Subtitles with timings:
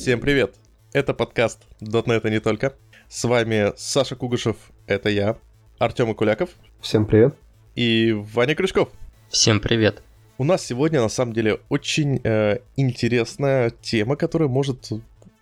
[0.00, 0.54] Всем привет!
[0.94, 2.74] Это подкаст и не только.
[3.10, 5.36] С вами Саша Кугушев, это я,
[5.78, 6.48] Артем Акуляков.
[6.80, 7.34] Всем привет.
[7.74, 8.88] И Ваня Крючков.
[9.28, 10.02] Всем привет.
[10.38, 14.90] У нас сегодня, на самом деле, очень э, интересная тема, которая может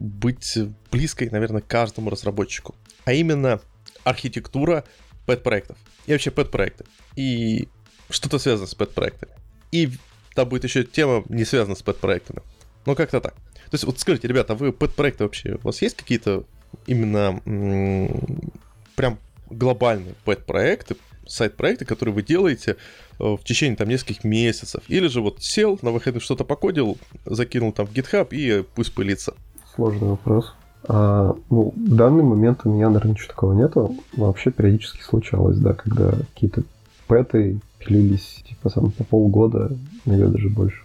[0.01, 0.59] быть
[0.91, 2.75] близкой, наверное, каждому разработчику.
[3.05, 3.61] А именно
[4.03, 4.83] архитектура
[5.25, 5.77] пэт-проектов.
[6.07, 6.85] И вообще пэт-проекты.
[7.15, 7.69] И
[8.11, 9.31] что-то связано с пэт-проектами.
[9.71, 9.89] И
[10.35, 12.43] там будет еще тема, не связана с пэт-проектами.
[12.87, 13.35] Ну, как-то так.
[13.71, 16.45] То есть, вот скажите, ребята, а вы пэт-проекты вообще, у вас есть какие-то
[16.87, 18.51] именно м-
[18.97, 19.19] прям
[19.51, 22.77] глобальные пэт-проекты, сайт-проекты, которые вы делаете
[23.19, 24.83] э, в течение там нескольких месяцев?
[24.89, 29.35] Или же вот сел, на выходных что-то покодил, закинул там в GitHub и пусть пылится?
[29.75, 30.55] Сложный вопрос.
[30.85, 33.97] А, ну, в данный момент у меня, наверное, ничего такого нету.
[34.17, 36.63] Вообще периодически случалось, да, когда какие-то
[37.07, 40.83] пэты пилились, типа, сам по полгода, иногда даже больше.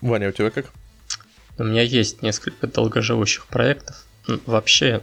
[0.00, 0.66] Ваня, у тебя как?
[1.58, 4.04] У меня есть несколько долгоживущих проектов.
[4.44, 5.02] Вообще,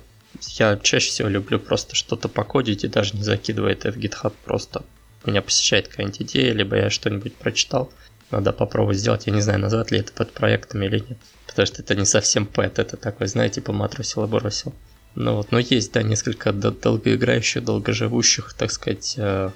[0.60, 4.34] я чаще всего люблю просто что-то покодить и даже не закидывая это в GitHub.
[4.46, 4.84] Просто
[5.26, 7.92] меня посещает какая-нибудь идея, либо я что-нибудь прочитал.
[8.30, 9.26] Надо попробовать сделать.
[9.26, 11.18] Я не знаю, назвать ли это под проектом или нет.
[11.48, 14.74] Потому что это не совсем пэт, это такой, знаете, матросил и бросил.
[15.16, 19.16] Ну вот, но есть, да, несколько долгоиграющих, долгоживущих, так сказать.
[19.18, 19.52] Э,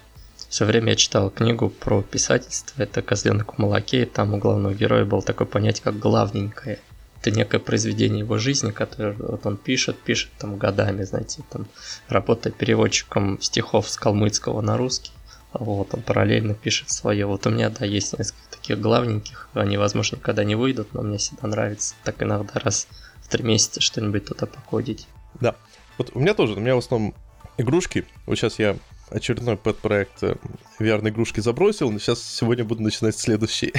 [0.49, 4.73] Все время я читал книгу про писательство, это «Козленок в молоке», и там у главного
[4.73, 6.79] героя было такое понятие, как «главненькое»
[7.27, 11.67] это некое произведение его жизни, которое вот он пишет, пишет там годами, знаете, там
[12.07, 15.11] работая переводчиком стихов с калмыцкого на русский.
[15.53, 17.25] Вот, он параллельно пишет свое.
[17.25, 19.49] Вот у меня, да, есть несколько таких главненьких.
[19.53, 22.87] Они, возможно, никогда не выйдут, но мне всегда нравится так иногда раз
[23.21, 25.07] в три месяца что-нибудь туда покодить.
[25.39, 25.55] Да.
[25.97, 27.15] Вот у меня тоже, у меня в основном
[27.57, 28.05] игрушки.
[28.25, 28.77] Вот сейчас я
[29.09, 30.21] очередной пэт-проект
[30.79, 33.73] VR-игрушки забросил, но сейчас сегодня буду начинать следующий.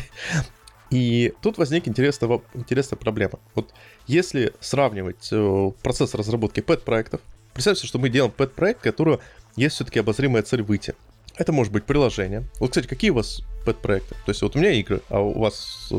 [0.90, 3.38] И тут возник интересная, интересная проблема.
[3.54, 3.72] Вот
[4.06, 7.20] если сравнивать э, процесс разработки пэт-проектов,
[7.52, 9.20] представьте, что мы делаем пэт-проект, которого
[9.56, 10.94] есть все-таки обозримая цель выйти.
[11.36, 12.44] Это может быть приложение.
[12.58, 14.14] Вот, кстати, какие у вас пэт-проекты?
[14.24, 15.96] То есть вот у меня игры, а у вас э,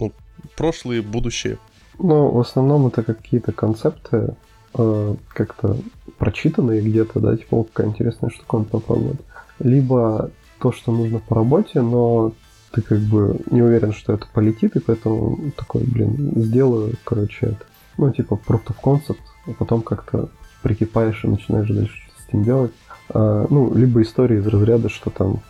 [0.00, 0.12] ну,
[0.56, 1.58] прошлые, будущие?
[1.98, 4.34] Ну, в основном это какие-то концепты,
[4.74, 5.76] э, как-то
[6.18, 9.20] прочитанные где-то, да, типа, какая интересная штука попробовать.
[9.58, 10.30] Либо
[10.60, 12.32] то, что нужно по работе, но
[12.72, 17.64] ты как бы не уверен, что это полетит, и поэтому такой, блин, сделаю, короче, это.
[17.96, 20.28] Ну, типа, proof of concept, а потом как-то
[20.62, 22.72] прикипаешь и начинаешь дальше что-то с этим делать.
[23.08, 25.40] А, ну, либо истории из разряда, что там,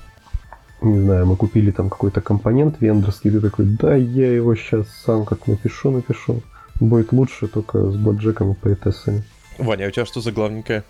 [0.80, 5.24] не знаю, мы купили там какой-то компонент вендорский, ты такой, да, я его сейчас сам
[5.26, 6.42] как напишу, напишу.
[6.80, 9.22] Будет лучше только с блэкджеком и поэтессами.
[9.58, 10.82] Ваня, а у тебя что за главненькое?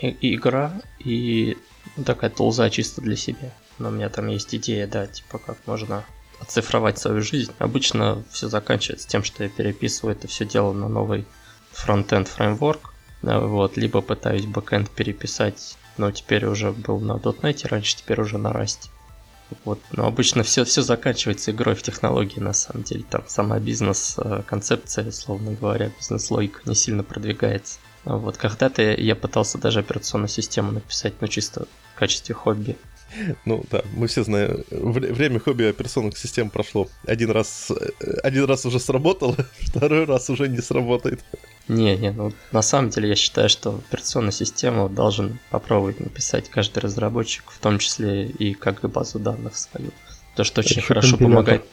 [0.00, 1.58] Игра и
[2.06, 6.04] такая тулза чисто для себя но у меня там есть идея, да, типа как можно
[6.40, 7.52] оцифровать свою жизнь.
[7.58, 11.26] Обычно все заканчивается тем, что я переписываю это все дело на новый
[11.72, 12.92] фронтенд фреймворк,
[13.22, 18.48] вот, либо пытаюсь бэкенд переписать, но теперь уже был на .NET, раньше теперь уже на
[18.48, 18.88] Rust.
[19.64, 23.04] Вот, но обычно все, все заканчивается игрой в технологии, на самом деле.
[23.10, 27.80] Там сама бизнес-концепция, э, словно говоря, бизнес-логика не сильно продвигается.
[28.04, 32.78] Вот, когда-то я пытался даже операционную систему написать, но чисто в качестве хобби.
[33.44, 36.88] Ну да, мы все знаем, время хобби операционных систем прошло.
[37.06, 37.70] Один раз,
[38.22, 41.20] один раз уже сработало, второй раз уже не сработает.
[41.68, 46.80] Не, не, ну на самом деле я считаю, что операционную систему должен попробовать написать каждый
[46.80, 49.90] разработчик, в том числе и как и базу данных свою.
[50.36, 51.64] То, что очень хорошо помогает.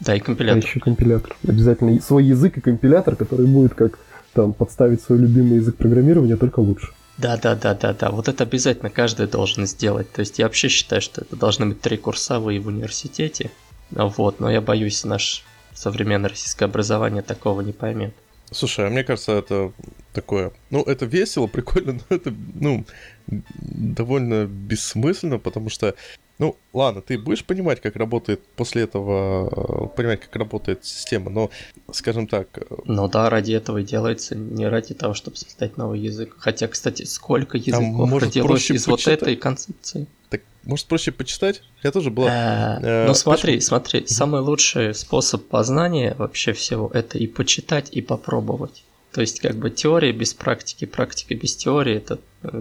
[0.00, 0.62] Да, и компилятор.
[0.64, 1.36] А еще компилятор.
[1.46, 3.98] Обязательно свой язык и компилятор, который будет как
[4.32, 6.92] там подставить свой любимый язык программирования, только лучше.
[7.18, 8.10] Да, да, да, да, да.
[8.10, 10.10] Вот это обязательно каждый должен сделать.
[10.12, 13.50] То есть я вообще считаю, что это должны быть три курсовые в университете.
[13.90, 18.14] Вот, но я боюсь, наш современное российское образование такого не поймет.
[18.50, 19.72] Слушай, а мне кажется, это
[20.12, 20.52] такое...
[20.70, 22.84] Ну, это весело, прикольно, но это, ну,
[23.26, 25.94] довольно бессмысленно, потому что
[26.38, 31.50] ну, ладно, ты будешь понимать, как работает после этого, э, понимать, как работает система, но,
[31.92, 32.48] скажем так...
[32.56, 36.34] Э, ну да, ради этого и делается, не ради того, чтобы создать новый язык.
[36.38, 40.06] Хотя, кстати, сколько языков может, родилось из вот этой концепции?
[40.30, 41.62] Так, может, проще почитать?
[41.82, 42.78] Я тоже была...
[42.82, 48.84] Э, ну, смотри, смотри, самый лучший способ познания вообще всего– это и почитать, и попробовать.
[49.12, 52.18] То есть, как бы теория без практики, практика без теории– это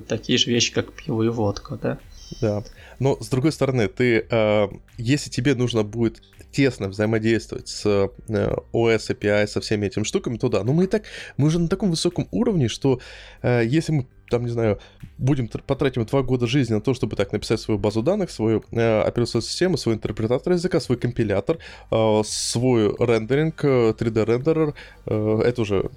[0.07, 1.97] такие же вещи, как пиво и водка, да?
[2.39, 2.63] Да.
[3.00, 4.68] Но с другой стороны, ты, э,
[4.98, 8.10] если тебе нужно будет тесно взаимодействовать с э,
[8.74, 10.63] OS API, со всеми этими штуками, то да.
[10.63, 11.04] Но мы и так,
[11.38, 13.00] мы уже на таком высоком уровне, что
[13.42, 14.80] э, если мы там, не знаю,
[15.18, 19.01] будем потратим два года жизни на то, чтобы так написать свою базу данных, свою э,
[19.01, 21.57] операционную систему, свой интерпретатор языка, свой компилятор,
[21.92, 24.74] э, свой рендеринг, 3D-рендерер,
[25.06, 25.89] э, это уже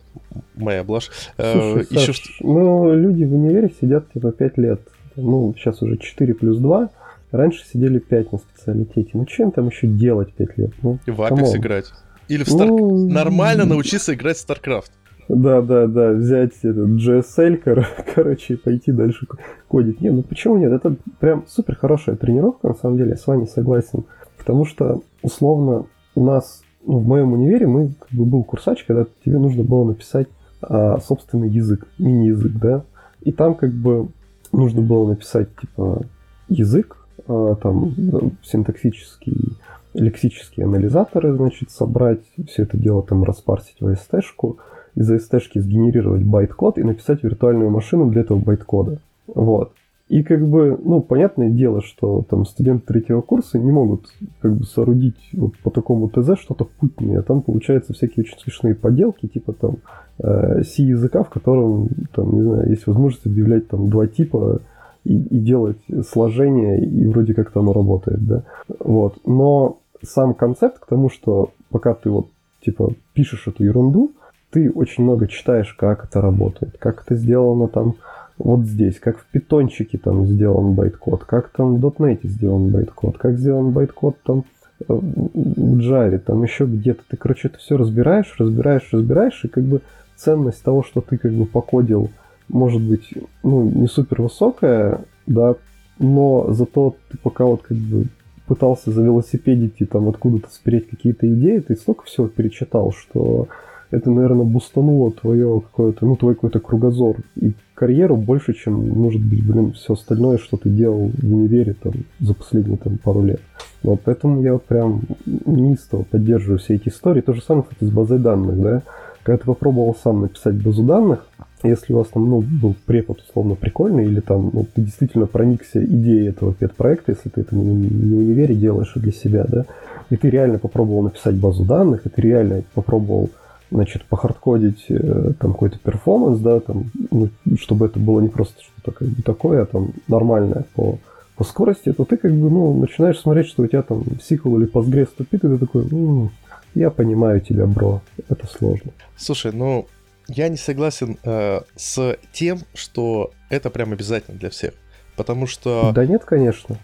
[0.54, 1.10] моя блажь.
[1.38, 2.28] Э, Слушай, еще Саш, что...
[2.40, 4.80] ну, люди в универе сидят типа 5 лет,
[5.16, 6.90] ну, сейчас уже 4 плюс 2,
[7.32, 9.10] раньше сидели 5 на специалитете.
[9.14, 10.70] Ну, чем там еще делать 5 лет?
[10.82, 11.92] Ну, в Apex играть.
[12.28, 12.66] Или в Star...
[12.66, 13.08] ну...
[13.08, 14.90] нормально научиться играть в StarCraft.
[15.28, 19.26] Да, да, да, взять этот GSL, кор- короче, и пойти дальше
[19.68, 20.00] кодить.
[20.00, 20.72] Не, ну почему нет?
[20.72, 24.04] Это прям супер хорошая тренировка, на самом деле, я с вами согласен.
[24.36, 29.06] Потому что, условно, у нас, ну, в моем универе, мы, как бы, был курсач, когда
[29.24, 30.28] тебе нужно было написать
[30.60, 32.84] а, собственный язык, мини-язык, да,
[33.22, 34.08] и там, как бы,
[34.54, 36.02] нужно было написать, типа,
[36.48, 36.96] язык,
[37.26, 37.94] а, там,
[38.42, 39.56] синтаксический,
[39.94, 44.58] лексические анализаторы, значит, собрать, все это дело там распарсить в AST -шку,
[44.94, 48.98] из AST сгенерировать байт-код и написать виртуальную машину для этого байт-кода.
[49.26, 49.72] Вот.
[50.14, 54.06] И как бы, ну, понятное дело, что там студенты третьего курса не могут
[54.40, 57.20] как бы соорудить вот по такому ТЗ что-то путнее.
[57.22, 59.78] Там получаются всякие очень смешные поделки, типа там
[60.20, 64.60] э, C-языка, в котором, там, не знаю, есть возможность объявлять там два типа
[65.02, 65.78] и, и делать
[66.08, 68.44] сложение, и вроде как-то оно работает, да.
[68.78, 69.16] Вот.
[69.26, 72.28] Но сам концепт к тому, что пока ты вот,
[72.64, 74.12] типа, пишешь эту ерунду,
[74.52, 77.96] ты очень много читаешь, как это работает, как это сделано там
[78.38, 83.38] вот здесь, как в питончике там сделан байткод, как там в .NET сделан байткод, как
[83.38, 84.44] сделан байткод там
[84.80, 87.02] э, в Java, там еще где-то.
[87.08, 89.82] Ты, короче, это все разбираешь, разбираешь, разбираешь, и как бы
[90.16, 92.10] ценность того, что ты как бы покодил,
[92.48, 95.54] может быть, ну, не супер высокая, да,
[95.98, 98.06] но зато ты пока вот как бы
[98.46, 103.48] пытался за велосипедить и там откуда-то спереть какие-то идеи, ты столько всего перечитал, что
[103.90, 109.44] это, наверное, бустануло твое какое-то, ну, твой какой-то кругозор и карьеру больше, чем, может быть,
[109.44, 113.40] блин, все остальное, что ты делал в универе там за последние там пару лет.
[113.82, 117.20] Вот, поэтому я вот прям неистово поддерживаю все эти истории.
[117.20, 118.82] То же самое, кстати, с базой данных, да.
[119.22, 121.26] Когда ты попробовал сам написать базу данных,
[121.62, 125.84] если у вас там, ну, был препод условно прикольный, или там, ну, ты действительно проникся
[125.84, 129.64] идеей этого педпроекта, если ты это не в универе делаешь, а для себя, да,
[130.10, 133.30] и ты реально попробовал написать базу данных, и ты реально попробовал
[133.74, 137.28] значит, похардкодить э, там какой-то перформанс, да, там, ну,
[137.58, 140.98] чтобы это было не просто что-то как бы такое, а там нормальное по,
[141.36, 144.70] по скорости, то ты как бы, ну, начинаешь смотреть, что у тебя там SQL или
[144.70, 146.30] Postgres тупит, и ты такой, ну,
[146.74, 148.92] я понимаю тебя, бро, это сложно.
[149.16, 149.86] Слушай, ну,
[150.28, 154.74] я не согласен э, с тем, что это прям обязательно для всех.
[155.16, 155.92] Потому что...
[155.92, 156.78] Да нет, конечно.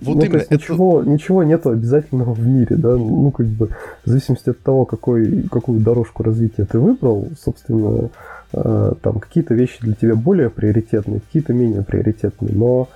[0.00, 0.36] Вот ну, именно.
[0.36, 0.54] Есть это...
[0.54, 2.96] ничего, ничего нету обязательного в мире, да.
[2.96, 3.68] Ну, как бы,
[4.04, 8.10] в зависимости от того, какой, какую дорожку развития ты выбрал, собственно,
[8.52, 12.52] э, там какие-то вещи для тебя более приоритетные, какие-то менее приоритетные.
[12.54, 12.88] Но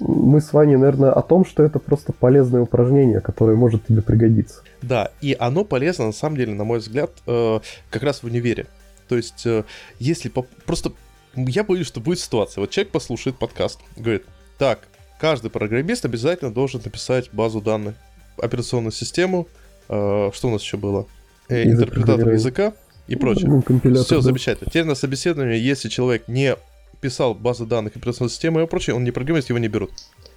[0.00, 4.62] мы с вами, наверное, о том, что это просто полезное упражнение, которое может тебе пригодиться.
[4.80, 7.60] Да, и оно полезно, на самом деле, на мой взгляд, э,
[7.90, 8.66] как раз в универе.
[9.08, 9.64] То есть, э,
[9.98, 10.46] если по...
[10.66, 10.92] просто
[11.36, 12.60] я боюсь, что будет ситуация.
[12.60, 14.24] Вот человек послушает подкаст, говорит,
[14.58, 14.80] так,
[15.22, 17.94] каждый программист обязательно должен написать базу данных,
[18.38, 19.46] операционную систему,
[19.88, 21.06] э, что у нас еще было,
[21.48, 22.72] э, интерпретатор языка
[23.06, 23.48] и прочее.
[23.48, 23.62] Ну,
[24.02, 24.20] Все да.
[24.20, 24.68] замечательно.
[24.68, 26.56] Теперь на собеседовании, если человек не
[27.00, 29.92] писал базы данных операционной системы и прочее, он не программист, его не берут.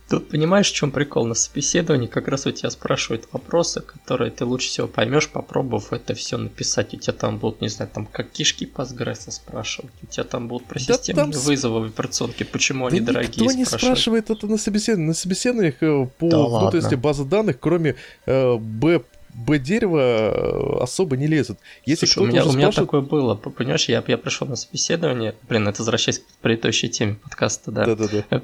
[0.08, 1.26] Тут понимаешь, в чем прикол?
[1.26, 6.14] На собеседовании как раз у тебя спрашивают вопросы, которые ты лучше всего поймешь, попробовав это
[6.14, 6.94] все написать.
[6.94, 10.68] У тебя там будут, не знаю, там как кишки Postgres спрашивать, у тебя там будут
[10.68, 11.42] про да системные там...
[11.42, 15.08] вызовы в операционке, почему да они дорогие никто не спрашивает это на собеседовании.
[15.08, 17.96] На собеседованиях э, по, да ну, то есть база данных, кроме
[18.28, 19.02] э, Б
[19.36, 21.60] Б-дерево э, особо не лезут.
[21.86, 22.88] Если Слушай, у меня, у меня спрашивает...
[22.88, 27.72] такое было, понимаешь, я, я пришел на собеседование, блин, это возвращаясь к предыдущей теме подкаста,
[27.72, 27.86] да.
[27.86, 28.40] Да-да-да.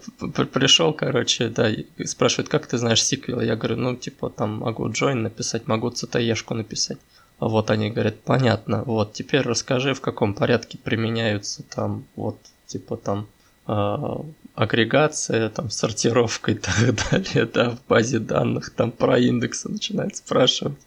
[0.46, 1.70] Пришел, короче, да,
[2.06, 3.46] спрашивают, как ты знаешь SQL?
[3.46, 6.98] Я говорю, ну, типа, там, могу join написать, могу CTE-шку написать.
[7.40, 13.20] Вот они говорят, понятно, вот, теперь расскажи, в каком порядке применяются там, вот, типа, там,
[13.20, 16.76] а, агрегация, там, сортировка и так
[17.12, 20.78] далее, да, в базе данных, там про индексы начинает спрашивать,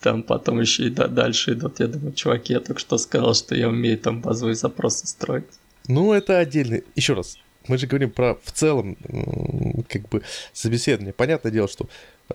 [0.00, 3.54] там потом еще и да, дальше идут, я думаю, чуваки, я только что сказал, что
[3.54, 5.46] я умею там базовые запросы строить.
[5.88, 8.96] Ну, это отдельный, еще раз, мы же говорим про в целом,
[9.88, 11.12] как бы, собеседование.
[11.12, 11.88] Понятное дело, что,
[12.28, 12.34] э,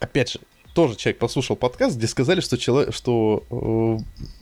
[0.00, 0.40] опять же,
[0.74, 3.44] тоже человек послушал подкаст, где сказали, что, человек, что,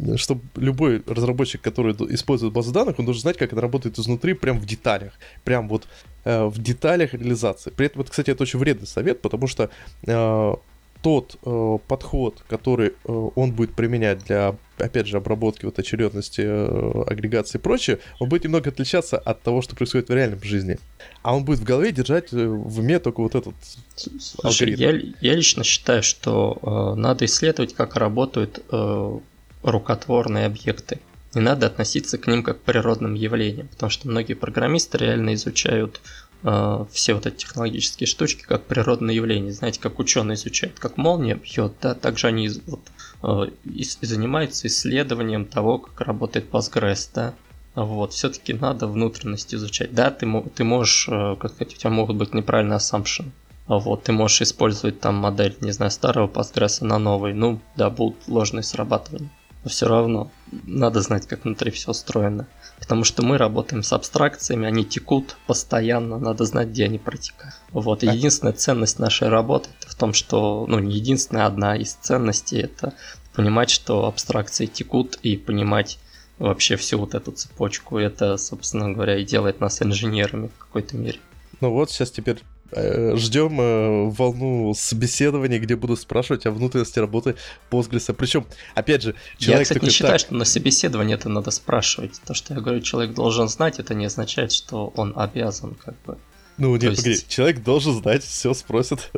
[0.01, 4.33] э, что любой разработчик, который использует базу данных, он должен знать, как это работает изнутри,
[4.33, 5.13] прям в деталях.
[5.45, 5.87] Прям вот
[6.25, 7.71] э, в деталях реализации.
[7.71, 9.69] При этом, вот, кстати, это очень вредный совет, потому что
[10.07, 10.55] э,
[11.03, 12.93] тот э, подход, который э,
[13.35, 18.45] он будет применять для, опять же, обработки вот очередности, э, агрегации и прочее, он будет
[18.45, 20.79] немного отличаться от того, что происходит в реальном жизни.
[21.23, 23.55] А он будет в голове держать э, в уме только вот этот
[23.97, 29.19] Слушай, я, я лично считаю, что э, надо исследовать, как работают э,
[29.63, 31.01] рукотворные объекты.
[31.35, 36.01] Не надо относиться к ним как к природным явлениям, потому что многие программисты реально изучают
[36.43, 39.53] э, все вот эти технологические штучки как природные явления.
[39.53, 42.81] Знаете, как ученые изучают, как молния бьет, да, также они вот,
[43.23, 47.35] э, и, и занимаются исследованием того, как работает Postgres, да.
[47.75, 49.95] Вот, все-таки надо внутренность изучать.
[49.95, 53.31] Да, ты, ты можешь, э, как сказать, у тебя могут быть неправильные assumption.
[53.67, 57.33] Вот, ты можешь использовать там модель, не знаю, старого Postgres на новый.
[57.33, 59.31] Ну, да, будут ложные срабатывания.
[59.65, 62.47] Но все равно надо знать, как внутри все устроено.
[62.81, 67.55] Потому что мы работаем с абстракциями, они текут постоянно, надо знать, где они протекают.
[67.71, 72.95] Вот, единственная ценность нашей работы в том, что, ну, не единственная, одна из ценностей, это
[73.35, 75.99] понимать, что абстракции текут и понимать
[76.39, 77.99] вообще всю вот эту цепочку.
[77.99, 81.21] Это, собственно говоря, и делает нас инженерами в какой-то мере.
[81.61, 82.43] Ну вот, сейчас теперь
[82.75, 87.35] ждем э, волну собеседований, где буду спрашивать о внутренности работы
[87.71, 88.13] Postgres.
[88.15, 89.69] Причем, опять же, человек...
[89.69, 90.21] Я, кстати, не считаю, так...
[90.21, 92.21] что на собеседовании это надо спрашивать.
[92.25, 96.17] То, что я говорю, человек должен знать, это не означает, что он обязан как бы.
[96.59, 97.03] Ну, нет, есть...
[97.03, 99.11] погоди, человек должен знать, все спросит.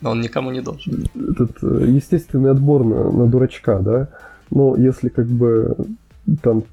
[0.00, 1.06] Но он никому не должен.
[1.14, 4.08] Этот э, естественный отбор на, на дурачка, да?
[4.50, 5.76] Но если как бы
[6.42, 6.64] там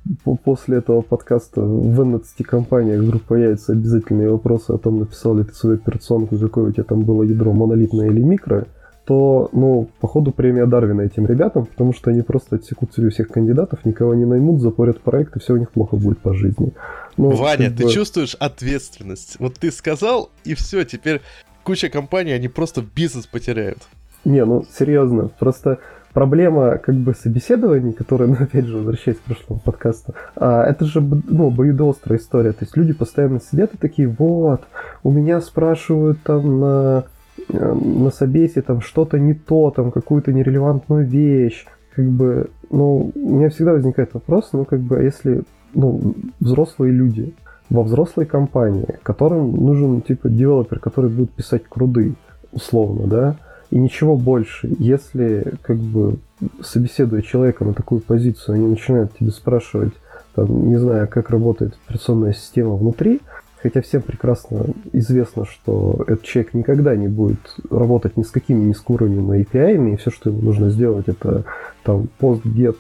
[0.44, 5.54] после этого подкаста в 11 компаниях вдруг появятся обязательные вопросы о том, написал ли ты
[5.54, 8.66] свою операционку, какое у тебя там было ядро, монолитное или микро,
[9.06, 13.84] то, ну, походу премия Дарвина этим ребятам, потому что они просто отсекут себе всех кандидатов,
[13.86, 16.72] никого не наймут, запорят проект, и все у них плохо будет по жизни.
[17.18, 17.92] Ну, Ваня, ты бы...
[17.92, 19.36] чувствуешь ответственность?
[19.40, 21.22] Вот ты сказал, и все, теперь
[21.64, 23.80] куча компаний, они просто бизнес потеряют.
[24.24, 25.80] Не, ну, серьезно, просто
[26.14, 31.02] проблема как бы собеседований, которые, ну, опять же, возвращаясь к прошлому подкасту, а, это же,
[31.02, 32.52] ну, обоюдоострая история.
[32.52, 34.62] То есть люди постоянно сидят и такие, вот,
[35.04, 37.04] у меня спрашивают там на,
[37.50, 41.66] э, на собесе там что-то не то, там какую-то нерелевантную вещь.
[41.96, 45.44] Как бы, ну, у меня всегда возникает вопрос, ну, как бы, а если,
[45.74, 47.34] ну, взрослые люди
[47.70, 52.16] во взрослой компании, которым нужен, типа, девелопер, который будет писать круды,
[52.52, 53.36] условно, да,
[53.74, 54.70] и ничего больше.
[54.78, 56.18] Если, как бы,
[56.62, 59.94] собеседуя человека на такую позицию, они начинают тебе спрашивать,
[60.36, 63.20] там, не знаю, как работает операционная система внутри,
[63.64, 67.40] хотя всем прекрасно известно, что этот человек никогда не будет
[67.72, 71.44] работать ни с какими низкоуровневыми API, и все, что ему нужно сделать, это
[71.84, 72.78] там post-get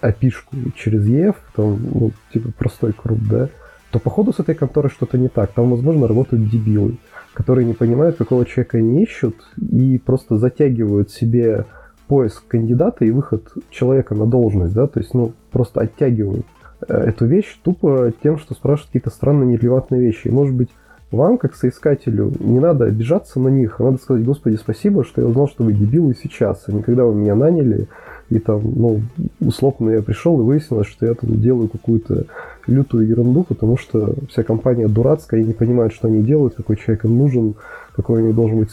[0.00, 0.32] api
[0.74, 3.48] через EF, там, ну, типа простой крут, да,
[3.92, 5.52] то походу с этой конторой что-то не так.
[5.52, 6.96] Там, возможно, работают дебилы
[7.32, 11.66] которые не понимают, какого человека они ищут, и просто затягивают себе
[12.06, 16.46] поиск кандидата и выход человека на должность, да, то есть, ну, просто оттягивают
[16.86, 20.28] э, эту вещь тупо тем, что спрашивают какие-то странные нерелевантные вещи.
[20.28, 20.68] И, может быть,
[21.10, 25.28] вам, как соискателю, не надо обижаться на них, а надо сказать, господи, спасибо, что я
[25.28, 27.88] узнал, что вы дебилы сейчас, а не когда вы меня наняли,
[28.32, 29.02] и там, ну,
[29.40, 32.24] условно я пришел и выяснилось, что я там делаю какую-то
[32.66, 37.04] лютую ерунду, потому что вся компания дурацкая и не понимает, что они делают, какой человек
[37.04, 37.54] им нужен,
[37.94, 38.70] какой у них должен быть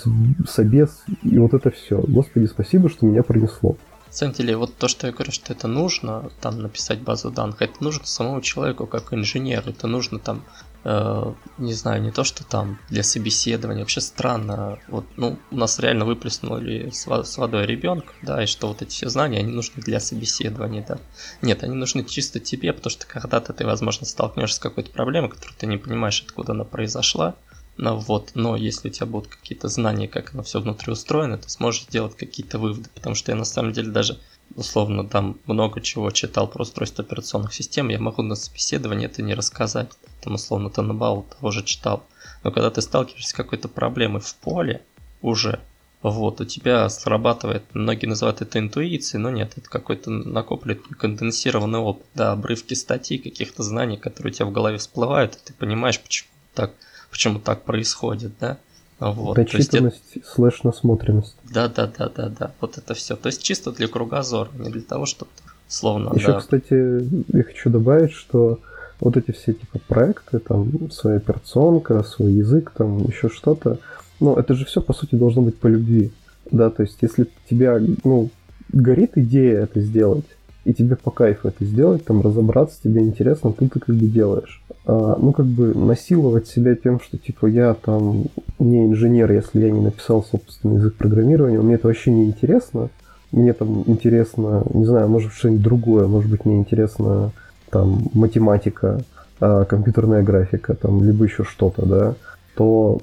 [0.47, 2.01] собес, и вот это все.
[2.07, 3.75] Господи, спасибо, что меня принесло.
[4.07, 7.61] На самом деле, вот то, что я говорю, что это нужно, там написать базу данных,
[7.61, 10.41] это нужно самому человеку как инженеру, это нужно там
[10.83, 13.81] не знаю, не то, что там для собеседования.
[13.81, 14.79] Вообще странно.
[14.87, 17.05] Вот, ну, у нас реально выплеснули с,
[17.37, 20.99] водой ребенка, да, и что вот эти все знания, они нужны для собеседования, да.
[21.41, 25.57] Нет, они нужны чисто тебе, потому что когда-то ты, возможно, столкнешься с какой-то проблемой, которую
[25.57, 27.35] ты не понимаешь, откуда она произошла.
[27.75, 31.49] Но вот, но если у тебя будут какие-то знания, как оно все внутри устроено, ты
[31.49, 32.89] сможешь сделать какие-то выводы.
[32.93, 34.19] Потому что я на самом деле даже
[34.55, 39.33] условно там много чего читал про устройство операционных систем, я могу на собеседовании это не
[39.33, 39.91] рассказать.
[40.21, 42.03] Там условно Танабау того же читал.
[42.43, 44.81] Но когда ты сталкиваешься с какой-то проблемой в поле
[45.21, 45.59] уже,
[46.01, 52.05] вот, у тебя срабатывает, многие называют это интуицией, но нет, это какой-то накопленный конденсированный опыт,
[52.15, 56.29] да, обрывки статей, каких-то знаний, которые у тебя в голове всплывают, и ты понимаешь, почему
[56.53, 56.73] так,
[57.11, 58.57] почему так происходит, да.
[58.99, 60.27] Вот, Дочитанность это...
[60.27, 61.35] слэш насмотренность.
[61.53, 62.51] Да, да, да, да, да.
[62.59, 63.15] Вот это все.
[63.15, 65.31] То есть чисто для кругозора, не для того, чтобы
[65.67, 66.13] словно.
[66.15, 66.39] Еще, да.
[66.39, 68.59] кстати, я хочу добавить, что
[68.99, 73.79] вот эти все типа проекты, там, своя операционка, свой язык, там, еще что-то,
[74.19, 76.11] ну, это же все, по сути, должно быть по любви.
[76.51, 78.29] Да, то есть если тебя, ну,
[78.73, 80.25] горит идея это сделать,
[80.69, 84.61] и тебе по кайфу это сделать, там разобраться, тебе интересно, ты ты как бы делаешь.
[84.85, 88.25] А, ну, как бы насиловать себя тем, что типа я там
[88.59, 92.89] не инженер, если я не написал собственный язык программирования, мне это вообще не интересно.
[93.31, 97.31] Мне там интересно, не знаю, может что-нибудь другое, может быть мне интересно
[97.71, 99.01] там математика,
[99.39, 102.15] а, компьютерная графика, там, либо еще что-то, да,
[102.55, 102.99] то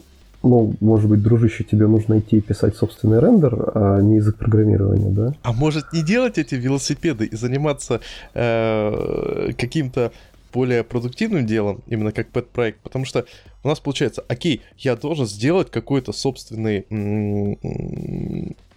[0.46, 5.10] ну, может быть, дружище, тебе нужно идти и писать собственный рендер, а не язык программирования,
[5.10, 5.34] да?
[5.42, 8.00] А может не делать эти велосипеды и заниматься
[8.34, 10.12] э, каким-то
[10.52, 13.26] более продуктивным делом, именно как пэт-проект, потому что
[13.62, 16.86] у нас получается, окей, я должен сделать какой-то собственный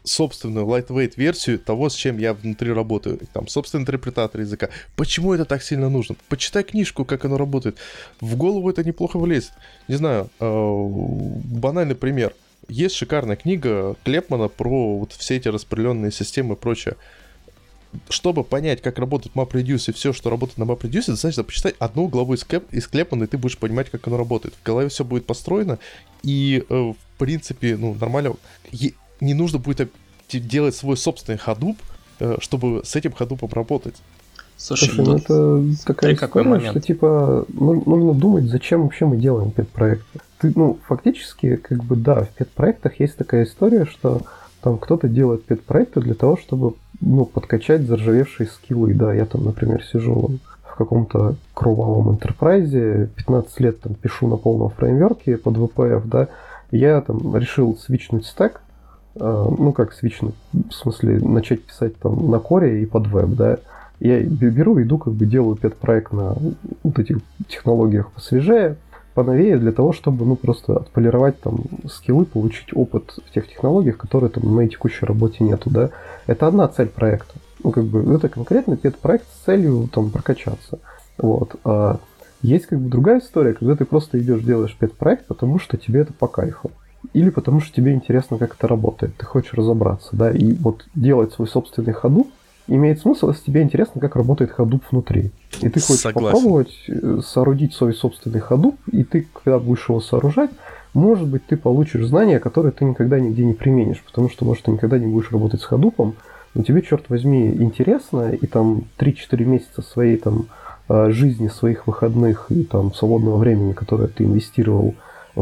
[0.09, 3.19] собственную lightweight версию того, с чем я внутри работаю.
[3.33, 4.69] Там, собственный интерпретатор языка.
[4.95, 6.15] Почему это так сильно нужно?
[6.27, 7.77] Почитай книжку, как оно работает.
[8.19, 9.51] В голову это неплохо влезет.
[9.87, 10.85] Не знаю, э,
[11.45, 12.33] банальный пример.
[12.67, 16.95] Есть шикарная книга Клепмана про вот все эти распределенные системы и прочее.
[18.09, 22.35] Чтобы понять, как работает MapReduce и все, что работает на MapReduce, достаточно почитать одну главу
[22.35, 24.53] из, Клеп, из Клепмана, и ты будешь понимать, как оно работает.
[24.53, 25.79] В голове все будет построено,
[26.21, 28.35] и э, в принципе, ну, нормально
[29.19, 29.91] не нужно будет
[30.31, 31.77] делать свой собственный ходуп,
[32.19, 33.95] э, чтобы с этим ходупом работать.
[34.57, 36.71] Слушай, Слушай ну это такая история, какой момент?
[36.71, 40.19] что типа ну, нужно думать, зачем вообще мы делаем пет-проекты.
[40.39, 44.21] Ты, ну, фактически, как бы, да, в пет-проектах есть такая история, что
[44.61, 48.93] там кто-то делает пет-проекты для того, чтобы, ну, подкачать заржавевшие скиллы.
[48.93, 54.69] Да, я там, например, сижу в каком-то кровавом интерпрайзе, 15 лет там пишу на полном
[54.71, 56.27] фреймверке под VPF, да,
[56.71, 58.61] я там решил свичнуть стек,
[59.15, 63.57] ну, как свично, в смысле, начать писать там на коре и под веб, да,
[63.99, 66.35] я беру, иду, как бы делаю пет-проект на
[66.83, 68.77] вот этих технологиях посвежее,
[69.13, 74.29] поновее, для того, чтобы, ну, просто отполировать там скиллы, получить опыт в тех технологиях, которые
[74.29, 75.89] там на моей текущей работе нету, да.
[76.27, 77.33] Это одна цель проекта.
[77.61, 80.79] Ну, как бы, это конкретно пет-проект с целью там прокачаться.
[81.17, 81.55] Вот.
[81.65, 81.99] А
[82.41, 86.13] есть как бы другая история, когда ты просто идешь делаешь пет-проект, потому что тебе это
[86.13, 86.71] по кайфу
[87.13, 91.33] или потому что тебе интересно, как это работает, ты хочешь разобраться, да, и вот делать
[91.33, 92.27] свой собственный ходу
[92.67, 95.31] имеет смысл, если тебе интересно, как работает ходуп внутри.
[95.61, 96.37] И ты хочешь Согласен.
[96.37, 100.51] попробовать э, соорудить свой собственный ходуп, и ты, когда будешь его сооружать,
[100.93, 104.71] может быть, ты получишь знания, которые ты никогда нигде не применишь, потому что, может, ты
[104.71, 106.15] никогда не будешь работать с ходупом,
[106.55, 110.47] но тебе, черт возьми, интересно, и там 3-4 месяца своей там
[110.87, 114.95] э, жизни, своих выходных и там свободного времени, которое ты инвестировал в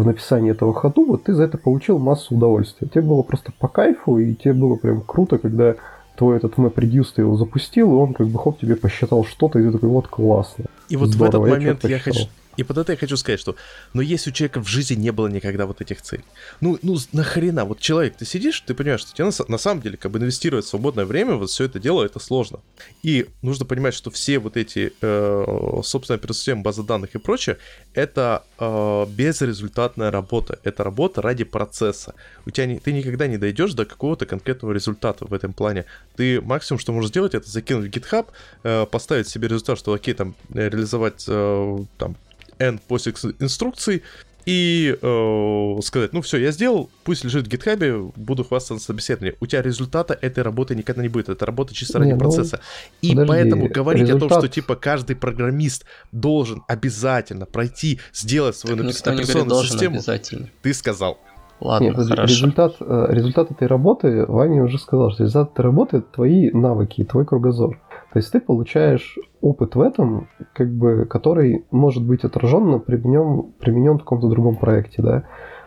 [0.06, 2.88] написании этого ходу, вот ты за это получил массу удовольствия.
[2.88, 5.76] Тебе было просто по кайфу, и тебе было прям круто, когда
[6.18, 9.64] твой этот MapReduce ты его запустил, и он как бы хоп тебе посчитал что-то, и
[9.64, 10.66] ты такой, вот классно.
[10.90, 12.28] И вот Здорово, в этот момент я, я хочу,
[12.58, 13.56] и под это я хочу сказать, что,
[13.94, 16.24] но если у человека в жизни не было никогда вот этих целей,
[16.60, 19.98] ну, ну нахрена, вот человек, ты сидишь, ты понимаешь, что тебе на, на самом деле
[19.98, 22.60] как бы инвестировать свободное время, вот все это дело, это сложно.
[23.04, 27.58] И нужно понимать, что все вот эти, э, собственно, операционные базы данных и прочее,
[27.94, 32.16] это э, безрезультатная работа, это работа ради процесса.
[32.46, 35.86] У тебя не, ты никогда не дойдешь до какого-то конкретного результата в этом плане.
[36.16, 38.28] Ты максимум, что можешь сделать, это закинуть в GitHub,
[38.64, 42.16] э, поставить себе результат, что окей, там, реализовать э, там
[42.60, 44.04] n посик инструкций
[44.48, 49.36] и э, сказать, ну все, я сделал, пусть лежит в гитхабе, буду хвастаться на собеседовании.
[49.42, 52.62] У тебя результата этой работы никогда не будет, это работа чисто ради не, ну, процесса.
[53.02, 54.24] И подожди, поэтому говорить результат...
[54.24, 60.50] о том, что типа каждый программист должен обязательно пройти, сделать свою написанную операционную систему, обязательно.
[60.62, 61.20] ты сказал.
[61.60, 62.34] Ладно, Нет, хорошо.
[62.34, 67.26] Результат, э, результат этой работы, Ваня уже сказал, что результат этой работы– твои навыки, твой
[67.26, 67.82] кругозор.
[68.18, 73.98] То есть ты получаешь опыт в этом, как бы, который может быть отражен, применен, применен
[73.98, 75.24] в каком-то другом проекте, да.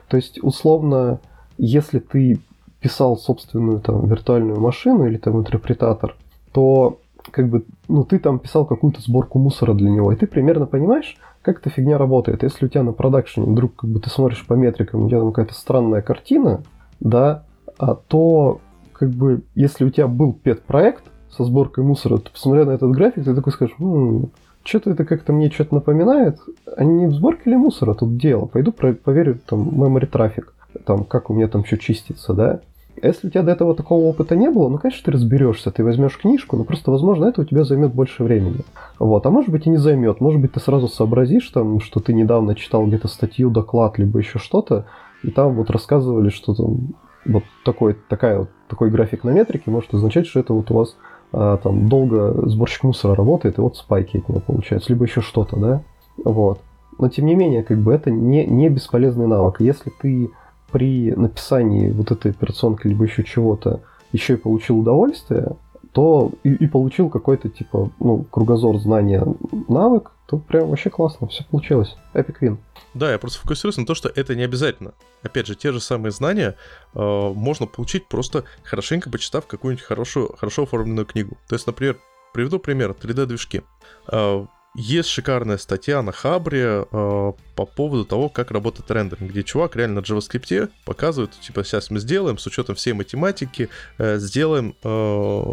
[0.08, 1.20] То есть, условно,
[1.58, 2.40] если ты
[2.80, 6.16] писал собственную там виртуальную машину или там интерпретатор,
[6.52, 6.98] то
[7.30, 11.18] как бы, ну, ты там писал какую-то сборку мусора для него, и ты примерно понимаешь,
[11.42, 12.42] как эта фигня работает.
[12.42, 15.30] Если у тебя на продакшене вдруг как бы ты смотришь по метрикам, у тебя там
[15.30, 16.64] какая-то странная картина,
[16.98, 17.44] да,
[17.78, 18.60] а то
[18.92, 21.04] как бы если у тебя был пет-проект,
[21.36, 24.30] со сборкой мусора, то посмотря на этот график, ты такой скажешь, м-м,
[24.64, 26.38] что-то это как-то мне что-то напоминает,
[26.76, 28.46] а в сборке ли мусора тут дело?
[28.46, 30.52] Пойду проверю там memory трафик,
[30.84, 32.60] там, как у меня там что чистится, да?
[33.02, 36.18] Если у тебя до этого такого опыта не было, ну, конечно, ты разберешься, ты возьмешь
[36.18, 38.60] книжку, но просто, возможно, это у тебя займет больше времени.
[38.98, 42.12] Вот, а может быть и не займет, может быть, ты сразу сообразишь, там, что ты
[42.12, 44.84] недавно читал где-то статью, доклад, либо еще что-то,
[45.22, 49.94] и там вот рассказывали, что там вот такой, такая, вот, такой график на метрике может
[49.94, 50.96] означать, что это вот у вас
[51.30, 55.82] там долго сборщик мусора работает, и вот спайки от него получаются, либо еще что-то, да,
[56.24, 56.60] вот.
[56.98, 59.60] Но тем не менее, как бы это не, не бесполезный навык.
[59.60, 60.30] Если ты
[60.70, 63.80] при написании вот этой операционки либо еще чего-то
[64.12, 65.56] еще и получил удовольствие,
[65.92, 69.24] то и, и получил какой-то типа, ну, кругозор знания,
[69.68, 71.96] навык, то прям вообще классно, все получилось.
[72.14, 72.58] Epic Win.
[72.94, 74.94] Да, я просто фокусируюсь на том, что это не обязательно.
[75.24, 76.54] Опять же, те же самые знания
[76.94, 81.36] э, можно получить просто хорошенько почитав какую-нибудь хорошую, хорошо оформленную книгу.
[81.48, 81.98] То есть, например,
[82.32, 83.62] приведу пример 3D-движки.
[84.06, 89.74] Э, есть шикарная статья на Хабре э, по поводу того, как работает рендеринг, где чувак
[89.74, 95.44] реально на JavaScript показывает, типа, сейчас мы сделаем, с учетом всей математики, э, сделаем э,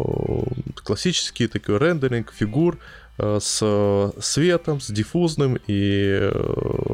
[0.84, 2.78] классический такой рендеринг фигур,
[3.18, 6.30] с светом, с диффузным и э,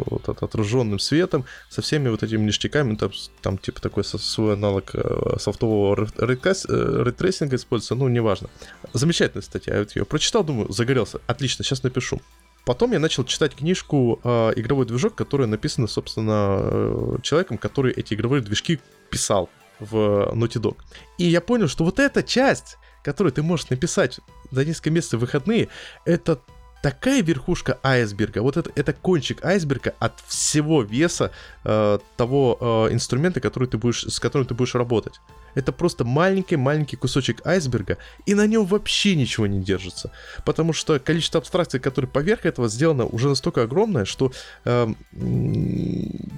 [0.07, 3.11] вот, отраженным светом, со всеми вот этими ништяками, там,
[3.43, 8.49] там типа такой свой аналог э, софтового ray tracing'а используется, ну, неважно.
[8.95, 12.21] Замечательная статья, я вот ее прочитал, думаю, загорелся, отлично, сейчас напишу.
[12.65, 18.15] Потом я начал читать книжку э, «Игровой движок», которая написана, собственно, э, человеком, который эти
[18.15, 20.77] игровые движки писал в Naughty Dog.
[21.19, 24.19] И я понял, что вот эта часть который ты можешь написать
[24.51, 25.69] за несколько месяцев выходные,
[26.05, 26.41] это
[26.85, 31.31] такая верхушка айсберга, вот это, это кончик айсберга от всего веса
[31.65, 35.15] э, того э, инструмента, который ты будешь, с которым ты будешь работать.
[35.55, 40.11] Это просто маленький-маленький кусочек айсберга, и на нем вообще ничего не держится.
[40.45, 44.33] Потому что количество абстракций, которые поверх этого сделано, уже настолько огромное, что
[44.67, 44.89] э,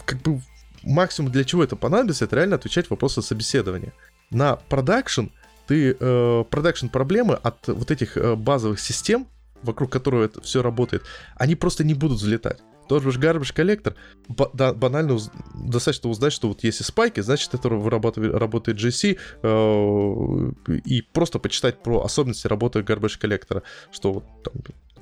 [0.05, 0.40] как бы
[0.85, 3.92] максимум для чего это понадобится, это реально отвечать вопросы собеседования.
[4.31, 5.27] На production
[5.66, 9.26] ты э, production проблемы от вот этих э, базовых систем,
[9.62, 11.02] вокруг которого это все работает,
[11.37, 12.61] они просто не будут взлетать.
[12.88, 13.96] Тот же garbage коллектор,
[14.29, 21.38] банально уз, достаточно узнать, что вот если спайки, значит это работает GC, э, и просто
[21.38, 24.55] почитать про особенности работы garbage коллектора, что вот там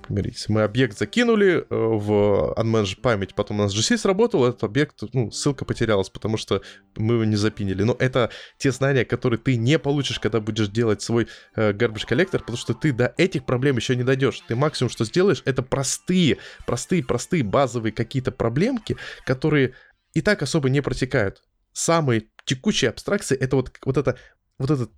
[0.08, 5.02] Если мы объект закинули э, в unmanaged память, потом у нас GC сработал, этот объект,
[5.12, 6.62] ну, ссылка потерялась, потому что
[6.96, 7.82] мы его не запинили.
[7.82, 12.40] Но это те знания, которые ты не получишь, когда будешь делать свой э, garbage коллектор,
[12.40, 14.40] потому что ты до этих проблем еще не дойдешь.
[14.46, 19.74] Ты максимум, что сделаешь, это простые, простые, простые базовые какие-то проблемки, которые
[20.12, 21.42] и так особо не протекают.
[21.72, 24.18] Самые текучие абстракции это вот, вот это
[24.58, 24.88] вот эта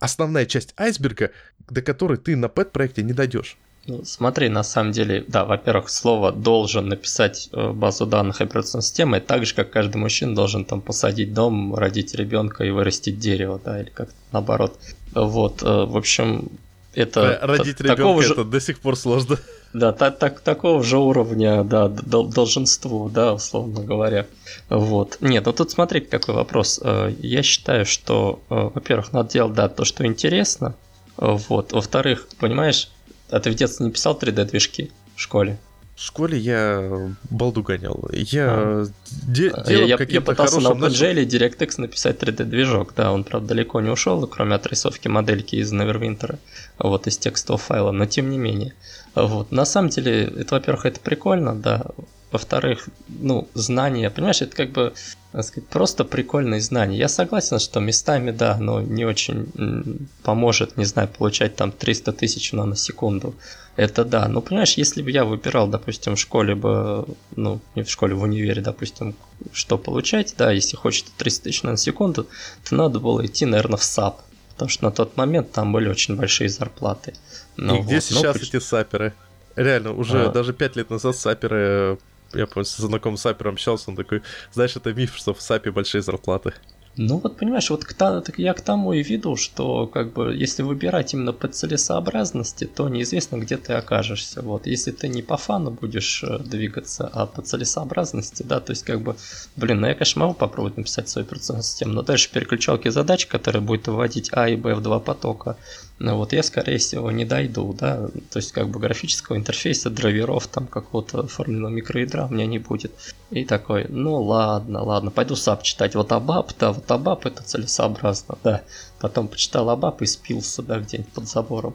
[0.00, 1.30] основная часть айсберга,
[1.70, 3.56] до которой ты на пэт-проекте не дойдешь.
[3.88, 9.18] Ну, смотри, на самом деле, да, во-первых, слово должен написать э, базу данных операционной системы,
[9.18, 13.80] так же, как каждый мужчина должен там посадить дом, родить ребенка и вырастить дерево, да,
[13.80, 14.78] или как наоборот.
[15.14, 16.50] Вот, э, в общем,
[16.92, 17.38] это...
[17.40, 18.34] Родить ребенка же...
[18.34, 19.38] это до сих пор сложно.
[19.72, 24.26] Да, так, так, такого же уровня, да, долженству, да, условно говоря.
[24.68, 25.16] Вот.
[25.20, 26.78] Нет, ну тут смотри, какой вопрос.
[26.82, 30.74] Э, я считаю, что, во-первых, надо делать, да, то, что интересно.
[31.16, 31.72] Вот.
[31.72, 32.90] Во-вторых, понимаешь,
[33.30, 35.58] а ты в детстве не писал 3D-движки в школе?
[35.98, 38.08] В школе я балду гонял.
[38.12, 38.86] Я а.
[39.26, 43.80] де- а, делал я, я пытался на OpenGL DirectX написать 3D-движок, да, он, правда, далеко
[43.80, 46.38] не ушел, кроме отрисовки модельки из Neverwinter,
[46.78, 48.74] вот, из текстового файла, но тем не менее.
[49.16, 49.50] Вот.
[49.50, 51.86] На самом деле, это, во-первых, это прикольно, да,
[52.30, 54.92] во-вторых, ну, знания, понимаешь, это как бы,
[55.32, 56.98] так сказать, просто прикольные знания.
[56.98, 62.52] Я согласен, что местами, да, но не очень поможет, не знаю, получать там 300 тысяч
[62.52, 63.34] на секунду.
[63.76, 64.28] Это да.
[64.28, 68.22] Ну, понимаешь, если бы я выбирал, допустим, в школе бы, ну, не в школе, в
[68.22, 69.14] универе, допустим,
[69.52, 72.26] что получать, да, если хочется 300 тысяч на секунду,
[72.68, 74.20] то надо было идти, наверное, в САП.
[74.50, 77.14] Потому что на тот момент там были очень большие зарплаты.
[77.56, 77.86] Ну, И вот.
[77.86, 79.14] где сейчас ну, эти саперы?
[79.54, 80.30] Реально, уже а...
[80.30, 81.98] даже пять лет назад саперы
[82.34, 86.02] я помню, с знакомым сапером общался, он такой, знаешь, это миф, что в сапе большие
[86.02, 86.54] зарплаты.
[87.00, 90.64] Ну вот понимаешь, вот к, так я к тому и веду, что как бы если
[90.64, 94.42] выбирать именно по целесообразности, то неизвестно, где ты окажешься.
[94.42, 98.82] Вот если ты не по фану будешь э, двигаться, а по целесообразности, да, то есть
[98.82, 99.14] как бы,
[99.54, 103.62] блин, ну я конечно могу попробовать написать свою операционную систему, но дальше переключалки задач, которые
[103.62, 105.56] будет выводить А и Б в два потока,
[105.98, 110.46] ну вот я, скорее всего, не дойду, да, то есть как бы графического интерфейса, драйверов,
[110.46, 112.92] там какого-то оформленного микроядра у меня не будет.
[113.30, 115.94] И такой, ну ладно, ладно, пойду сап читать.
[115.94, 118.62] Вот Абаб, да, вот Абаб это целесообразно, да.
[119.00, 121.74] Потом почитал Абаб и спился, да, где-нибудь под забором.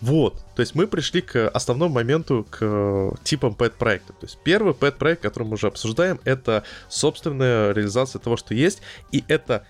[0.00, 4.12] Вот, то есть мы пришли к основному моменту, к типам пэт-проекта.
[4.14, 9.22] То есть первый пэт-проект, который мы уже обсуждаем, это собственная реализация того, что есть, и
[9.28, 9.64] это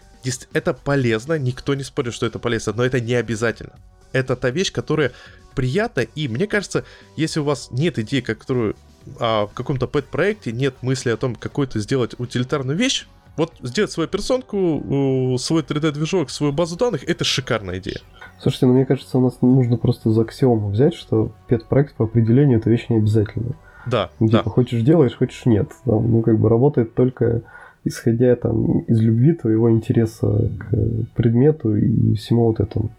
[0.52, 3.72] это полезно, никто не спорит, что это полезно, но это не обязательно.
[4.12, 5.12] Это та вещь, которая
[5.54, 6.84] приятна, и мне кажется,
[7.16, 8.76] если у вас нет идеи, которую
[9.18, 13.06] а, в каком-то пэт-проекте нет мысли о том, какую-то сделать утилитарную вещь,
[13.36, 18.00] вот сделать свою персонку, свой 3D-движок, свою базу данных, это шикарная идея.
[18.38, 22.58] Слушайте, ну мне кажется, у нас нужно просто за аксиому взять, что пэт-проект по определению
[22.58, 23.54] это вещь не обязательная.
[23.86, 24.38] Да, ну, да.
[24.38, 25.70] Типа, хочешь делаешь, хочешь нет.
[25.84, 27.42] Там, ну, как бы работает только
[27.84, 32.90] исходя там из любви твоего интереса к предмету и всему вот этому.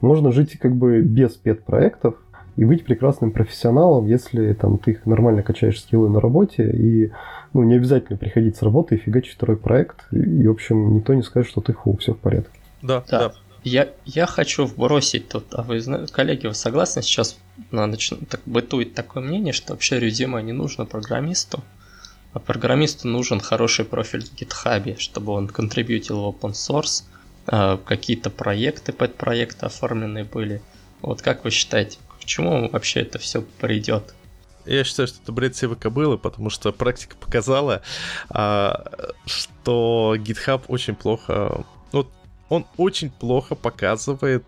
[0.00, 2.14] Можно жить как бы без пет-проектов
[2.56, 7.10] и быть прекрасным профессионалом, если там ты их нормально качаешь скиллы на работе и
[7.52, 10.06] ну, не обязательно приходить с работы и фигачить второй проект.
[10.12, 12.58] И, в общем, никто не скажет, что ты фу, все в порядке.
[12.82, 13.18] Да, да.
[13.18, 13.32] да.
[13.62, 17.38] Я, я хочу вбросить тут, а вы знаете, коллеги, вы согласны сейчас
[17.70, 18.10] на нач...
[18.28, 21.62] так, бытует такое мнение, что вообще резюме не нужно программисту,
[22.32, 27.04] а программисту нужен хороший профиль в GitHub, чтобы он контрибьютил в open source,
[27.46, 30.62] э, какие-то проекты под проекты оформленные были.
[31.02, 34.14] Вот как вы считаете, к чему вообще это все придет?
[34.66, 37.82] Я считаю, что это бред сивы кобылы, потому что практика показала,
[38.28, 38.84] а,
[39.24, 42.06] что GitHub очень плохо ну,
[42.50, 44.44] он очень плохо показывает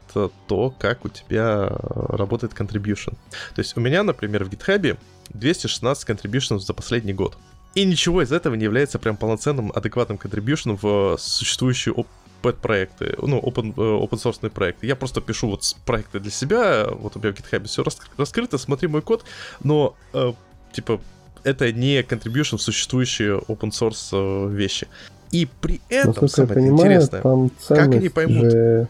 [0.46, 3.16] то, как у тебя работает contribution.
[3.54, 4.98] То есть у меня, например, в GitHub
[5.30, 7.36] 216 contributions за последний год.
[7.74, 13.40] И ничего из этого не является прям полноценным, адекватным contribution в существующие open проекты, ну,
[13.40, 14.86] open, э, open source проекты.
[14.86, 17.84] Я просто пишу вот проекты для себя, вот у меня в GitHub все
[18.16, 19.24] раскрыто, смотри мой код,
[19.62, 20.32] но, э,
[20.72, 21.00] типа,
[21.44, 24.88] это не contribution в существующие open source вещи.
[25.30, 28.50] И при этом насколько самое я понимаю, интересное, там как они поймут...
[28.50, 28.88] Же...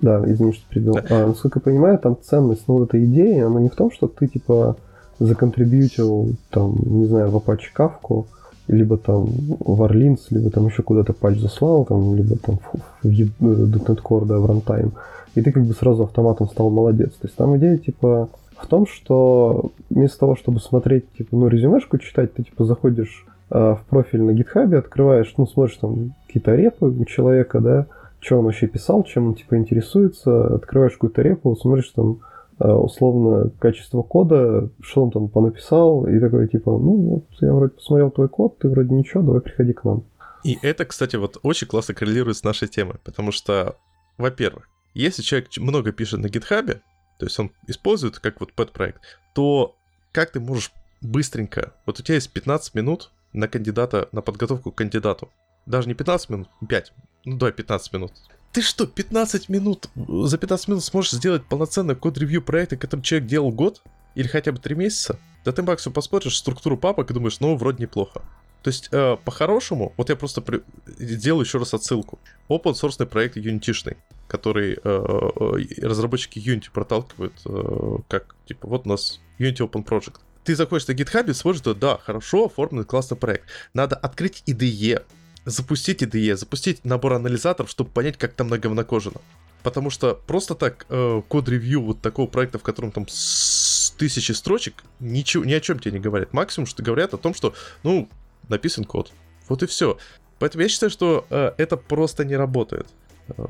[0.00, 0.94] Да, извини, что перебил.
[0.94, 1.04] Да.
[1.10, 4.28] А, насколько я понимаю, там ценность, ну, этой идеи, она не в том, что ты,
[4.28, 4.76] типа,
[5.18, 8.24] законтрибьютил, там, не знаю, в Apache Kafka,
[8.68, 12.58] либо там в Orleans, либо там еще куда-то патч заслал, там, либо там
[13.02, 14.92] в, в .NET Core, да, в runtime,
[15.34, 17.12] и ты как бы сразу автоматом стал молодец.
[17.12, 21.98] То есть там идея, типа, в том, что вместо того, чтобы смотреть, типа, ну, резюмешку
[21.98, 26.86] читать, ты, типа, заходишь Э, в профиль на GitHub, открываешь, ну, смотришь там какие-то репы
[26.86, 27.86] у человека, да,
[28.20, 32.14] что он вообще писал, чем он, типа, интересуется, открываешь какую-то репу, смотришь там э,
[32.58, 38.10] условно качество кода, что он там понаписал, и такой, типа, ну, вот я вроде посмотрел
[38.10, 40.04] твой код, ты вроде ничего, давай приходи к нам.
[40.44, 43.76] И это, кстати, вот очень классно коррелирует с нашей темой, потому что,
[44.16, 46.80] во-первых, если человек много пишет на GitHub,
[47.18, 49.00] то есть он использует как вот pet-проект,
[49.34, 49.74] то
[50.12, 54.76] как ты можешь быстренько, вот у тебя есть 15 минут на кандидата, на подготовку к
[54.76, 55.28] кандидату.
[55.66, 56.92] Даже не 15 минут, 5.
[57.26, 58.12] Ну давай 15 минут.
[58.52, 63.50] Ты что, 15 минут, за 15 минут сможешь сделать полноценный код-ревью проекта, который человек делал
[63.52, 63.82] год?
[64.14, 65.18] Или хотя бы 3 месяца?
[65.44, 68.22] Да ты максимум посмотришь структуру папок и думаешь, ну, вроде неплохо.
[68.62, 70.62] То есть, э, по-хорошему, вот я просто при...
[70.86, 72.18] сделаю еще раз отсылку.
[72.48, 78.88] Open source проект Unity, который э, э, разработчики Unity проталкивают, э, как, типа, вот у
[78.88, 80.16] нас Unity Open Project
[80.48, 83.44] ты заходишь на GitHub и смотришь, что да, хорошо оформлен классный проект.
[83.74, 85.04] Надо открыть IDE,
[85.48, 89.20] запустить IDE, запустить набор анализаторов, чтобы понять, как там на говнокожено.
[89.62, 94.84] Потому что просто так э, код-ревью вот такого проекта, в котором там с тысячи строчек,
[95.00, 96.32] ничего, ни о чем тебе не говорят.
[96.32, 98.08] Максимум, что говорят о том, что, ну,
[98.48, 99.12] написан код.
[99.48, 99.98] Вот и все.
[100.38, 102.86] Поэтому я считаю, что э, это просто не работает.
[103.36, 103.42] Э,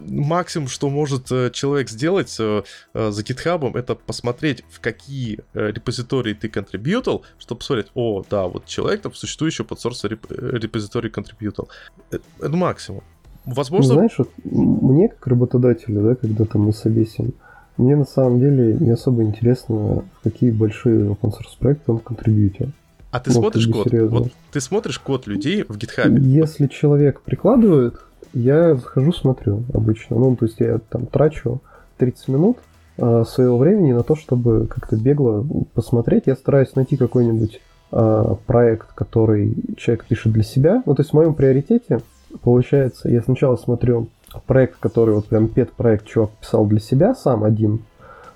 [0.00, 2.62] максимум, что может э, человек сделать э,
[2.94, 9.02] за GitHub, это посмотреть, в какие репозитории ты контрибьютал, чтобы посмотреть, о, да, вот человек
[9.02, 11.68] там в существующую подсорс репозиторий контрибьютал.
[12.10, 13.02] Это максимум.
[13.44, 13.94] Возможно...
[13.94, 17.34] Знаешь, вот мне как работодателю, да, когда там мы собесим,
[17.76, 22.70] мне на самом деле не особо интересно, в какие большие open source проекты он контрибьютил.
[23.10, 23.88] А ты ну, смотришь код?
[23.92, 26.18] Вот, ты смотришь код людей в GitHub?
[26.18, 27.96] Если человек прикладывает,
[28.32, 30.16] я захожу, смотрю обычно.
[30.16, 31.60] Ну, то есть я там трачу
[31.98, 32.58] 30 минут
[32.98, 36.24] э, своего времени на то, чтобы как-то бегло посмотреть.
[36.26, 37.60] Я стараюсь найти какой-нибудь
[37.92, 40.82] э, проект, который человек пишет для себя.
[40.86, 42.00] Ну, то есть в моем приоритете
[42.40, 44.08] получается, я сначала смотрю
[44.46, 47.84] проект, который вот прям пет-проект чувак писал для себя сам один.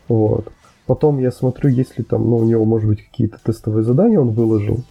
[0.09, 0.49] Вот.
[0.87, 4.85] Потом я смотрю, если там, ну, у него, может быть, какие-то тестовые задания он выложил.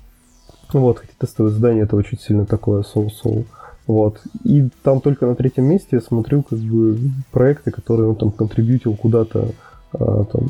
[0.73, 3.45] Вот, эти тестовые задания это очень сильно такое соу-соу.
[3.87, 4.21] Вот.
[4.43, 6.97] И там только на третьем месте я смотрю как бы
[7.31, 9.51] проекты, которые он там контрибьютил куда-то,
[9.93, 10.47] а, там,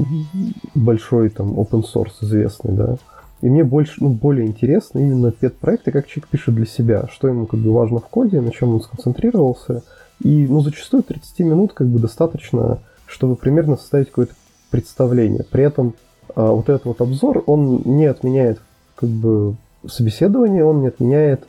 [0.74, 2.96] большой там open source известный, да.
[3.42, 7.46] И мне больше, ну, более интересно именно пет-проекты, как человек пишет для себя, что ему
[7.46, 9.84] как бы важно в коде, на чем он сконцентрировался.
[10.24, 14.34] И, ну, зачастую 30 минут как бы достаточно, чтобы примерно составить какое-то
[14.72, 15.44] представление.
[15.44, 15.94] При этом
[16.36, 18.60] а, вот этот вот обзор, он не отменяет
[18.96, 21.46] как бы собеседование, он не отменяет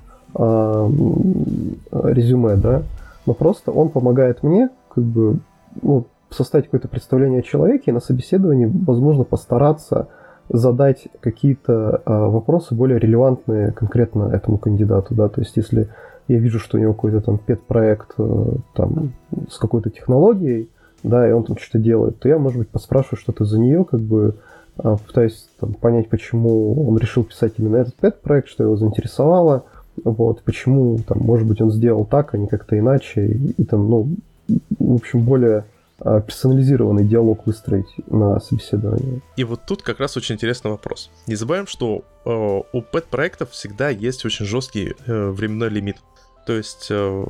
[1.92, 2.82] резюме, да,
[3.24, 5.38] но просто он помогает мне как бы
[5.82, 10.08] ну, составить какое-то представление о человеке и на собеседовании, возможно, постараться
[10.48, 15.88] задать какие-то а, вопросы более релевантные конкретно этому кандидату, да, то есть если
[16.28, 19.12] я вижу, что у него какой-то там пет-проект э, там
[19.48, 20.68] с какой-то технологией,
[21.04, 24.00] да, и он там что-то делает, то я, может быть, поспрашиваю что-то за нее, как
[24.00, 24.36] бы
[24.76, 29.64] а, пытаюсь там, понять, почему он решил писать именно этот пет-проект, что его заинтересовало,
[30.04, 33.88] вот, почему, там, может быть, он сделал так, а не как-то иначе, и, и там,
[33.88, 34.08] ну,
[34.78, 35.64] в общем, более
[35.98, 39.22] а, персонализированный диалог выстроить на собеседовании.
[39.36, 41.10] И вот тут как раз очень интересный вопрос.
[41.26, 45.96] Не забываем, что э, у пэт-проектов всегда есть очень жесткий э, временной лимит.
[46.46, 47.24] То есть э,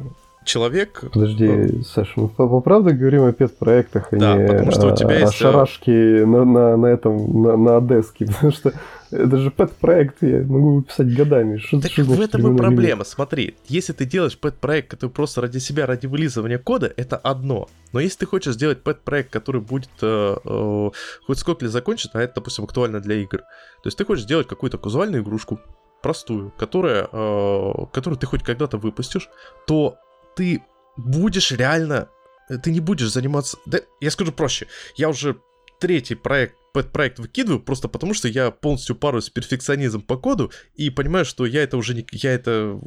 [0.44, 1.04] человек...
[1.12, 4.92] Подожди, э, Саша, мы по, по правде говорим о пет-проектах, а да, не потому что
[4.92, 5.32] у тебя о, есть...
[5.32, 8.72] о шарашке на, на, на этом, на, на Одеске, потому что
[9.10, 11.58] это же пэт-проект, я могу писать годами.
[11.58, 13.06] Что, так в этом и проблема, лимит?
[13.06, 17.68] смотри, если ты делаешь пэт-проект, который просто ради себя, ради вылизывания кода, это одно.
[17.92, 20.90] Но если ты хочешь сделать пэт-проект, который будет э, э,
[21.26, 24.48] хоть сколько ли закончит, а это, допустим, актуально для игр, то есть ты хочешь сделать
[24.48, 25.60] какую-то казуальную игрушку,
[26.02, 29.28] простую, которая, э, которую ты хоть когда-то выпустишь,
[29.66, 29.96] то
[30.36, 30.62] ты
[30.96, 32.08] будешь реально...
[32.48, 33.58] Э, ты не будешь заниматься...
[33.66, 34.66] Да, я скажу проще.
[34.96, 35.36] Я уже
[35.78, 41.24] третий проект, проект выкидываю просто потому, что я полностью паруюсь перфекционизм по коду и понимаю,
[41.24, 42.06] что я это уже не...
[42.12, 42.78] Я это...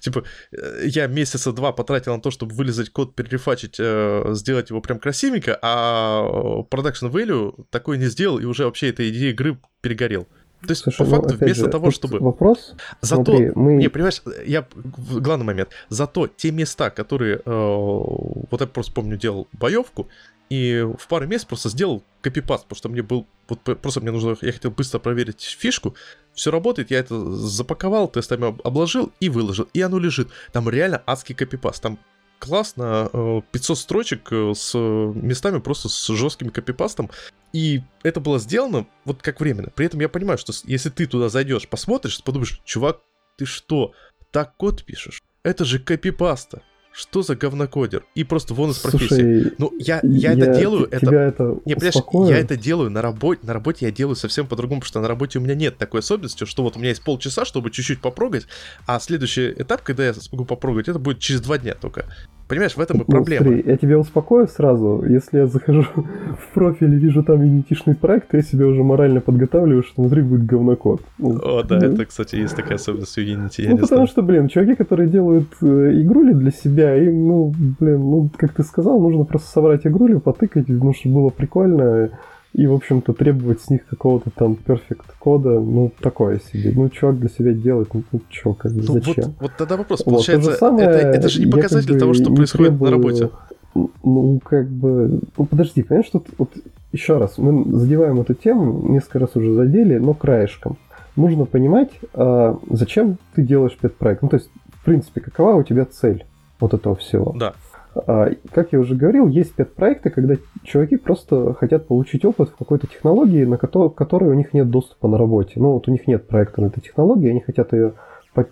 [0.00, 4.80] Типа, э, я месяца два потратил на то, чтобы вылезать код, перерефачить, э, сделать его
[4.80, 10.26] прям красивенько, а production value такой не сделал и уже вообще этой идеей игры перегорел.
[10.62, 12.18] То есть, Слушай, по ну, факту, ну, вместо же, того, чтобы...
[12.18, 12.74] Вопрос?
[13.00, 13.74] Зато, Смотри, мы...
[13.74, 14.66] не, понимаешь, я...
[14.74, 15.70] Главный момент.
[15.88, 17.36] Зато те места, которые...
[17.36, 20.08] Э, вот я просто помню, делал боевку,
[20.48, 23.26] и в пару мест просто сделал копипаст, потому что мне был...
[23.48, 24.36] Вот просто мне нужно...
[24.40, 25.94] Я хотел быстро проверить фишку.
[26.34, 29.68] Все работает, я это запаковал, тестами обложил и выложил.
[29.74, 30.28] И оно лежит.
[30.52, 31.82] Там реально адский копипаст.
[31.82, 31.98] Там
[32.38, 37.10] классно, 500 э, строчек э, с местами просто с жестким копипастом.
[37.52, 39.70] И это было сделано вот как временно.
[39.70, 43.00] При этом я понимаю, что если ты туда зайдешь, посмотришь, подумаешь, чувак,
[43.36, 43.92] ты что,
[44.30, 45.22] так код пишешь?
[45.42, 46.62] Это же копипаста
[46.98, 48.04] что за говнокодер?
[48.16, 49.06] И просто вон из профессии.
[49.06, 51.14] Слушай, ну, я, я, я это делаю, это...
[51.14, 54.88] это не, понимаешь, я это делаю на работе, на работе я делаю совсем по-другому, потому
[54.88, 57.70] что на работе у меня нет такой особенности, что вот у меня есть полчаса, чтобы
[57.70, 58.46] чуть-чуть попрогать,
[58.84, 62.06] а следующий этап, когда я смогу попрогать, это будет через два дня только.
[62.48, 63.44] Понимаешь, в этом и ну, проблема.
[63.44, 65.04] Смотри, я тебя успокою сразу.
[65.06, 69.82] Если я захожу в профиль и вижу там юнитишный проект, я себя уже морально подготавливаю,
[69.82, 71.02] что внутри будет говнокод.
[71.18, 73.64] Ну, О, да, это, кстати, есть такая особенность у Unity.
[73.68, 74.06] ну, потому знаю.
[74.06, 75.66] что, блин, чуваки, которые делают э,
[76.00, 80.68] игрули для себя, им, ну, блин, ну, как ты сказал, нужно просто собрать игрули, потыкать,
[80.68, 82.10] ну, чтобы было прикольно
[82.54, 86.72] и, в общем-то, требовать с них какого-то там перфект кода, ну, такое себе.
[86.74, 89.14] Ну, чувак для себя делает, ну, ну чё, как бы, зачем?
[89.16, 92.14] Вот, вот тогда вопрос, вот, получается, самое, это, это же не показатель как бы того,
[92.14, 93.30] что происходит требую, на работе.
[93.74, 96.50] Ну, как бы, ну, подожди, понимаешь, тут, вот,
[96.92, 100.78] еще раз, мы задеваем эту тему, несколько раз уже задели, но краешком.
[101.16, 104.22] Нужно понимать, а, зачем ты делаешь пет-проект.
[104.22, 106.24] Ну, то есть, в принципе, какова у тебя цель
[106.60, 107.34] вот этого всего.
[107.36, 107.54] Да.
[107.94, 112.86] А, как я уже говорил, есть пет-проекты, когда чуваки просто хотят получить опыт в какой-то
[112.86, 115.54] технологии, на которой, у них нет доступа на работе.
[115.56, 117.94] Ну, вот у них нет проекта на этой технологии, они хотят ее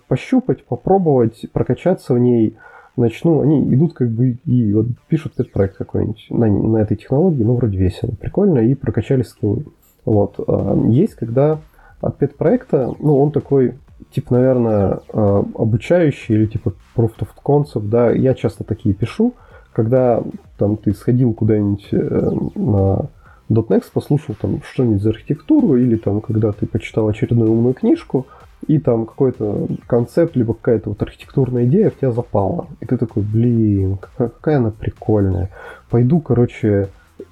[0.07, 2.57] пощупать, попробовать, прокачаться в ней.
[2.97, 7.43] Значит, ну, они идут как бы и вот пишут пет-проект какой-нибудь на, на этой технологии,
[7.43, 9.65] ну, вроде весело, прикольно, и прокачали скиллы.
[10.03, 10.35] Вот.
[10.47, 11.59] А, есть, когда
[12.01, 13.75] от пет-проекта, ну, он такой
[14.11, 19.33] типа, наверное, э, обучающий или типа proof of concept, да, я часто такие пишу,
[19.73, 20.23] когда
[20.57, 23.09] там ты сходил куда-нибудь э, на
[23.49, 28.27] .next, послушал там что-нибудь за архитектуру, или там, когда ты почитал очередную умную книжку,
[28.65, 32.67] и там какой-то концепт, либо какая-то вот архитектурная идея в тебя запала.
[32.81, 35.51] И ты такой, блин, какая, она прикольная.
[35.89, 36.89] Пойду, короче,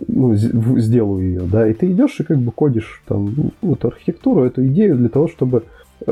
[0.08, 4.66] ну, сделаю ее, да, и ты идешь и как бы кодишь там эту архитектуру, эту
[4.68, 5.64] идею для того, чтобы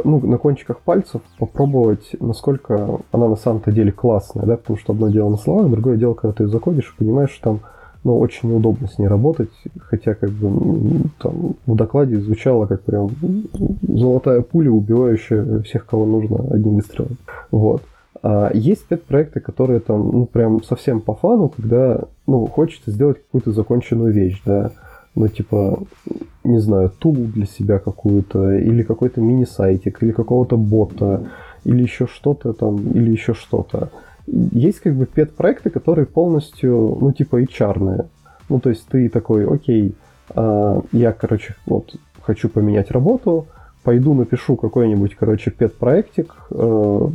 [0.04, 5.10] ну, на кончиках пальцев попробовать, насколько она на самом-то деле классная, да, потому что одно
[5.10, 7.60] дело на словах, другое дело, когда ты ее закодишь и понимаешь, что там
[8.04, 13.10] ну, очень неудобно с ней работать, хотя как бы там в докладе звучало как прям
[13.82, 17.18] золотая пуля, убивающая всех, кого нужно одним выстрелом.
[17.52, 17.82] Вот.
[18.22, 23.52] А есть пет-проекты, которые там, ну, прям совсем по фану, когда, ну, хочется сделать какую-то
[23.52, 24.72] законченную вещь, да,
[25.16, 25.80] ну, типа,
[26.44, 31.30] не знаю, тул для себя какую-то, или какой-то мини-сайтик, или какого-то бота,
[31.64, 33.90] или еще что-то там, или еще что-то.
[34.26, 38.06] Есть как бы пет-проекты, которые полностью, ну, типа, HR-ные.
[38.50, 39.96] Ну, то есть ты такой, окей,
[40.36, 43.48] э, я, короче, вот, хочу поменять работу,
[43.84, 47.08] пойду напишу какой-нибудь, короче, пет-проектик, э,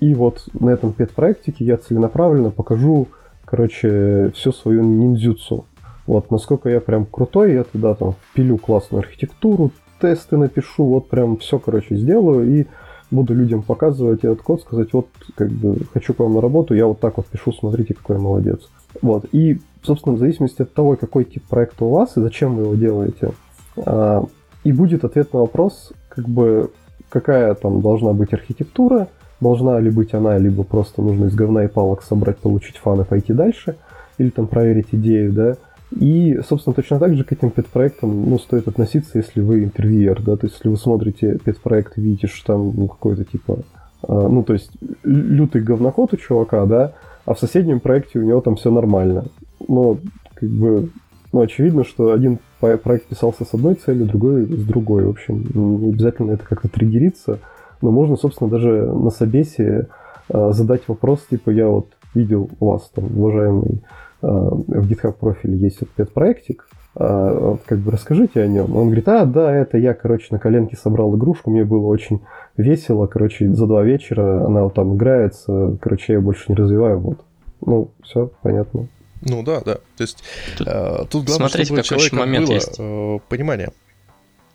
[0.00, 3.08] и вот на этом пет-проектике я целенаправленно покажу,
[3.44, 5.64] короче, всю свою ниндзюцу.
[6.10, 9.70] Вот, насколько я прям крутой, я туда там впилю классную архитектуру,
[10.00, 12.66] тесты напишу, вот прям все, короче, сделаю и
[13.12, 15.06] буду людям показывать этот код, сказать, вот,
[15.36, 18.22] как бы, хочу к вам на работу, я вот так вот пишу, смотрите, какой я
[18.22, 18.58] молодец.
[19.02, 22.64] Вот, и, собственно, в зависимости от того, какой тип проекта у вас и зачем вы
[22.64, 23.30] его делаете,
[23.76, 24.24] а,
[24.64, 26.72] и будет ответ на вопрос, как бы,
[27.08, 29.06] какая там должна быть архитектура,
[29.40, 33.04] должна ли быть она, либо просто нужно из говна и палок собрать, получить фан и
[33.04, 33.76] пойти дальше,
[34.18, 35.56] или там проверить идею, да.
[35.98, 40.36] И, собственно, точно так же к этим педпроектам ну, стоит относиться, если вы интервьюер, да,
[40.36, 43.58] то есть если вы смотрите педпроект и видите, что там ну, какой-то типа,
[44.04, 44.70] э, ну, то есть
[45.02, 46.92] лютый говноход у чувака, да,
[47.26, 49.26] а в соседнем проекте у него там все нормально.
[49.66, 49.98] Но,
[50.34, 50.90] как бы,
[51.32, 55.06] ну, очевидно, что один проект писался с одной целью, другой с другой.
[55.06, 57.40] В общем, не обязательно это как-то триггериться,
[57.82, 59.88] но можно, собственно, даже на собесе
[60.28, 63.82] э, задать вопрос, типа, я вот видел вас там, уважаемый,
[64.22, 68.76] в GitHub профиле есть этот пет-проектик, э, вот, как бы расскажите о нем.
[68.76, 72.20] Он говорит, а, да, это я, короче, на коленке собрал игрушку, мне было очень
[72.56, 76.98] весело, короче, за два вечера она вот там играется, короче, я ее больше не развиваю,
[76.98, 77.20] вот.
[77.64, 78.88] Ну, все, понятно.
[79.22, 79.74] Ну да, да.
[79.74, 80.22] То есть
[80.56, 82.76] тут, э, тут главное, смотрите, чтобы какой человека момент было есть.
[82.78, 83.70] Э, понимание.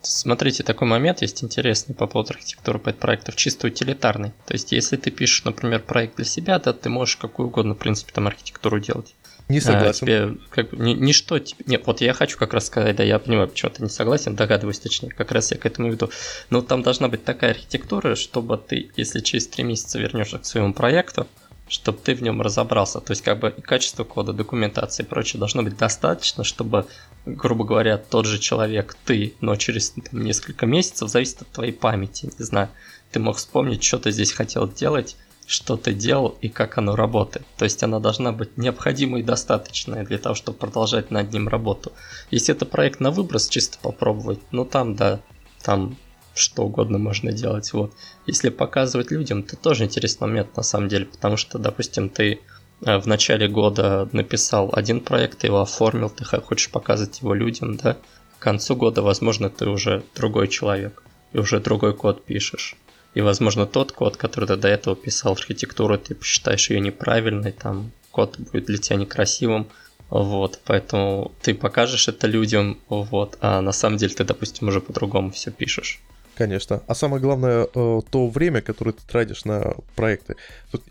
[0.02, 4.32] Смотрите, такой момент есть интересный по поводу архитектуры проектов, чисто утилитарный.
[4.46, 7.78] То есть, если ты пишешь, например, проект для себя, да, ты можешь какую угодно, в
[7.78, 9.16] принципе, там архитектуру делать.
[9.48, 9.88] Не согласен.
[9.90, 11.64] А, тебе, как ни, ничто тебе...
[11.66, 14.80] Нет, вот я хочу как раз сказать, да, я понимаю, почему ты не согласен, догадываюсь
[14.80, 16.10] точнее, как раз я к этому веду.
[16.50, 20.72] Но там должна быть такая архитектура, чтобы ты, если через три месяца вернешься к своему
[20.72, 21.28] проекту,
[21.68, 23.00] чтобы ты в нем разобрался.
[23.00, 26.86] То есть, как бы и качество кода, документации и прочее должно быть достаточно, чтобы,
[27.24, 32.30] грубо говоря, тот же человек, ты, но через там, несколько месяцев, зависит от твоей памяти,
[32.38, 32.68] не знаю,
[33.10, 35.16] ты мог вспомнить, что ты здесь хотел делать,
[35.46, 37.46] что ты делал и как оно работает.
[37.56, 41.92] То есть она должна быть необходимой и достаточной для того, чтобы продолжать над ним работу.
[42.30, 45.20] Если это проект на выброс, чисто попробовать, ну там, да,
[45.62, 45.96] там
[46.34, 47.72] что угодно можно делать.
[47.72, 47.94] Вот.
[48.26, 52.40] Если показывать людям, то тоже интересный момент на самом деле, потому что, допустим, ты
[52.84, 57.76] э, в начале года написал один проект, ты его оформил, ты хочешь показывать его людям,
[57.76, 57.96] да,
[58.38, 62.76] к концу года, возможно, ты уже другой человек, и уже другой код пишешь.
[63.16, 67.90] И, возможно, тот код, который ты до этого писал, архитектуру, ты посчитаешь ее неправильной, там
[68.10, 69.68] код будет для тебя некрасивым,
[70.10, 75.30] вот, поэтому ты покажешь это людям, вот, а на самом деле ты, допустим, уже по-другому
[75.30, 76.02] все пишешь.
[76.34, 76.82] Конечно.
[76.86, 80.36] А самое главное, э, то время, которое ты тратишь на проекты.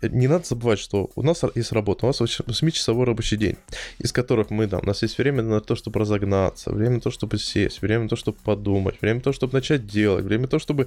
[0.02, 3.56] Не надо забывать, что у нас есть работа, у нас 8-часовой рабочий день,
[3.98, 7.10] из которых мы, там, у нас есть время на то, чтобы разогнаться, время на то,
[7.10, 10.48] чтобы сесть, время на то, чтобы подумать, время на то, чтобы начать делать, время на
[10.48, 10.86] то, чтобы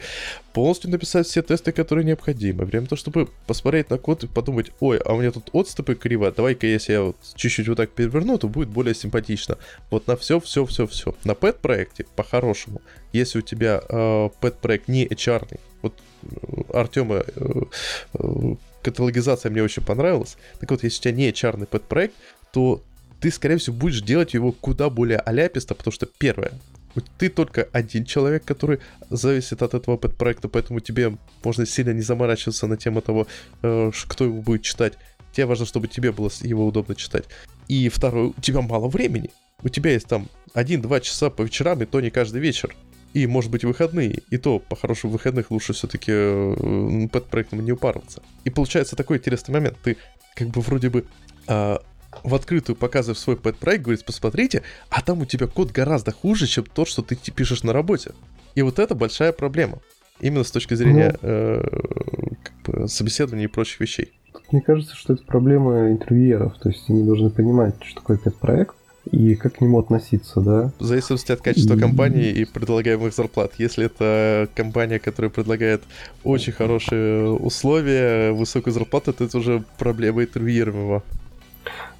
[0.53, 4.71] полностью написать все тесты, которые необходимы, время на то, чтобы посмотреть на код и подумать,
[4.79, 8.37] ой, а у меня тут отступы криво, давай-ка если я вот чуть-чуть вот так переверну,
[8.37, 9.57] то будет более симпатично.
[9.89, 11.15] Вот на все, все, все, все.
[11.23, 12.81] На пэт-проекте, по-хорошему,
[13.13, 15.93] если у тебя э, пэт-проект не HR, вот
[16.73, 17.61] Артема э,
[18.13, 22.15] э, каталогизация мне очень понравилась, так вот, если у тебя не HR пэт-проект,
[22.51, 22.81] то
[23.19, 26.51] ты, скорее всего, будешь делать его куда более аляписто, потому что, первое,
[27.17, 32.67] ты только один человек, который зависит от этого пэт-проекта, поэтому тебе можно сильно не заморачиваться
[32.67, 33.27] на тему того,
[33.61, 34.93] э, кто его будет читать.
[35.33, 37.25] Тебе важно, чтобы тебе было его удобно читать.
[37.67, 39.29] И второе, у тебя мало времени.
[39.61, 42.75] У тебя есть там 1-2 часа по вечерам, и то не каждый вечер
[43.13, 44.19] и, может быть, выходные.
[44.29, 48.21] И то, по-хорошему, выходных лучше все-таки э, под проектом не упарываться.
[48.43, 49.77] И получается такой интересный момент.
[49.83, 49.97] Ты
[50.35, 51.05] как бы вроде бы
[51.47, 51.77] э,
[52.23, 56.65] в открытую показываешь свой пэт-проект, говоришь, посмотрите, а там у тебя код гораздо хуже, чем
[56.65, 58.11] тот, что ты пишешь на работе.
[58.55, 59.79] И вот это большая проблема.
[60.19, 61.63] Именно с точки зрения ну, э,
[62.43, 64.11] как бы собеседования и прочих вещей.
[64.51, 66.57] Мне кажется, что это проблема интервьюеров.
[66.59, 68.75] То есть они должны понимать, что такое пэт-проект,
[69.11, 70.71] и как к нему относиться, да?
[70.79, 71.79] В зависимости от качества и...
[71.79, 73.53] компании и предлагаемых зарплат.
[73.57, 75.81] Если это компания, которая предлагает
[76.23, 81.03] очень хорошие условия, высокую зарплату, то это уже проблема интервьюируемого.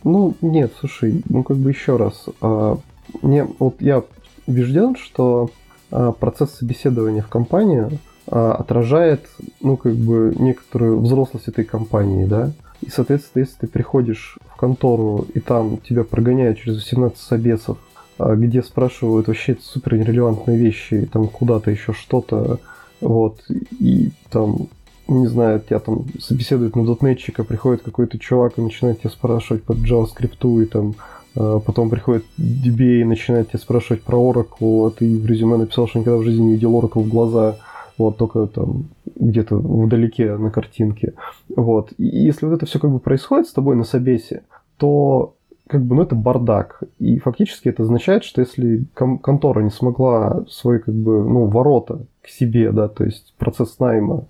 [0.04, 2.26] Ну, нет, слушай, ну как бы еще раз.
[2.42, 2.78] А,
[3.22, 4.04] мне, вот я
[4.48, 5.52] убежден, что
[5.92, 9.28] а, процесс собеседования в компанию а, отражает,
[9.62, 12.52] ну, как бы, некоторую взрослость этой компании, да.
[12.82, 17.78] И, соответственно, если ты приходишь контору, и там тебя прогоняют через 18 собесов,
[18.18, 22.60] а, где спрашивают вообще супер нерелевантные вещи, там куда-то еще что-то,
[23.02, 23.42] вот,
[23.80, 24.68] и там,
[25.08, 29.72] не знаю, тебя там собеседуют на дотнетчика, приходит какой-то чувак и начинает тебя спрашивать по
[29.72, 30.96] JavaScript, и там
[31.36, 35.88] а, потом приходит DBA и начинает тебя спрашивать про Oracle, а ты в резюме написал,
[35.88, 37.58] что никогда в жизни не видел Oracle в глаза,
[38.00, 38.86] вот только там
[39.16, 41.14] где-то вдалеке на картинке.
[41.56, 41.94] Вот.
[41.98, 44.44] И если вот это все как бы происходит с тобой на собесе,
[44.78, 45.36] то
[45.68, 46.82] как бы, ну, это бардак.
[46.98, 52.06] И фактически это означает, что если кон- контора не смогла свои, как бы, ну, ворота
[52.24, 54.26] к себе, да, то есть процесс найма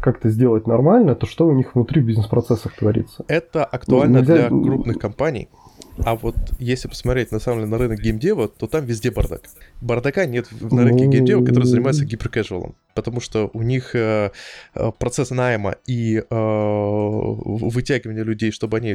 [0.00, 3.24] как-то сделать нормально, то что у них внутри в бизнес-процессах творится?
[3.28, 4.34] Это актуально Нельзя...
[4.34, 5.48] для крупных компаний,
[6.04, 9.42] А вот если посмотреть на самом деле на рынок геймдева, то там везде бардак.
[9.80, 12.74] Бардака нет на рынке геймдева, который занимается гиперкэжуалом.
[12.94, 14.30] Потому что у них э,
[14.74, 18.94] э процесс найма и э, вытягивания людей, чтобы они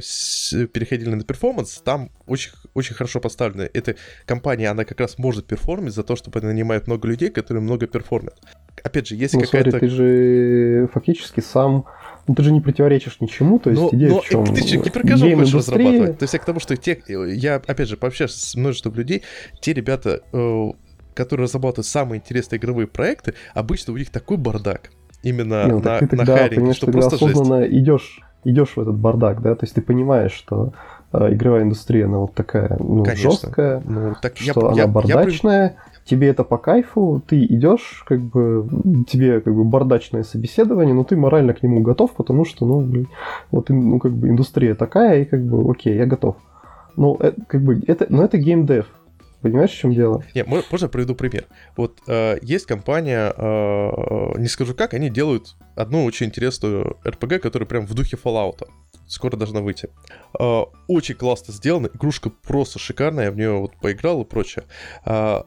[0.68, 3.70] переходили на performance, там очень, очень хорошо поставлено.
[3.74, 7.62] Эта компания, она как раз может перформить за то, чтобы она нанимает много людей, которые
[7.64, 8.40] много перформят.
[8.84, 9.72] Опять же, если ну, какая-то...
[9.72, 11.86] Смотри, ты же фактически сам
[12.28, 14.46] ну, ты же не противоречишь ничему, то есть но, идея но, в чем?
[14.46, 16.20] Ты что, гиперкажу хочешь разрабатывать?
[16.20, 19.24] То есть я к тому, что те, я, опять же, пообщаюсь с множеством людей,
[19.62, 20.72] те ребята, э,
[21.14, 24.92] которые разрабатывают самые интересные игровые проекты, обычно у них такой бардак.
[25.24, 27.74] Именно не, ну, на, ты тогда, на хайринге, что просто осознанно жесть.
[27.74, 30.74] идешь, идешь в этот бардак, да, то есть ты понимаешь, что
[31.14, 33.32] э, игровая индустрия, она вот такая, ну, Конечно.
[33.32, 35.64] жесткая, ну, так что я, она я, бардачная,
[35.94, 38.68] я тебе это по кайфу, ты идешь, как бы,
[39.08, 43.08] тебе как бы бардачное собеседование, но ты морально к нему готов, потому что, ну, блин,
[43.52, 46.38] вот, ну, как бы индустрия такая, и как бы, окей, я готов.
[46.96, 48.88] Ну, это, как бы, это, но это геймдев,
[49.42, 50.24] Понимаешь, в чем дело?
[50.34, 51.46] Не, можно приведу пример?
[51.76, 57.68] Вот э, есть компания, э, не скажу как, они делают одну очень интересную RPG, которая
[57.68, 58.68] прям в духе Fallout.
[59.08, 59.90] Скоро должна выйти.
[60.40, 64.66] Э, очень классно сделана, игрушка просто шикарная, я в нее вот поиграл и прочее.
[65.06, 65.44] Э,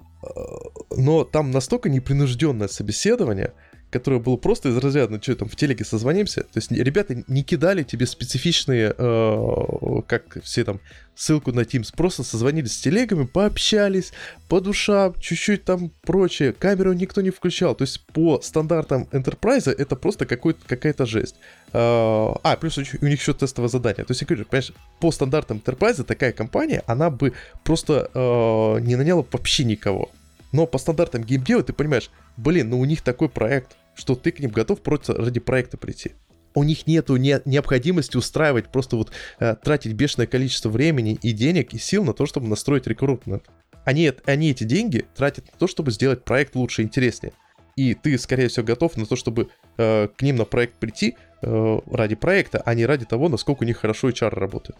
[0.91, 3.53] но там настолько непринужденное собеседование,
[3.91, 6.43] которое было просто из разряда, ну что там, в телеге созвонимся.
[6.43, 10.81] То есть ребята не кидали тебе специфичные, э, как все там,
[11.15, 14.13] ссылку на Teams, просто созвонились с телегами, пообщались,
[14.49, 16.53] по душам, чуть-чуть там прочее.
[16.53, 17.75] Камеру никто не включал.
[17.75, 21.35] То есть по стандартам Enterprise это просто какая-то жесть.
[21.73, 24.05] Э, а, плюс у них еще тестовое задание.
[24.05, 27.33] То есть, я говорю, понимаешь, по стандартам Enterprise такая компания, она бы
[27.65, 30.11] просто э, не наняла вообще никого.
[30.53, 34.41] Но по стандартам геймдева ты понимаешь, блин, ну у них такой проект, что ты к
[34.41, 36.13] ним готов просто ради проекта прийти.
[36.55, 41.75] У них нету не, необходимости устраивать, просто вот э, тратить бешеное количество времени и денег
[41.75, 43.45] и сил на то, чтобы настроить рекрутмент.
[43.85, 47.33] Они, они эти деньги тратят на то, чтобы сделать проект лучше и интереснее.
[47.77, 49.49] И ты, скорее всего, готов на то, чтобы
[49.79, 53.67] э, к ним на проект прийти э, ради проекта, а не ради того, насколько у
[53.67, 54.77] них хорошо HR работает.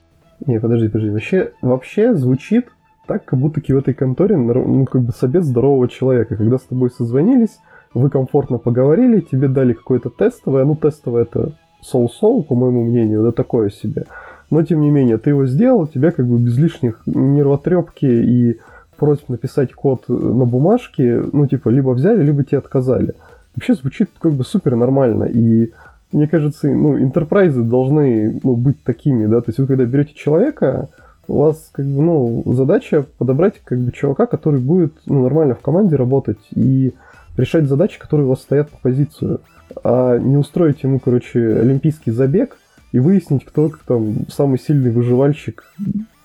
[0.47, 1.11] Не, подожди, подожди.
[1.11, 2.69] Вообще, вообще звучит
[3.11, 6.37] так, как будто в этой конторе, ну, как бы собес здорового человека.
[6.37, 7.59] Когда с тобой созвонились,
[7.93, 11.53] вы комфортно поговорили, тебе дали какое-то тестовое, ну, тестовое это
[11.83, 14.05] соу-соу, по моему мнению, да такое себе.
[14.49, 18.61] Но, тем не менее, ты его сделал, тебя как бы без лишних нервотрепки и
[18.97, 23.15] просьб написать код на бумажке, ну, типа, либо взяли, либо тебе отказали.
[23.57, 25.73] Вообще звучит как бы супер нормально, и
[26.13, 30.91] мне кажется, ну, интерпрайзы должны ну, быть такими, да, то есть вы когда берете человека,
[31.31, 35.61] у вас как бы, ну, задача подобрать как бы чувака, который будет ну, нормально в
[35.61, 36.93] команде работать и
[37.37, 39.41] решать задачи, которые у вас стоят по позицию.
[39.85, 42.57] А не устроить ему, короче, олимпийский забег
[42.91, 45.73] и выяснить, кто там самый сильный выживальщик,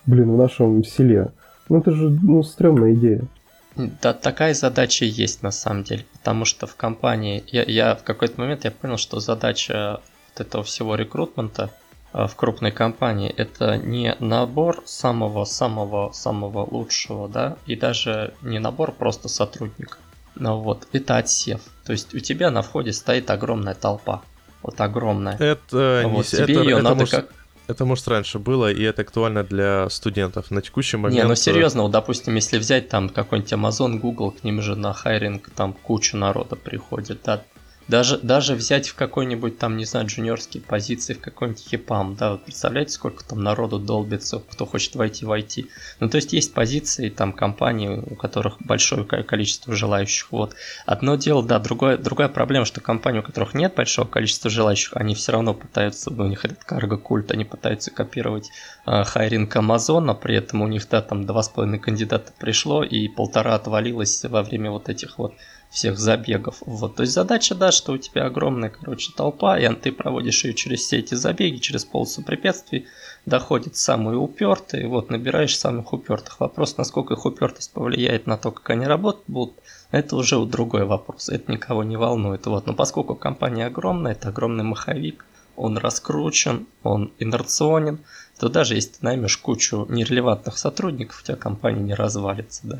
[0.06, 1.28] блин, в нашем селе.
[1.68, 3.22] Ну это же, ну, стрёмная идея.
[4.02, 8.40] Да, такая задача есть на самом деле, потому что в компании, я, я в какой-то
[8.40, 10.00] момент я понял, что задача
[10.34, 11.70] вот этого всего рекрутмента–
[12.16, 19.98] в крупной компании, это не набор самого-самого-самого лучшего, да, и даже не набор просто сотрудников.
[20.34, 21.60] Но вот, это отсев.
[21.84, 24.22] То есть у тебя на входе стоит огромная толпа.
[24.62, 25.36] Вот огромная.
[25.38, 27.34] Это вот, не тебе это, ее это надо может, как...
[27.66, 30.50] Это, может, раньше было, и это актуально для студентов.
[30.50, 31.22] На текущий момент...
[31.22, 34.94] Не, ну серьезно, вот, допустим, если взять там какой-нибудь Amazon, Google, к ним же на
[34.94, 37.42] хайринг там куча народа приходит, да,
[37.88, 42.44] даже, даже взять в какой-нибудь там, не знаю, джуниорские позиции, в какой-нибудь хипам, да, вот
[42.44, 45.66] представляете, сколько там народу долбится, кто хочет войти в IT.
[46.00, 50.54] Ну, то есть есть позиции, там, компании, у которых большое количество желающих, вот.
[50.84, 55.14] Одно дело, да, другое, другая проблема, что компании, у которых нет большого количества желающих, они
[55.14, 58.50] все равно пытаются, у них этот карго-культ, они пытаются копировать
[58.86, 63.08] э, хайринг Амазона, при этом у них, да, там, два с половиной кандидата пришло, и
[63.08, 65.34] полтора отвалилось во время вот этих вот
[65.76, 66.62] всех забегов.
[66.64, 70.54] Вот, то есть задача, да, что у тебя огромная, короче, толпа, и ты проводишь ее
[70.54, 72.86] через все эти забеги, через полосу препятствий,
[73.26, 76.40] доходит самые упертые, вот, набираешь самых упертых.
[76.40, 79.56] Вопрос, насколько их упертость повлияет на то, как они работать будут,
[79.90, 82.46] это уже другой вопрос, это никого не волнует.
[82.46, 87.98] Вот, но поскольку компания огромная, это огромный маховик, он раскручен, он инерционен,
[88.38, 92.78] то даже если ты наймешь кучу нерелевантных сотрудников, у тебя компания не развалится, да.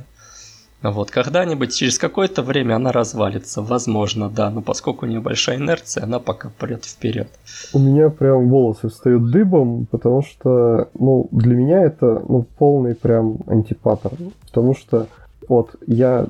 [0.82, 6.04] Вот, когда-нибудь, через какое-то время она развалится, возможно, да, но поскольку у нее большая инерция,
[6.04, 7.28] она пока прет вперед.
[7.72, 13.38] У меня прям волосы встают дыбом, потому что, ну, для меня это, ну, полный прям
[13.46, 14.12] антипатер,
[14.46, 15.06] потому что,
[15.48, 16.26] вот, я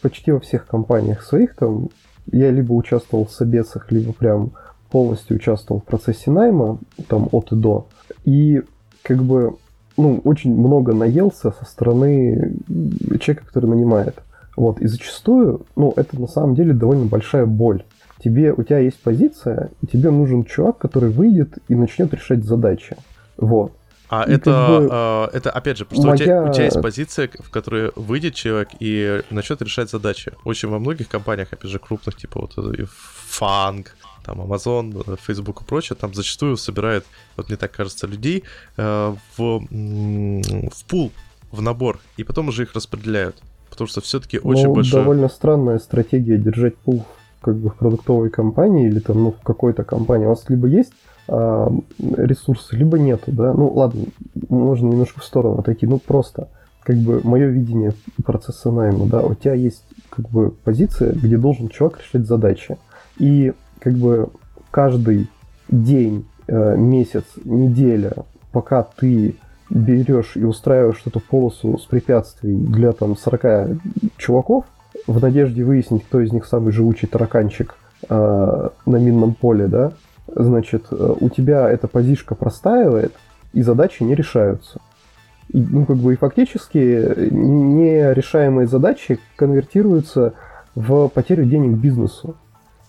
[0.00, 1.90] почти во всех компаниях своих там,
[2.32, 4.52] я либо участвовал в собесах, либо прям
[4.90, 7.86] полностью участвовал в процессе найма, там, от и до,
[8.24, 8.62] и,
[9.02, 9.56] как бы,
[9.96, 12.56] ну, очень много наелся со стороны
[13.20, 14.22] человека, который нанимает.
[14.56, 17.82] Вот, и зачастую, ну, это на самом деле довольно большая боль.
[18.22, 22.96] Тебе, у тебя есть позиция, и тебе нужен чувак, который выйдет и начнет решать задачи.
[23.36, 23.72] Вот.
[24.08, 26.14] А и это, как бы а, это, опять же, что моя...
[26.14, 30.32] у, тебя, у тебя есть позиция, в которой выйдет человек и начнет решать задачи.
[30.44, 32.54] Очень во многих компаниях, опять же, крупных, типа вот
[33.28, 37.06] Фанг, там Amazon, Facebook и прочее, там зачастую собирает,
[37.36, 38.42] вот мне так кажется, людей
[38.76, 41.12] э, в, в пул,
[41.52, 43.36] в набор, и потом уже их распределяют.
[43.70, 45.02] Потому что все-таки ну, очень большое...
[45.02, 47.04] довольно странная стратегия держать пул
[47.40, 50.26] как бы в продуктовой компании или там ну, в какой-то компании.
[50.26, 50.92] У вас либо есть
[51.28, 53.52] а, ресурсы, либо нету, да.
[53.52, 54.06] Ну ладно,
[54.48, 55.86] можно немножко в сторону отойти.
[55.86, 56.48] Ну просто
[56.82, 57.92] как бы мое видение
[58.24, 62.78] процесса найма, да, у тебя есть как бы позиция, где должен чувак решать задачи.
[63.18, 64.28] И как бы
[64.70, 65.28] каждый
[65.68, 68.12] день, э, месяц, неделя,
[68.52, 69.36] пока ты
[69.68, 73.78] берешь и устраиваешь эту полосу с препятствий для там 40
[74.16, 74.64] чуваков,
[75.06, 77.76] в надежде выяснить, кто из них самый живучий тараканчик
[78.08, 79.92] э, на минном поле, да,
[80.26, 83.12] значит, э, у тебя эта позишка простаивает,
[83.52, 84.80] и задачи не решаются.
[85.52, 90.34] И, ну, как бы и фактически нерешаемые задачи конвертируются
[90.74, 92.36] в потерю денег бизнесу.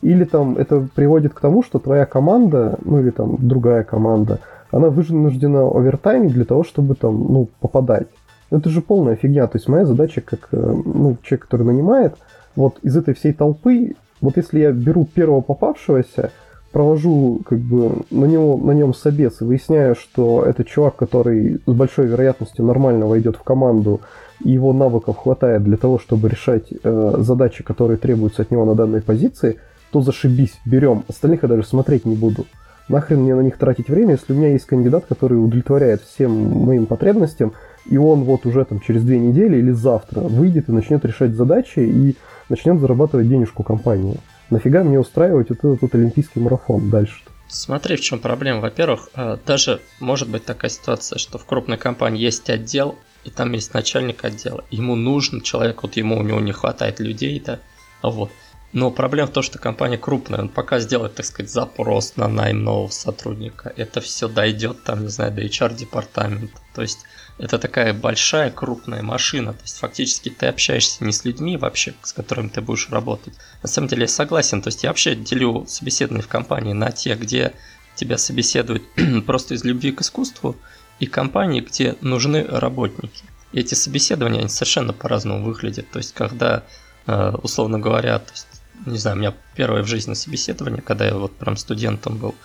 [0.08, 4.39] Или там это приводит к тому, что твоя команда, ну или там другая команда,
[4.72, 8.08] она вынуждена овертаймить для того, чтобы там, ну, попадать.
[8.49, 9.47] Это же полная фигня.
[9.47, 12.16] То есть моя задача, как э, ну, человек, который нанимает,
[12.55, 16.32] вот из этой всей толпы, вот если я беру первого попавшегося,
[16.72, 21.74] провожу как бы на, него, на нем собес и выясняю, что это чувак, который с
[21.74, 23.99] большой вероятностью нормально войдет в команду,
[24.41, 28.74] и его навыков хватает для того, чтобы решать э, задачи, которые требуются от него на
[28.74, 29.58] данной позиции,
[29.91, 31.03] то зашибись, берем.
[31.07, 32.45] Остальных я даже смотреть не буду.
[32.89, 36.85] Нахрен мне на них тратить время, если у меня есть кандидат, который удовлетворяет всем моим
[36.85, 37.53] потребностям,
[37.85, 41.79] и он вот уже там через две недели или завтра выйдет и начнет решать задачи
[41.79, 42.15] и
[42.49, 44.19] начнет зарабатывать денежку компании.
[44.49, 47.21] Нафига мне устраивать вот этот вот олимпийский марафон дальше?
[47.25, 47.31] -то?
[47.49, 48.61] Смотри, в чем проблема.
[48.61, 53.51] Во-первых, э, даже может быть такая ситуация, что в крупной компании есть отдел, и там
[53.53, 54.63] есть начальник отдела.
[54.69, 57.59] Ему нужен человек, вот ему у него не хватает людей, да,
[58.03, 58.31] вот.
[58.74, 62.63] Но проблема в том, что компания крупная, он пока сделает, так сказать, запрос на найм
[62.63, 66.59] нового сотрудника, это все дойдет там, не знаю, до HR-департамента.
[66.76, 66.99] То есть
[67.38, 69.53] это такая большая, крупная машина.
[69.53, 73.34] То есть фактически ты общаешься не с людьми вообще, с которыми ты будешь работать.
[73.61, 74.61] На самом деле я согласен.
[74.61, 77.53] То есть я вообще делю собеседование в компании на те, где
[77.95, 78.84] тебя собеседуют
[79.26, 80.55] просто из любви к искусству,
[80.99, 83.24] и компании, где нужны работники.
[83.51, 85.89] И эти собеседования, они совершенно по-разному выглядят.
[85.91, 86.63] То есть когда,
[87.05, 88.47] э, условно говоря, то есть,
[88.91, 92.35] не знаю, у меня первое в жизни собеседование, когда я вот прям студентом был,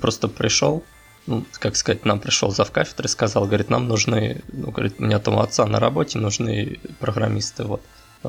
[0.00, 0.82] просто пришел,
[1.26, 5.18] ну, как сказать, нам пришел зав кафедры, сказал, говорит, нам нужны, ну, говорит, у меня
[5.18, 7.82] там у отца на работе нужны программисты, вот.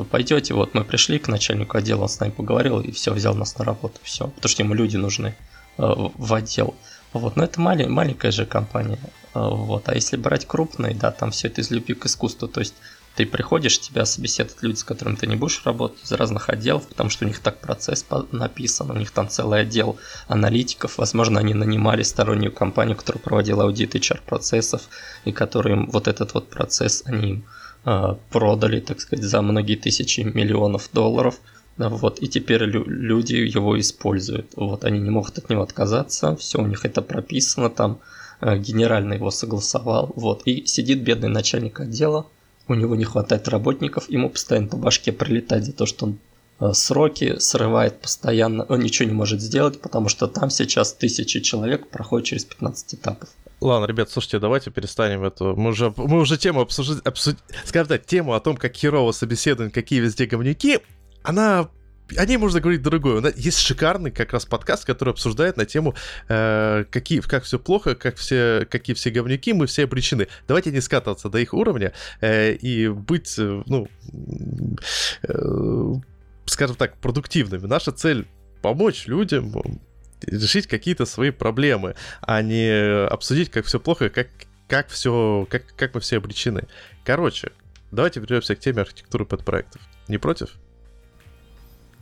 [0.10, 3.58] Пойдете, вот мы пришли к начальнику отдела, он с нами поговорил и все, взял нас
[3.60, 5.36] на работу, все, потому что ему люди нужны
[5.78, 6.74] э, в отдел.
[7.14, 8.98] Вот, но это малень, маленькая же компания,
[9.36, 12.60] э, вот, а если брать крупные, да, там все это из любви к искусству, то
[12.60, 12.74] есть
[13.16, 17.10] ты приходишь, тебя собеседуют люди, с которыми ты не будешь работать, из разных отделов, потому
[17.10, 19.98] что у них так процесс написан, у них там целый отдел
[20.28, 24.84] аналитиков, возможно, они нанимали стороннюю компанию, которая проводила аудит HR-процессов,
[25.26, 27.44] и которым вот этот вот процесс они
[27.86, 31.40] э, продали, так сказать, за многие тысячи миллионов долларов,
[31.78, 36.60] вот, и теперь лю- люди его используют, вот, они не могут от него отказаться, все
[36.60, 38.00] у них это прописано там,
[38.42, 42.26] э, генерально его согласовал, вот, и сидит бедный начальник отдела,
[42.68, 46.20] у него не хватает работников, ему постоянно по башке прилетать за то, что он
[46.60, 51.90] э, сроки срывает постоянно, он ничего не может сделать, потому что там сейчас тысячи человек
[51.90, 53.30] проходят через 15 этапов.
[53.60, 55.56] Ладно, ребят, слушайте, давайте перестанем эту.
[55.56, 57.38] Мы уже, мы уже тему обсудили, обсуд...
[57.64, 60.80] скажем так, тему о том, как херово собеседование, какие везде говнюки,
[61.24, 61.70] она
[62.18, 63.34] о ней можно говорить другое.
[63.36, 65.96] Есть шикарный как раз подкаст, который обсуждает на тему,
[66.28, 70.28] э, какие, как все плохо, как все, какие все говнюки, мы все обречены.
[70.48, 73.88] Давайте не скатываться до их уровня э, и быть, э, ну,
[75.24, 75.94] э,
[76.46, 77.66] скажем так, продуктивными.
[77.66, 78.28] Наша цель
[78.62, 79.54] помочь людям
[80.26, 84.28] решить какие-то свои проблемы, а не обсудить, как все плохо, как,
[84.68, 86.68] как все, как, как мы все обречены.
[87.04, 87.52] Короче,
[87.92, 89.82] давайте вернемся к теме архитектуры подпроектов.
[90.08, 90.56] Не против?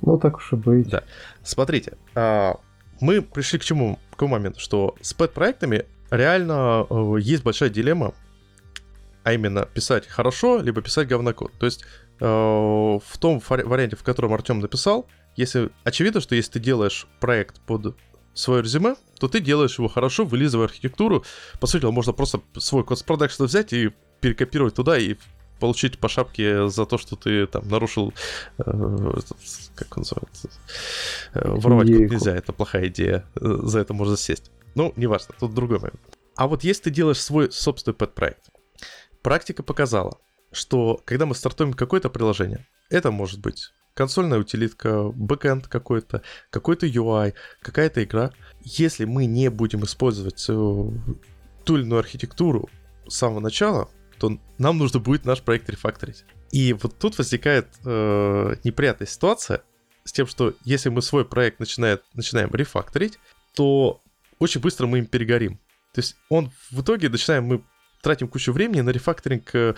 [0.01, 0.89] Ну, так уж и быть.
[0.89, 1.03] Да.
[1.43, 2.59] Смотрите, а,
[2.99, 3.99] мы пришли к чему?
[4.09, 4.59] К какому моменту?
[4.59, 8.13] Что с пэт-проектами реально э, есть большая дилемма,
[9.23, 11.51] а именно писать хорошо, либо писать говнокод.
[11.59, 11.83] То есть
[12.19, 17.61] э, в том варианте, в котором Артем написал, если очевидно, что если ты делаешь проект
[17.61, 17.95] под
[18.33, 21.23] свое резюме, то ты делаешь его хорошо, вылизывая архитектуру.
[21.59, 25.15] По сути, можно просто свой код с продакшена взять и перекопировать туда и
[25.61, 28.13] получить по шапке за то, что ты там нарушил,
[28.57, 29.13] э,
[29.75, 30.49] как называется,
[31.33, 34.51] э, воровать нельзя, это плохая идея, э, за это можно сесть.
[34.75, 36.01] Ну, неважно, тут другой момент.
[36.35, 38.49] А вот если ты делаешь свой собственный пэт-проект,
[39.21, 40.17] практика показала,
[40.51, 47.33] что когда мы стартуем какое-то приложение, это может быть консольная утилитка, бэкэнд какой-то, какой-то UI,
[47.61, 48.31] какая-то игра.
[48.61, 52.67] Если мы не будем использовать э, ту или иную архитектуру
[53.07, 53.89] с самого начала,
[54.21, 56.25] то нам нужно будет наш проект рефакторить.
[56.51, 59.63] И вот тут возникает э, неприятная ситуация
[60.03, 63.17] с тем, что если мы свой проект начинает, начинаем рефакторить,
[63.55, 63.99] то
[64.37, 65.57] очень быстро мы им перегорим.
[65.93, 67.63] То есть он в итоге начинаем мы
[68.03, 69.73] тратим кучу времени на рефакторинг э,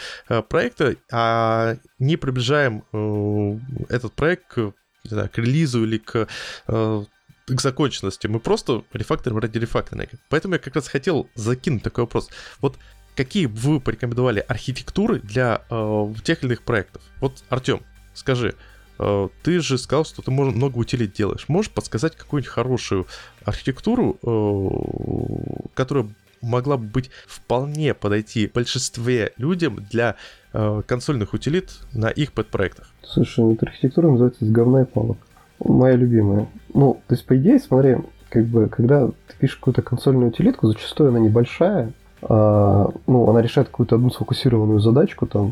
[0.49, 4.57] проекта, а не приближаем э, этот проект к,
[5.05, 6.27] не знаю, к релизу или к
[6.67, 7.03] э,
[7.47, 8.27] к законченности.
[8.27, 10.17] Мы просто рефакторим ради рефакторинга.
[10.29, 12.29] Поэтому я как раз хотел закинуть такой вопрос.
[12.59, 12.77] Вот
[13.15, 17.01] какие бы вы порекомендовали архитектуры для э, тех или иных проектов?
[17.19, 17.81] Вот, Артем,
[18.13, 18.55] скажи,
[18.99, 21.45] э, ты же сказал, что ты много утилит делаешь.
[21.47, 23.07] Можешь подсказать какую-нибудь хорошую
[23.45, 26.07] архитектуру, э, которая
[26.41, 30.15] могла бы быть вполне подойти большинстве людям для
[30.51, 32.91] э, консольных утилит на их подпроектах.
[33.01, 35.17] Слушай, эта архитектура называется «С говна и палок».
[35.59, 36.47] Моя любимая.
[36.73, 37.97] Ну, то есть, по идее, смотри,
[38.29, 41.93] как бы, когда ты пишешь какую-то консольную утилитку, зачастую она небольшая,
[42.29, 45.51] ну, она решает какую-то одну сфокусированную задачку, там,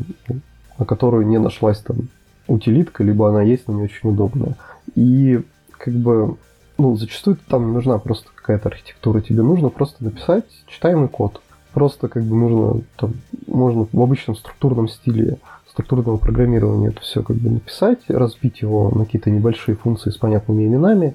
[0.78, 2.08] на которую не нашлась там
[2.46, 4.56] утилитка, либо она есть, но не очень удобная.
[4.94, 5.40] И
[5.78, 6.36] как бы
[6.78, 11.40] ну, зачастую там не нужна просто какая-то архитектура, тебе нужно просто написать читаемый код.
[11.72, 13.14] Просто как бы нужно, там,
[13.46, 15.38] можно в обычном структурном стиле
[15.70, 20.66] структурного программирования это все как бы написать, разбить его на какие-то небольшие функции с понятными
[20.66, 21.14] именами,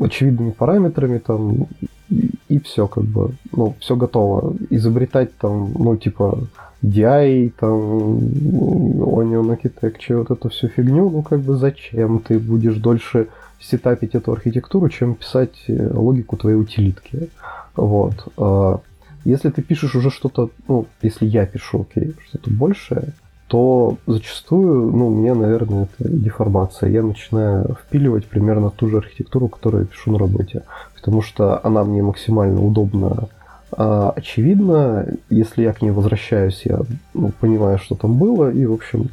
[0.00, 1.66] очевидными параметрами там,
[2.08, 4.54] и, и все как бы, ну, все готово.
[4.70, 6.38] Изобретать там, ну, типа,
[6.82, 12.20] DI, там, Onion Architecture, вот эту всю фигню, ну, как бы зачем?
[12.20, 13.28] Ты будешь дольше
[13.60, 17.28] сетапить эту архитектуру, чем писать э, логику твоей утилитки.
[17.76, 18.14] Вот.
[18.38, 18.80] А
[19.24, 23.12] если ты пишешь уже что-то, ну, если я пишу, окей, что-то большее,
[23.50, 26.88] то зачастую, ну, мне, наверное, это деформация.
[26.88, 30.62] Я начинаю впиливать примерно ту же архитектуру, которую я пишу на работе,
[30.94, 33.28] потому что она мне максимально удобна,
[33.72, 35.04] а, очевидно.
[35.30, 36.78] Если я к ней возвращаюсь, я
[37.12, 39.08] ну, понимаю, что там было, и, в общем,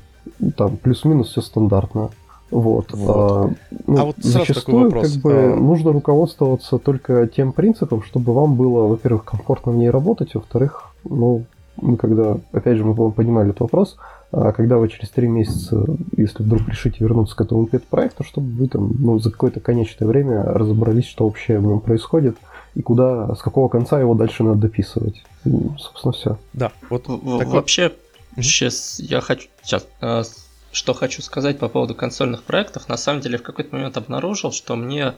[0.56, 2.12] там плюс-минус все стандартно.
[2.52, 2.94] Вот.
[2.94, 3.10] вот.
[3.10, 3.50] А,
[3.88, 5.56] ну, а вот зачастую как бы а...
[5.56, 11.46] нужно руководствоваться только тем принципом, чтобы вам было, во-первых, комфортно в ней работать, во-вторых, ну,
[11.82, 13.98] мы когда, опять же, мы понимали этот вопрос,
[14.32, 18.68] а когда вы через три месяца, если вдруг решите вернуться к этому проекту, чтобы вы
[18.68, 22.38] там, ну, за какое-то конечное время разобрались, что вообще в нем происходит,
[22.76, 25.24] и куда, с какого конца его дальше надо дописывать.
[25.46, 26.38] И, собственно, все.
[26.54, 27.94] Да, вот так вообще,
[28.36, 28.44] вот.
[28.44, 30.24] сейчас я хочу, сейчас, а,
[30.72, 34.76] что хочу сказать по поводу консольных проектов, на самом деле в какой-то момент обнаружил, что
[34.76, 35.14] мне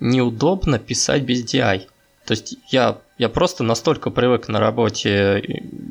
[0.00, 1.82] неудобно писать без DI.
[2.24, 5.38] То есть я, я просто настолько привык на работе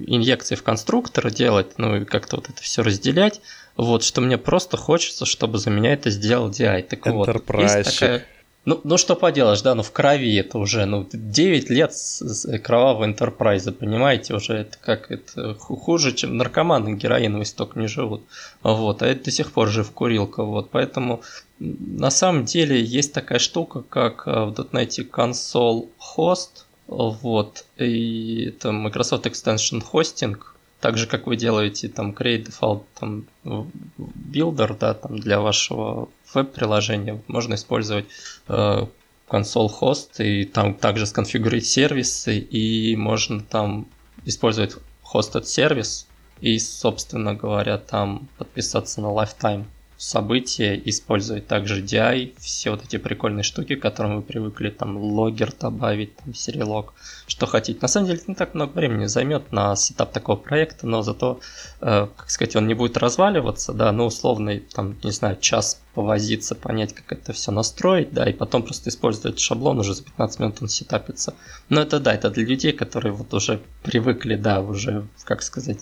[0.07, 3.41] инъекции в конструктор делать, ну и как-то вот это все разделять,
[3.75, 6.83] вот, что мне просто хочется, чтобы за меня это сделал DI.
[6.83, 7.27] Так вот,
[7.59, 8.25] есть такая,
[8.65, 12.59] ну, ну что поделаешь, да, ну в крови это уже, ну 9 лет с, с
[12.59, 18.23] кровавого интерпрайза, понимаете, уже это как это хуже, чем наркоманы героиновый сток не живут,
[18.61, 21.21] вот, а это до сих пор жив курилка, вот, поэтому
[21.59, 28.71] на самом деле есть такая штука, как э, в .NET Console Host, вот, и это
[28.71, 30.37] Microsoft Extension Hosting,
[30.79, 37.21] так же, как вы делаете там create default там, builder, да, там для вашего веб-приложения,
[37.27, 38.05] можно использовать
[38.49, 38.85] э,
[39.29, 43.87] console host и там также сконфигурировать сервисы и можно там
[44.25, 44.75] использовать
[45.13, 46.07] hosted сервис
[46.41, 49.65] и, собственно говоря, там подписаться на lifetime
[50.03, 55.53] события, использовать также DI, все вот эти прикольные штуки, к которым вы привыкли, там логер
[55.57, 56.93] добавить, там сериалог,
[57.25, 57.79] что хотите.
[57.81, 61.39] На самом деле это не так много времени займет на сетап такого проекта, но зато,
[61.79, 66.53] э, как сказать, он не будет разваливаться, да, ну условно, там, не знаю, час повозиться,
[66.53, 70.57] понять, как это все настроить, да, и потом просто использовать шаблон, уже за 15 минут
[70.61, 71.33] он сетапится.
[71.69, 75.79] Но это да, это для людей, которые вот уже привыкли, да, уже, как сказать,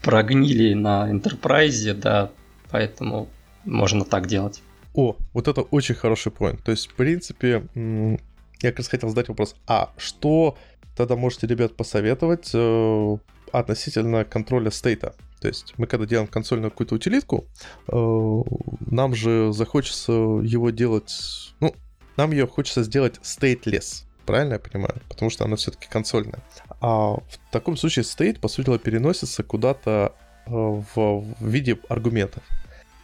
[0.00, 2.30] прогнили на enterprise, да,
[2.70, 3.28] поэтому
[3.68, 4.62] можно так делать.
[4.94, 6.60] О, вот это очень хороший point.
[6.64, 10.56] То есть, в принципе, я как раз хотел задать вопрос, а что
[10.96, 13.16] тогда можете, ребят, посоветовать э,
[13.52, 15.14] относительно контроля стейта?
[15.40, 17.46] То есть мы когда делаем консольную какую-то утилитку,
[17.86, 18.42] э,
[18.90, 21.74] нам же захочется его делать, ну,
[22.16, 24.04] нам ее хочется сделать stateless.
[24.26, 25.00] Правильно я понимаю?
[25.08, 26.42] Потому что она все-таки консольная.
[26.80, 30.14] А в таком случае state, по сути дела, переносится куда-то
[30.46, 32.42] э, в, в виде аргументов.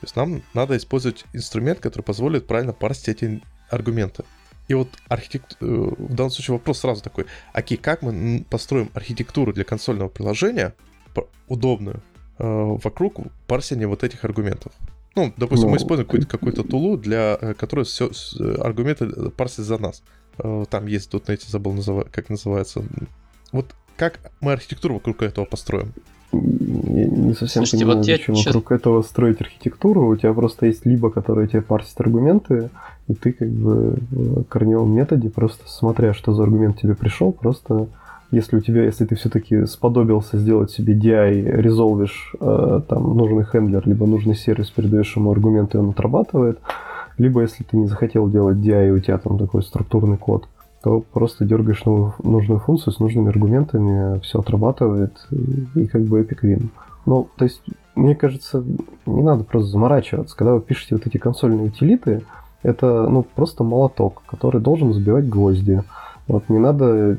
[0.05, 4.25] То есть нам надо использовать инструмент, который позволит правильно парсить эти аргументы.
[4.69, 5.57] И вот архитект...
[5.63, 7.25] Э, в данном случае вопрос сразу такой.
[7.55, 10.75] Окей, как мы построим архитектуру для консольного приложения
[11.49, 12.03] удобную
[12.39, 14.73] э, вокруг парсения вот этих аргументов?
[15.17, 18.11] Ну, допустим, ну, мы используем какую-то, какую-то тулу, для э, которой все
[18.59, 20.03] аргументы парсит за нас.
[20.37, 22.85] Там есть тут, знаете, забыл, называ, как называется.
[23.53, 25.95] Вот как мы архитектуру вокруг этого построим?
[26.35, 28.55] Я не совсем Слушайте, понимаю, вот зачем сейчас...
[28.55, 30.09] вокруг этого строить архитектуру.
[30.09, 32.71] У тебя просто есть либо, который тебе парсит аргументы,
[33.09, 37.89] и ты как бы в корневом методе, просто смотря, что за аргумент тебе пришел, просто
[38.31, 43.87] если у тебя, если ты все-таки сподобился сделать себе DI, резолвишь э, там нужный хендлер,
[43.87, 46.59] либо нужный сервис, передаешь ему аргументы, и он отрабатывает,
[47.17, 50.49] либо если ты не захотел делать DI, и у тебя там такой структурный код,
[50.85, 56.21] то просто дергаешь новую, нужную функцию с нужными аргументами, все отрабатывает, и, и как бы
[56.21, 56.69] эпик вин.
[57.07, 57.63] Ну, то есть,
[57.95, 58.63] мне кажется,
[59.07, 60.37] не надо просто заморачиваться.
[60.37, 62.23] Когда вы пишете вот эти консольные утилиты,
[62.63, 65.83] это ну, просто молоток, который должен забивать гвозди.
[66.29, 67.17] Вот не надо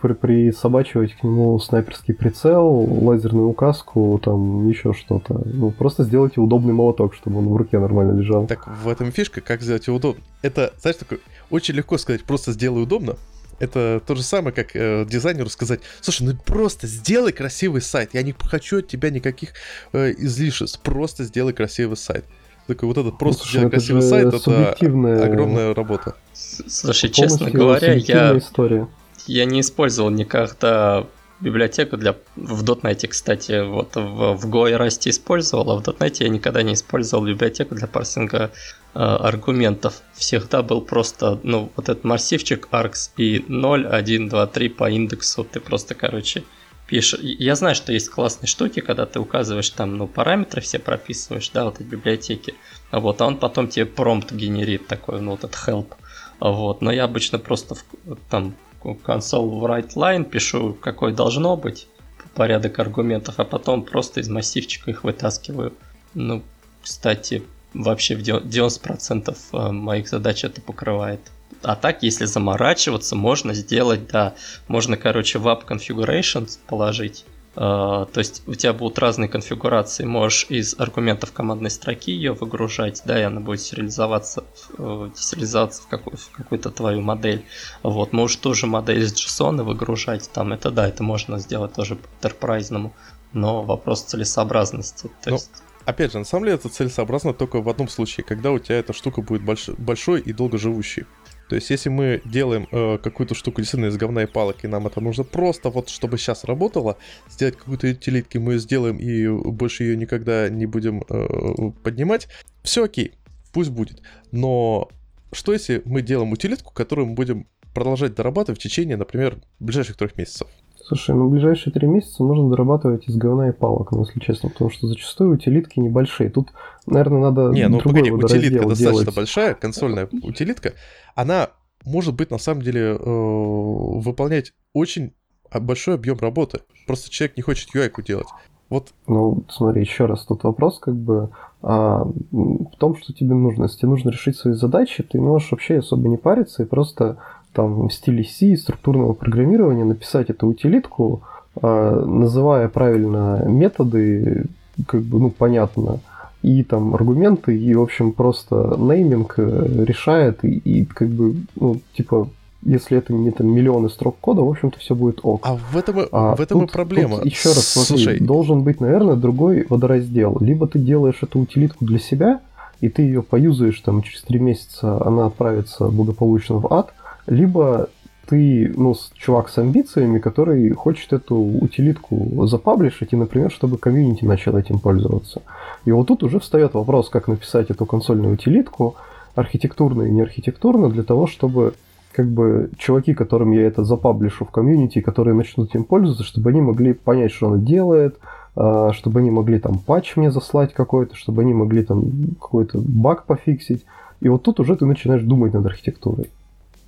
[0.00, 5.42] при присобачивать к нему снайперский прицел, лазерную указку, там еще что-то.
[5.44, 8.46] Ну, просто сделайте удобный молоток, чтобы он в руке нормально лежал.
[8.46, 10.22] Так в этом фишка, как сделать его удобно.
[10.42, 11.18] Это, знаешь, такое,
[11.50, 13.16] очень легко сказать, просто сделай удобно.
[13.58, 18.10] Это то же самое, как э, дизайнеру сказать, слушай, ну просто сделай красивый сайт.
[18.12, 19.50] Я не хочу от тебя никаких
[19.92, 22.24] э, излишеств, просто сделай красивый сайт.
[22.66, 26.16] Такой вот этот просто Слушай, красивый сайт, это огромная работа.
[26.34, 28.88] Слушай, честно говоря, я, история.
[29.26, 31.06] Я не использовал никогда
[31.40, 36.16] библиотеку для в .NET, кстати, вот в, в Go и Rust использовал, а в .NET
[36.20, 38.50] я никогда не использовал библиотеку для парсинга
[38.94, 40.00] э, аргументов.
[40.14, 45.44] Всегда был просто, ну, вот этот массивчик args и 0, 1, 2, 3 по индексу.
[45.44, 46.44] Ты просто, короче,
[46.86, 47.20] пишешь.
[47.20, 51.64] Я знаю, что есть классные штуки, когда ты указываешь там, ну, параметры все прописываешь, да,
[51.64, 52.54] вот эти библиотеки.
[52.92, 55.94] Вот, а он потом тебе промпт генерит такой, ну, вот этот help.
[56.40, 57.84] Вот, но я обычно просто в,
[58.30, 61.88] там console write line пишу, какой должно быть
[62.34, 65.72] порядок аргументов, а потом просто из массивчика их вытаскиваю.
[66.14, 66.42] Ну,
[66.82, 67.42] кстати,
[67.74, 71.20] вообще в 90% э, моих задач это покрывает.
[71.62, 74.34] А так, если заморачиваться, можно сделать, да,
[74.68, 77.24] можно, короче, в app configurations положить.
[77.56, 80.04] Uh, то есть у тебя будут разные конфигурации.
[80.04, 84.44] Можешь из аргументов командной строки ее выгружать, да, и она будет сериализоваться,
[84.76, 87.46] uh, сериализоваться в, какую, в какую-то твою модель.
[87.82, 92.26] Вот, можешь тоже модель из JSON выгружать, там, это да, это можно сделать тоже по
[92.26, 92.90] enterprise
[93.32, 95.10] но вопрос целесообразности.
[95.22, 95.50] То ну, есть...
[95.84, 98.92] Опять же, на самом деле это целесообразно только в одном случае, когда у тебя эта
[98.92, 99.68] штука будет больш...
[99.78, 101.06] большой и долгоживущей.
[101.48, 104.86] То есть, если мы делаем э, какую-то штуку действительно из говна и палок, и нам
[104.86, 106.98] это нужно просто вот, чтобы сейчас работало,
[107.30, 112.28] сделать какую-то утилитки, мы ее сделаем и больше ее никогда не будем э, поднимать,
[112.62, 113.12] все окей,
[113.52, 114.02] пусть будет.
[114.32, 114.88] Но
[115.32, 120.16] что если мы делаем утилитку, которую мы будем продолжать дорабатывать в течение, например, ближайших трех
[120.16, 120.48] месяцев?
[120.86, 124.70] Слушай, ну ближайшие три месяца можно дорабатывать из говна и палок, ну, если честно, потому
[124.70, 126.30] что зачастую утилитки небольшие.
[126.30, 126.50] Тут,
[126.86, 129.16] наверное, надо Не, ну погоди, утилитка достаточно делать.
[129.16, 130.74] большая, консольная утилитка,
[131.16, 131.50] она
[131.84, 135.12] может быть на самом деле э, выполнять очень
[135.52, 136.60] большой объем работы.
[136.86, 138.28] Просто человек не хочет UI делать.
[138.68, 138.92] Вот.
[139.08, 141.30] Ну, смотри, еще раз, тут вопрос как бы
[141.62, 143.64] а, в том, что тебе нужно.
[143.64, 147.18] Если тебе нужно решить свои задачи, ты можешь вообще особо не париться и просто
[147.56, 151.22] там в стиле C, структурного программирования, написать эту утилитку,
[151.62, 154.44] э, называя правильно методы,
[154.86, 156.00] как бы, ну, понятно,
[156.42, 161.80] и там аргументы, и, в общем, просто нейминг э, решает, и, и как бы, ну,
[161.96, 162.28] типа,
[162.60, 165.40] если это не там миллионы строк кода, в общем-то, все будет ок.
[165.44, 167.16] А в этом, а в этом тут, и проблема.
[167.16, 168.20] Тут еще раз смотри, Слушай.
[168.20, 170.36] должен быть, наверное, другой водораздел.
[170.40, 172.40] Либо ты делаешь эту утилитку для себя,
[172.82, 176.92] и ты ее поюзаешь там через три месяца, она отправится благополучно в ад,
[177.26, 177.88] либо
[178.26, 184.56] ты, ну, чувак с амбициями, который хочет эту утилитку запаблишить, и, например, чтобы комьюнити начал
[184.56, 185.42] этим пользоваться.
[185.84, 188.96] И вот тут уже встает вопрос, как написать эту консольную утилитку,
[189.34, 191.74] архитектурно и не архитектурно, для того, чтобы
[192.12, 196.62] как бы чуваки, которым я это запаблишу в комьюнити, которые начнут этим пользоваться, чтобы они
[196.62, 198.18] могли понять, что она делает,
[198.56, 202.10] а, чтобы они могли там патч мне заслать какой-то, чтобы они могли там
[202.40, 203.84] какой-то баг пофиксить.
[204.20, 206.30] И вот тут уже ты начинаешь думать над архитектурой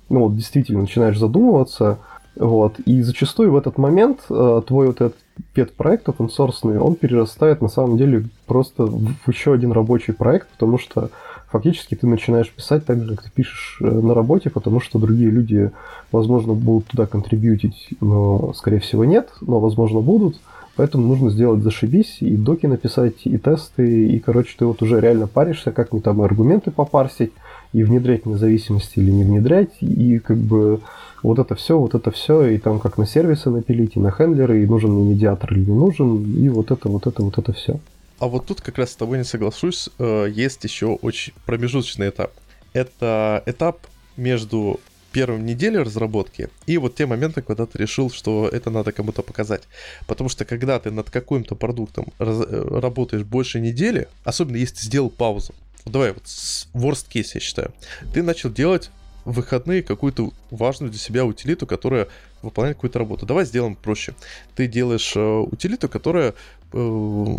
[0.09, 1.99] ну вот действительно начинаешь задумываться,
[2.35, 5.17] вот, и зачастую в этот момент э, твой вот этот
[5.53, 10.77] пет-проект open source, он перерастает на самом деле просто в еще один рабочий проект, потому
[10.77, 11.09] что
[11.51, 15.31] фактически ты начинаешь писать так же, как ты пишешь э, на работе, потому что другие
[15.31, 15.71] люди,
[16.11, 20.39] возможно, будут туда контрибьютить, но, скорее всего, нет, но, возможно, будут.
[20.75, 25.27] Поэтому нужно сделать зашибись, и доки написать, и тесты, и, короче, ты вот уже реально
[25.27, 27.33] паришься, как мне там аргументы попарсить,
[27.73, 30.81] и внедрять независимости или не внедрять, и как бы
[31.21, 34.63] вот это все, вот это все, и там как на сервисы напилить, и на хендлеры,
[34.63, 37.79] и нужен ли медиатор или не нужен, и вот это, вот это, вот это все.
[38.19, 42.31] А вот тут как раз с тобой не соглашусь, э, есть еще очень промежуточный этап.
[42.73, 43.79] Это этап
[44.17, 44.79] между
[45.11, 49.63] первой неделей разработки и вот те моменты, когда ты решил, что это надо кому-то показать.
[50.05, 54.85] Потому что когда ты над каким-то продуктом раз, э, работаешь больше недели, особенно если ты
[54.85, 55.53] сделал паузу,
[55.89, 57.73] давай вот worst case я считаю,
[58.13, 58.91] ты начал делать
[59.25, 62.07] в выходные какую-то важную для себя утилиту, которая
[62.41, 63.25] выполняет какую-то работу.
[63.25, 64.15] Давай сделаем проще.
[64.55, 66.33] Ты делаешь э, утилиту, которая,
[66.73, 67.35] э,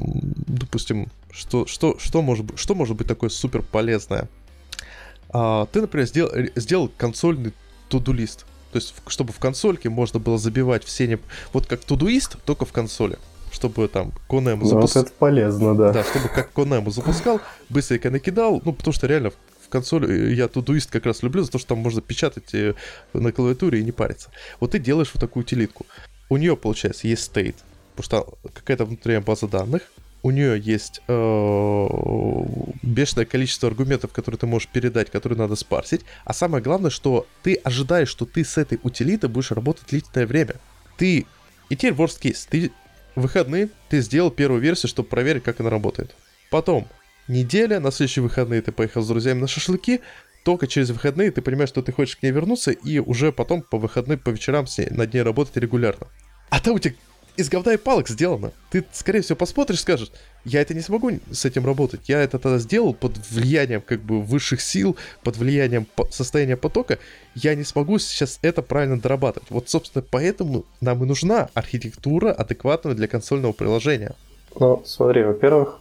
[0.46, 4.28] допустим, что, что, что, может что может быть такое супер полезное?
[5.30, 7.52] А, ты, например, сделал, сделал консольный
[7.88, 8.46] туду-лист.
[8.72, 11.06] То есть, чтобы в консольке можно было забивать все...
[11.08, 11.18] Не...
[11.52, 13.18] Вот как тудуист, только в консоли.
[13.50, 15.02] Чтобы там Конему запускал...
[15.02, 15.92] Вот это полезно, да.
[15.92, 18.62] Да, чтобы как Конему запускал, быстренько накидал.
[18.64, 21.70] Ну, потому что реально в консоль э, я тудуист как раз люблю за то, что
[21.70, 22.74] там можно печатать э,
[23.12, 24.30] на клавиатуре и не париться.
[24.60, 25.86] Вот ты делаешь вот такую утилитку.
[26.28, 27.56] У нее, получается, есть state,
[27.96, 29.82] потому что какая-то внутренняя база данных,
[30.22, 31.88] у нее есть э,
[32.82, 36.02] бешеное количество аргументов, которые ты можешь передать, которые надо спарсить.
[36.24, 40.56] А самое главное, что ты ожидаешь, что ты с этой утилитой будешь работать длительное время.
[40.98, 41.26] Ты...
[41.70, 42.46] И теперь worst case.
[42.50, 42.70] Ты
[43.14, 46.14] в выходные ты сделал первую версию, чтобы проверить, как она работает.
[46.50, 46.88] Потом
[47.28, 50.00] неделя, на следующие выходные ты поехал с друзьями на шашлыки,
[50.44, 53.78] только через выходные ты понимаешь, что ты хочешь к ней вернуться, и уже потом по
[53.78, 56.08] выходным, по вечерам с ней, над ней работать регулярно.
[56.48, 56.94] А там у тебя
[57.36, 58.52] из говна и палок сделано.
[58.70, 60.10] Ты, скорее всего, посмотришь скажешь,
[60.44, 62.08] я это не смогу с этим работать.
[62.08, 66.98] Я это тогда сделал под влиянием как бы высших сил, под влиянием состояния потока.
[67.34, 69.50] Я не смогу сейчас это правильно дорабатывать.
[69.50, 74.14] Вот, собственно, поэтому нам и нужна архитектура адекватная для консольного приложения.
[74.58, 75.80] Ну, смотри, во-первых,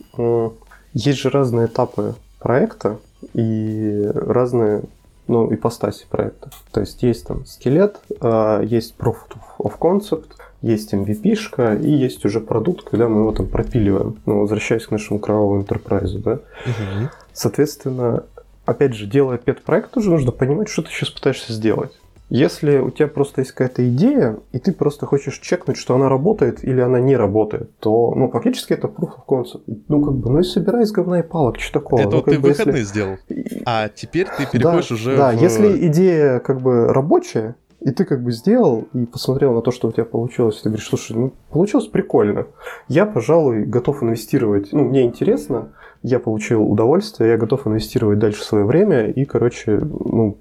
[0.93, 3.00] есть же разные этапы проекта
[3.34, 4.84] и разные
[5.28, 6.50] ну, ипостаси проекта.
[6.72, 9.18] То есть есть там скелет, а, есть proof
[9.60, 10.32] of concept,
[10.62, 14.18] есть MVP-шка и есть уже продукт, когда мы его там пропиливаем.
[14.26, 16.34] Ну, возвращаясь к нашему кровавому enterprise, да.
[16.34, 17.10] Угу.
[17.34, 18.24] Соответственно,
[18.66, 21.91] опять же, делая пет-проект, тоже нужно понимать, что ты сейчас пытаешься сделать.
[22.30, 26.64] Если у тебя просто есть какая-то идея, и ты просто хочешь чекнуть, что она работает
[26.64, 29.64] или она не работает, то, ну, фактически это proof of concept.
[29.88, 31.99] Ну, как бы, ну и собирай из говна и палок, что такого?
[31.99, 32.91] Это ну, вот ты бы, выходные если...
[32.91, 33.18] сделал,
[33.66, 35.41] а теперь ты переходишь да, уже Да, в...
[35.41, 39.88] если идея, как бы, рабочая, и ты как бы сделал и посмотрел на то, что
[39.88, 42.47] у тебя получилось, и ты говоришь, слушай, ну, получилось прикольно.
[42.88, 45.69] Я, пожалуй, готов инвестировать, ну, мне интересно,
[46.03, 50.38] я получил удовольствие, я готов инвестировать дальше свое время и, короче, ну,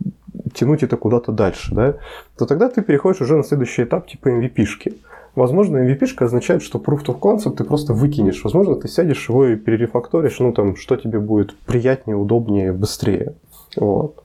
[0.54, 1.96] тянуть это куда-то дальше, да,
[2.36, 4.94] то тогда ты переходишь уже на следующий этап типа MVP-шки.
[5.34, 8.42] Возможно, MVP-шка означает, что proof of concept ты просто выкинешь.
[8.42, 13.34] Возможно, ты сядешь его и перерефакторишь, ну там, что тебе будет приятнее, удобнее, быстрее.
[13.76, 14.24] Вот.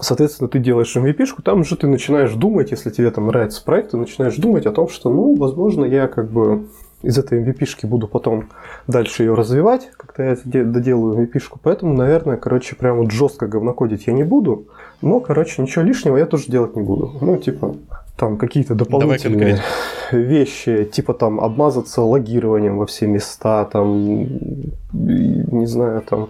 [0.00, 3.96] Соответственно, ты делаешь MVP-шку, там уже ты начинаешь думать, если тебе там нравится проект, ты
[3.96, 6.66] начинаешь думать о том, что, ну, возможно, я как бы
[7.02, 8.48] из этой MVP-шки буду потом
[8.86, 11.58] дальше ее развивать, когда я доделаю MVP-шку.
[11.62, 14.68] Поэтому, наверное, короче, прям вот жестко говнокодить я не буду.
[15.02, 17.12] Но, короче, ничего лишнего я тоже делать не буду.
[17.20, 17.74] Ну, типа,
[18.16, 19.60] там какие-то дополнительные
[20.12, 24.26] вещи, типа там обмазаться логированием во все места, там,
[24.92, 26.28] не знаю, там,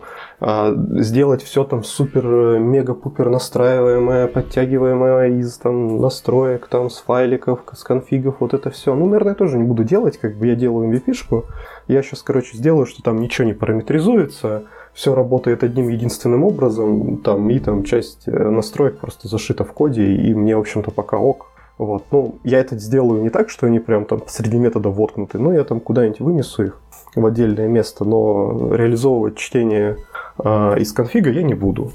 [0.99, 8.36] сделать все там супер мега-пупер настраиваемое, подтягиваемое из там настроек, там, с файликов, с конфигов,
[8.40, 8.95] вот это все.
[8.95, 11.45] Ну, наверное, я тоже не буду делать, как бы я делаю MVP-шку.
[11.86, 17.49] Я сейчас, короче, сделаю, что там ничего не параметризуется, все работает одним единственным образом, там,
[17.51, 21.49] и там часть э, настроек просто зашита в коде, и мне, в общем-то, пока ок.
[21.78, 22.05] Вот.
[22.11, 25.64] Ну, я это сделаю не так, что они прям там среди метода воткнуты, но я
[25.64, 26.80] там куда-нибудь вынесу их
[27.14, 29.97] в отдельное место, но реализовывать чтение э,
[30.43, 31.93] из конфига я не буду.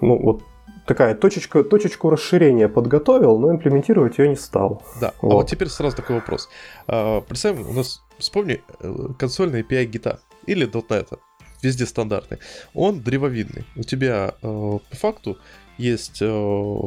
[0.00, 0.42] Ну, вот
[0.86, 4.82] такая точечка, точечку расширения подготовил, но имплементировать ее не стал.
[5.00, 5.32] Да, вот.
[5.32, 6.48] а вот теперь сразу такой вопрос.
[6.86, 11.18] А, представим, у нас, вспомни, э, консольный API гита или .NET,
[11.62, 12.38] везде стандартный.
[12.74, 13.64] Он древовидный.
[13.76, 15.38] У тебя э, по факту
[15.78, 16.80] есть, э,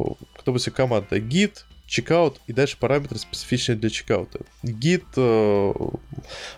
[0.44, 4.40] допустим, команда git, чекаут и дальше параметры специфичные для чекаута.
[4.64, 5.04] Git,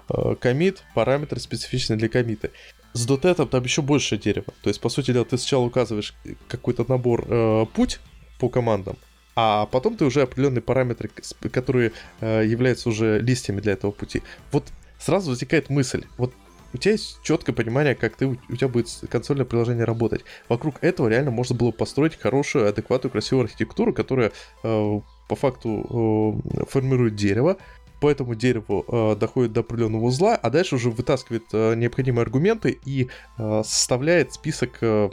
[0.08, 2.50] commit, параметры специфичные для комита.
[2.92, 4.52] С .NET там еще больше дерева.
[4.62, 6.14] То есть, по сути дела, ты сначала указываешь
[6.48, 8.00] какой-то набор э, путь
[8.38, 8.96] по командам,
[9.36, 11.10] а потом ты уже определенные параметры,
[11.50, 14.22] которые э, являются уже листьями для этого пути.
[14.52, 14.64] Вот
[14.98, 16.32] сразу возникает мысль, вот
[16.74, 20.24] у тебя есть четкое понимание, как ты, у тебя будет консольное приложение работать.
[20.48, 24.32] Вокруг этого реально можно было построить хорошую, адекватную, красивую архитектуру, которая
[24.62, 27.56] э, по факту э, формирует дерево,
[28.00, 32.78] по этому дереву э, доходит до определенного узла, а дальше уже вытаскивает э, необходимые аргументы
[32.84, 35.10] и э, составляет список э,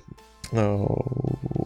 [0.51, 0.87] э,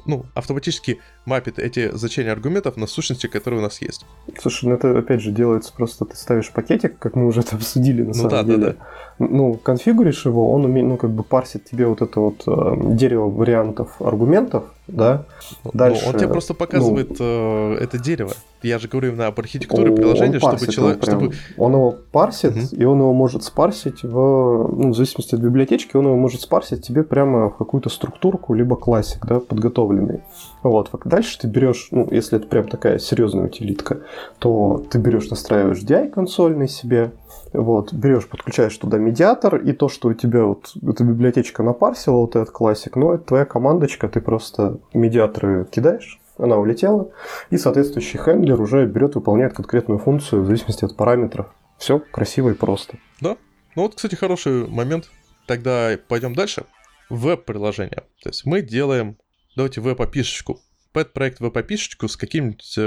[0.05, 0.99] ну, автоматически
[1.29, 4.05] мапит эти значения аргументов на сущности, которые у нас есть.
[4.41, 8.01] Слушай, ну это опять же делается просто, ты ставишь пакетик, как мы уже это обсудили
[8.01, 8.57] на ну, самом да, деле.
[8.57, 8.77] Да, да
[9.19, 13.29] ну, конфигуришь его, он умеет, ну, как бы парсит тебе вот это вот э, дерево
[13.29, 15.25] вариантов аргументов, да.
[15.73, 18.31] Дальше, ну, он тебе просто показывает ну, э, это дерево.
[18.63, 21.35] Я же говорю именно об архитектуре приложения, чтобы человек, прям, чтобы...
[21.57, 22.75] Он его парсит, угу.
[22.75, 26.85] и он его может спарсить в, ну, в зависимости от библиотечки, он его может спарсить
[26.85, 30.21] тебе прямо в какую-то структурку, либо классик, да, подготовленный.
[30.63, 30.89] Вот.
[31.05, 34.01] Дальше ты берешь, ну, если это прям такая серьезная утилитка,
[34.39, 37.11] то ты берешь, настраиваешь DI консольный себе,
[37.53, 42.35] вот, берешь, подключаешь туда медиатор, и то, что у тебя вот эта библиотечка напарсила, вот
[42.35, 47.11] этот классик, ну, это твоя командочка, ты просто медиаторы кидаешь, она улетела,
[47.49, 51.47] и соответствующий хендлер уже берет, выполняет конкретную функцию в зависимости от параметров.
[51.77, 52.97] Все красиво и просто.
[53.21, 53.37] Да.
[53.75, 55.09] Ну вот, кстати, хороший момент.
[55.47, 56.65] Тогда пойдем дальше.
[57.09, 58.03] Веб-приложение.
[58.21, 59.17] То есть мы делаем,
[59.55, 60.59] давайте веб-опишечку
[60.93, 62.81] пэт-проект веб-опишечку с каким-нибудь, э,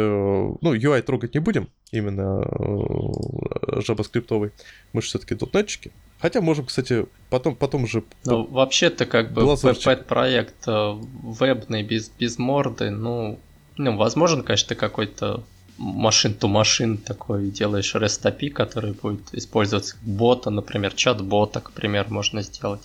[0.60, 4.52] ну, UI трогать не будем, именно э, JavaScript.
[4.92, 5.92] Мы же все-таки дотнетчики.
[6.20, 8.04] Хотя можем, кстати, потом, потом уже...
[8.24, 13.38] Ну, вообще-то как бы пэт-проект э, вебный, без, без морды, ну,
[13.76, 15.42] ну, возможен, конечно, ты какой-то
[15.78, 22.82] машин-то-машин такой делаешь REST API, который будет использоваться бота, например, чат-бота, к примеру, можно сделать.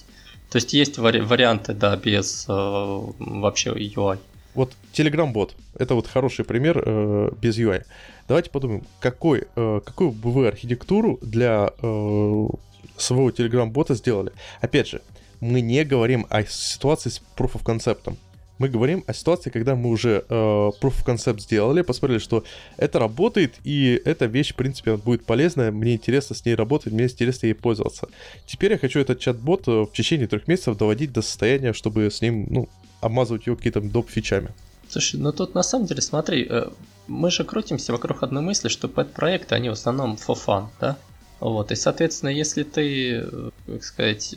[0.50, 4.20] То есть есть вари- варианты, да, без э, вообще UI.
[4.58, 7.84] Вот Telegram-бот— это вот хороший пример э, без UI.
[8.28, 12.48] Давайте подумаем, какой, э, какую бы вы архитектуру для э,
[12.98, 14.32] своего Telegram-бота сделали.
[14.60, 15.04] Опять же,
[15.42, 18.18] мы не говорим о ситуации с Proof of Concept.
[18.58, 22.44] Мы говорим о ситуации, когда мы уже э, Proof of Concept сделали, посмотрели, что
[22.78, 27.04] это работает, и эта вещь, в принципе, будет полезная, мне интересно с ней работать, мне
[27.04, 28.08] интересно ей пользоваться.
[28.48, 32.22] Теперь я хочу этот чат-бот э, в течение трех месяцев доводить до состояния, чтобы с
[32.22, 34.10] ним, ну, обмазывать его какими-то доп.
[34.10, 34.50] фичами.
[34.90, 36.70] Слушай, ну тут на самом деле, смотри, э,
[37.08, 40.98] мы же крутимся вокруг одной мысли, что пэт-проекты, они в основном for fun, да?
[41.40, 44.34] Вот, и, соответственно, если ты, э, как сказать,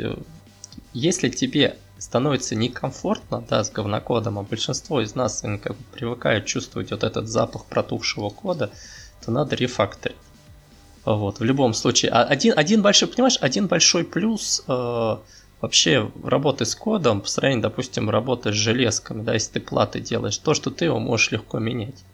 [0.92, 6.46] если тебе становится некомфортно, да, с говнокодом, а большинство из нас они как бы привыкают
[6.46, 8.70] чувствовать вот этот запах протухшего кода,
[9.24, 10.16] то надо рефакторить.
[11.04, 12.10] Вот, в любом случае.
[12.10, 15.16] А один, один большой, понимаешь, один большой плюс э,
[15.60, 20.38] вообще работы с кодом по сравнению, допустим, работы с железками, да, если ты платы делаешь,
[20.38, 22.04] то, что ты его можешь легко менять.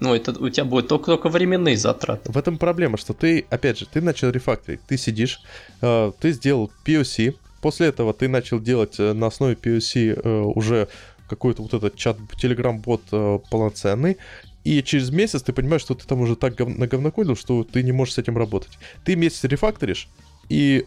[0.00, 2.32] Ну, это у тебя будет только, только временные затраты.
[2.32, 5.40] В этом проблема, что ты, опять же, ты начал рефакторить, ты сидишь,
[5.80, 10.88] э, ты сделал POC, после этого ты начал делать э, на основе POC э, уже
[11.28, 14.18] какой-то вот этот чат, телеграм-бот э, полноценный,
[14.64, 17.92] и через месяц ты понимаешь, что ты там уже так гов- наговнокодил, что ты не
[17.92, 18.72] можешь с этим работать.
[19.04, 20.08] Ты месяц рефакторишь,
[20.50, 20.86] и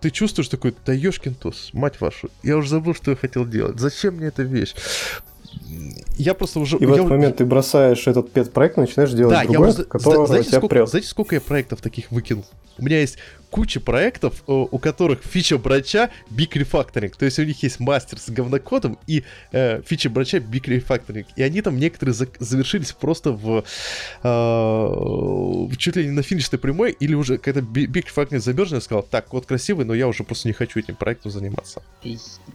[0.00, 3.80] ты чувствуешь такой, да ёшкин туз, мать вашу, я уже забыл, что я хотел делать.
[3.80, 4.74] Зачем мне эта вещь?
[6.16, 6.76] Я просто уже...
[6.76, 7.10] И в этот я...
[7.10, 9.84] момент ты бросаешь этот пет-проект, начинаешь делать да, другой, я уже...
[9.84, 10.88] который знаете, сколько, прет.
[10.88, 12.44] Знаете, сколько я проектов таких выкинул?
[12.78, 13.18] У меня есть
[13.50, 17.12] куча проектов, у которых фича брача Big Refactoring.
[17.18, 21.26] То есть у них есть мастер с говнокодом и э, фича брача Big Refactoring.
[21.36, 23.64] И они там некоторые за- завершились просто в,
[24.22, 29.02] э, чуть ли не на финишной прямой, или уже когда Big Refactoring замерзли, я сказал,
[29.02, 31.82] так, код красивый, но я уже просто не хочу этим проектом заниматься.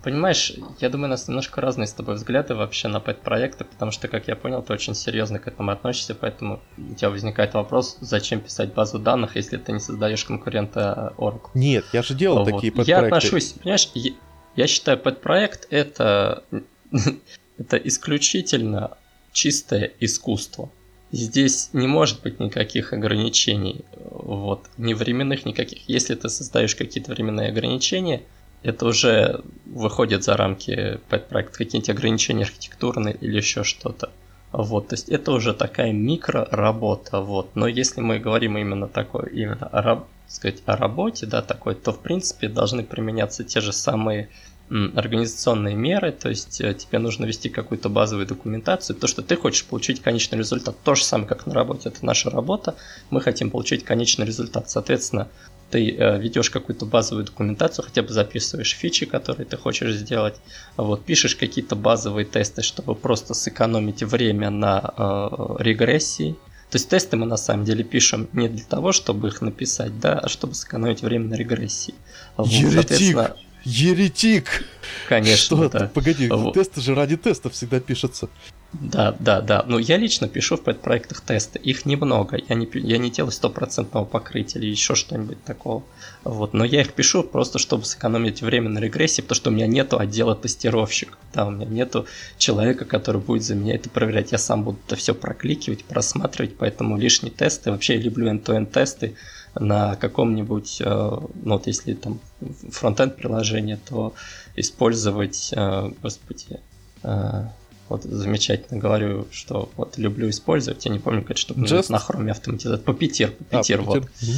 [0.03, 4.07] Понимаешь, я думаю, у нас немножко разные с тобой взгляды вообще на пэт-проекты, потому что,
[4.07, 8.39] как я понял, ты очень серьезно к этому относишься, поэтому у тебя возникает вопрос, зачем
[8.39, 10.84] писать базу данных, если ты не создаешь конкурента
[11.17, 11.49] Oracle.
[11.53, 12.53] Нет, я же делал вот.
[12.53, 12.91] такие подпроекты.
[12.91, 14.11] Я отношусь, понимаешь, я,
[14.55, 16.43] я считаю, подпроект это,
[17.57, 18.97] это исключительно
[19.31, 20.69] чистое искусство.
[21.11, 25.87] Здесь не может быть никаких ограничений, вот, ни временных никаких.
[25.87, 28.23] Если ты создаешь какие-то временные ограничения,
[28.63, 34.11] это уже выходит за рамки подпроекта, какие-нибудь ограничения архитектурные или еще что-то.
[34.51, 37.55] Вот, то есть это уже такая микроработа, вот.
[37.55, 41.99] Но если мы говорим именно такой, именно о, сказать, о работе, да, такой, то в
[41.99, 44.29] принципе должны применяться те же самые
[44.69, 49.63] организационные меры, то есть э, тебе нужно вести какую-то базовую документацию, то, что ты хочешь
[49.63, 52.75] получить конечный результат, то же самое, как на работе, это наша работа,
[53.11, 55.27] мы хотим получить конечный результат, соответственно,
[55.69, 60.35] ты э, ведешь какую-то базовую документацию, хотя бы записываешь фичи, которые ты хочешь сделать,
[60.77, 66.35] вот, пишешь какие-то базовые тесты, чтобы просто сэкономить время на э, регрессии,
[66.75, 70.19] То есть тесты мы на самом деле пишем не для того, чтобы их написать, да,
[70.19, 71.93] а чтобы сэкономить время на регрессии.
[72.35, 73.37] Вот, Еретик!
[73.65, 74.63] Еретик!
[75.09, 75.91] Конечно, Что да.
[75.93, 76.53] Погоди, вот.
[76.53, 78.29] тесты же ради тестов всегда пишутся.
[78.73, 79.63] Да, да, да.
[79.67, 81.59] Ну, я лично пишу в пэт-проектах тесты.
[81.59, 82.37] Их немного.
[82.47, 85.83] Я не, я не делаю стопроцентного покрытия или еще что-нибудь такого.
[86.23, 86.53] Вот.
[86.53, 89.97] Но я их пишу просто, чтобы сэкономить время на регрессии, потому что у меня нету
[89.97, 91.17] отдела тестировщиков.
[91.33, 92.05] Да, у меня нету
[92.37, 94.31] человека, который будет за меня это проверять.
[94.31, 97.71] Я сам буду это все прокликивать, просматривать, поэтому лишние тесты.
[97.71, 99.15] Вообще я люблю end-to-end тесты
[99.59, 104.13] на каком-нибудь, э, ну вот если там фронтенд приложение, то
[104.55, 106.59] использовать, э, господи,
[107.03, 107.43] э,
[107.87, 110.85] вот замечательно говорю, что вот люблю использовать.
[110.85, 111.91] Я не помню, как что Just...
[111.91, 112.83] на хроме автоматизация.
[112.83, 113.97] Puppeteer, Puppeteer, а, вот.
[113.97, 114.31] Угу.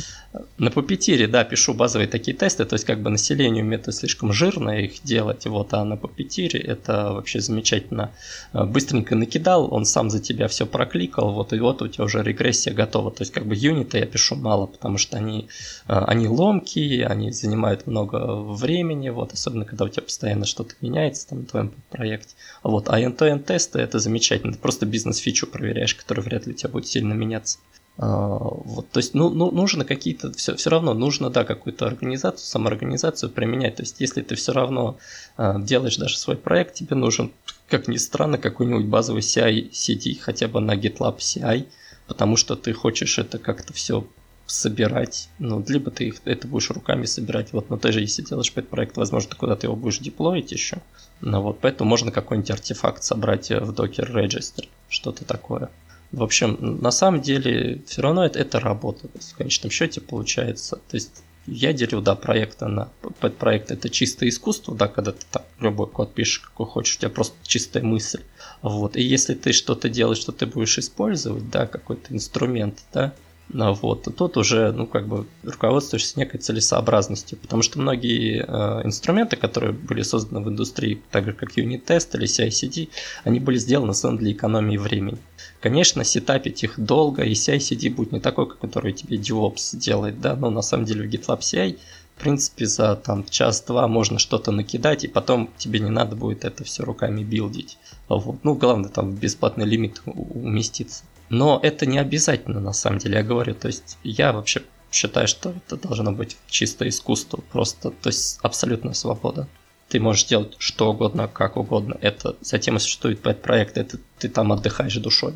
[0.57, 4.34] На Puppeteer, да, пишу базовые такие тесты, то есть как бы на Selenium это слишком
[4.34, 8.11] жирно их делать, вот, а на Puppeteer это вообще замечательно.
[8.53, 12.23] Э, быстренько накидал, он сам за тебя все прокликал, вот, и вот у тебя уже
[12.23, 13.11] регрессия готова.
[13.11, 15.47] То есть как бы юниты я пишу мало, потому что они,
[15.88, 21.30] э, они ломкие, они занимают много времени, вот, особенно когда у тебя постоянно что-то меняется
[21.30, 22.35] там в твоем проекте.
[22.64, 24.53] Вот, а end тесты это замечательно.
[24.53, 27.59] Ты просто бизнес-фичу проверяешь, которая вряд ли у тебя будет сильно меняться.
[27.99, 32.45] А, вот, то есть, ну, ну, нужно какие-то, все, все равно нужно, да, какую-то организацию,
[32.45, 33.78] самоорганизацию применять.
[33.78, 34.98] То есть, если ты все равно
[35.36, 37.32] а, делаешь даже свой проект, тебе нужен,
[37.68, 41.65] как ни странно, какой-нибудь базовый CI CD, хотя бы на GitLab CI,
[42.06, 44.06] потому что ты хочешь это как-то все
[44.45, 48.53] собирать, ну, либо ты их, это будешь руками собирать, вот, но ты же, если делаешь
[48.53, 50.78] проект, возможно, ты куда-то его будешь деплоить еще,
[51.19, 55.69] ну, вот, поэтому можно какой-нибудь артефакт собрать в Docker Register, что-то такое.
[56.11, 60.95] В общем, на самом деле, все равно это, это работа, в конечном счете получается, то
[60.95, 62.89] есть, я делю, да, проекты на
[63.19, 67.09] подпроект это чистое искусство, да, когда ты так любой код пишешь, какой хочешь, у тебя
[67.09, 68.21] просто чистая мысль.
[68.61, 68.97] Вот.
[68.97, 73.13] И если ты что-то делаешь, что ты будешь использовать, да, какой-то инструмент, да,
[73.49, 79.38] вот, то тут уже, ну, как бы руководствуешься некой целесообразностью, потому что многие э, инструменты,
[79.38, 82.90] которые были созданы в индустрии, так же как Unit-тест или CI-CD,
[83.24, 85.18] они были сделаны сам для экономии времени.
[85.61, 90.36] Конечно, сетапить их долго, и CI-CD будет не такой, как который тебе DevOps делает, да,
[90.36, 91.78] но на самом деле в GitLab CI
[92.18, 96.64] в принципе, за там час-два можно что-то накидать, и потом тебе не надо будет это
[96.64, 97.78] все руками билдить.
[98.10, 98.44] Вот.
[98.44, 101.03] Ну, главное, там в бесплатный лимит уместиться.
[101.29, 103.53] Но это не обязательно, на самом деле, я говорю.
[103.53, 108.93] То есть я вообще считаю, что это должно быть чисто искусство, просто, то есть абсолютная
[108.93, 109.47] свобода.
[109.89, 111.97] Ты можешь делать что угодно, как угодно.
[112.01, 115.33] Это затем и существует проект, это ты там отдыхаешь душой.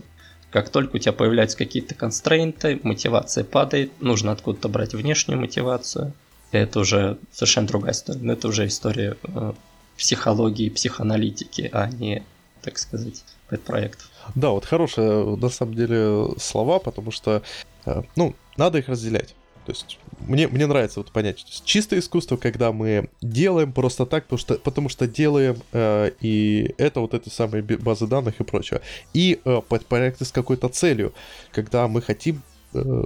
[0.51, 6.13] Как только у тебя появляются какие-то констрейнты, мотивация падает, нужно откуда-то брать внешнюю мотивацию.
[6.51, 8.19] Это уже совершенно другая история.
[8.21, 9.53] Но это уже история э,
[9.97, 12.23] психологии, психоаналитики, а не,
[12.61, 13.23] так сказать,
[13.65, 14.10] проектов.
[14.35, 17.41] Да, вот хорошие на самом деле слова, потому что,
[17.85, 19.35] э, ну, надо их разделять.
[19.65, 24.05] То есть мне, мне нравится вот понять, то есть чистое искусство, когда мы делаем просто
[24.05, 28.43] так, потому что, потому что делаем, э, и это вот эти самые базы данных и
[28.43, 28.81] прочее.
[29.13, 31.13] И э, проекты с какой-то целью,
[31.51, 32.41] когда мы хотим
[32.73, 33.03] э,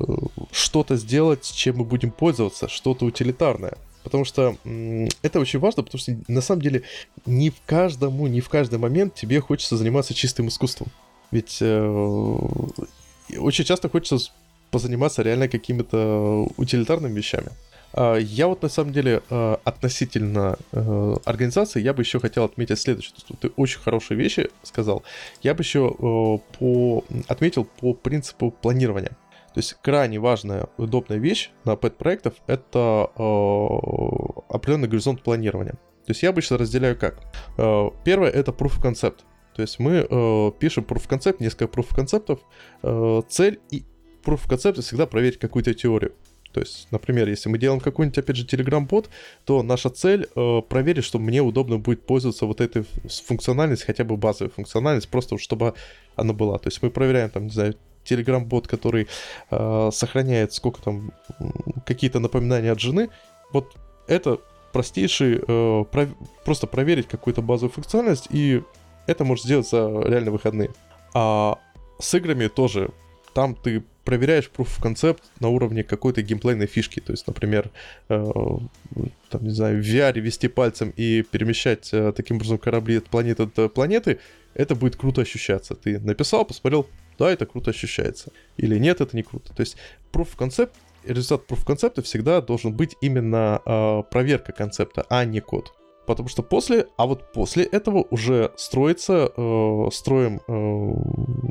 [0.52, 3.78] что-то сделать, чем мы будем пользоваться, что-то утилитарное.
[4.04, 4.56] Потому что
[5.24, 6.84] это очень важно, потому что на самом деле
[7.26, 10.92] не в каждому, не в каждый момент тебе хочется заниматься чистым искусством.
[11.36, 11.86] Ведь э,
[13.38, 14.32] очень часто хочется
[14.72, 17.50] позаниматься реально какими-то утилитарными вещами.
[17.92, 22.80] А я вот на самом деле э, относительно э, организации я бы еще хотел отметить
[22.80, 23.16] следующее.
[23.42, 25.04] Ты очень хорошие вещи сказал.
[25.44, 29.12] Я бы еще э, по, отметил по принципу планирования.
[29.54, 33.24] То есть крайне важная, удобная вещь на пэт-проектов— это э,
[34.48, 35.74] определенный горизонт планирования.
[36.06, 37.20] То есть я обычно разделяю как.
[38.06, 39.26] Первое— это proof of concept.
[39.56, 42.40] То есть мы э, пишем proof of concept, несколько proof of concept.
[42.84, 43.84] Э, цель и
[44.24, 46.14] proof of concept всегда проверить какую-то теорию.
[46.52, 49.10] То есть, например, если мы делаем какой-нибудь, опять же, Telegram-бот,
[49.44, 52.86] то наша цель э, проверить, чтобы мне удобно будет пользоваться вот этой
[53.26, 55.74] функциональностью, хотя бы базовой функциональность, просто чтобы
[56.16, 56.58] она была.
[56.58, 57.76] То есть мы проверяем, там, не знаю,
[58.06, 59.08] Telegram-бот, который
[59.52, 61.12] э, сохраняет сколько там,
[61.86, 63.10] какие-то напоминания от жены.
[63.52, 63.76] Вот
[64.08, 64.40] это
[64.72, 66.08] простейший, э, пров...
[66.46, 68.62] просто проверить какую-то базовую функциональность, и
[69.08, 70.72] это можешь сделать за реально выходные.
[71.14, 71.60] А
[72.00, 72.90] с играми тоже,
[73.34, 77.00] там ты проверяешь proof of concept на уровне какой-то геймплейной фишки.
[77.00, 77.72] То есть, например,
[78.08, 78.24] э,
[79.30, 83.48] там, не знаю, в VR вести пальцем и перемещать э, таким образом корабли от планеты
[83.48, 84.20] до планеты,
[84.54, 85.76] это будет круто ощущаться.
[85.76, 86.88] Ты написал, посмотрел,
[87.18, 88.32] да, это круто ощущается.
[88.58, 89.54] Или нет, это не круто.
[89.54, 89.76] То есть
[90.14, 90.72] proof of concept,
[91.04, 95.74] результат proof of concept всегда должен быть именно э, проверка концепта, а не код.
[96.06, 100.52] Потому что после, а вот после этого уже строится, э, строим э,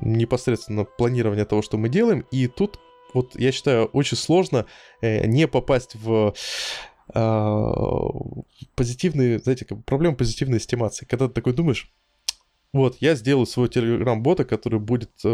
[0.02, 2.78] непосредственно планирование того, что мы делаем, и тут
[3.12, 4.66] вот я считаю очень сложно
[5.00, 6.34] э, не попасть в
[7.14, 7.72] э,
[8.74, 11.92] позитивные, знаете, как проблема позитивной эстимации, когда ты такой думаешь,
[12.72, 15.28] вот, я сделаю свой телеграм-бота, который будет э,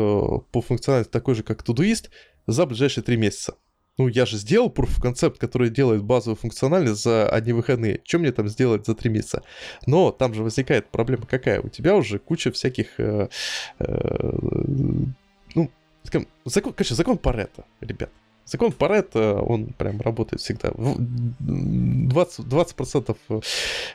[0.53, 2.11] по функциональности такой же, как Todoist,
[2.47, 3.57] за ближайшие три месяца
[4.01, 8.01] ну, я же сделал proof of concept, который делает базовую функциональность за одни выходные.
[8.02, 9.43] Что мне там сделать за три месяца?
[9.86, 11.60] Но там же возникает проблема какая?
[11.60, 12.98] У тебя уже куча всяких...
[12.98, 13.28] Э,
[13.78, 14.31] э,
[15.55, 15.70] ну,
[16.05, 18.09] закон, короче, закон Паретта, ребят.
[18.47, 20.70] Закон Паретта, он прям работает всегда.
[20.70, 23.44] 20%, 20%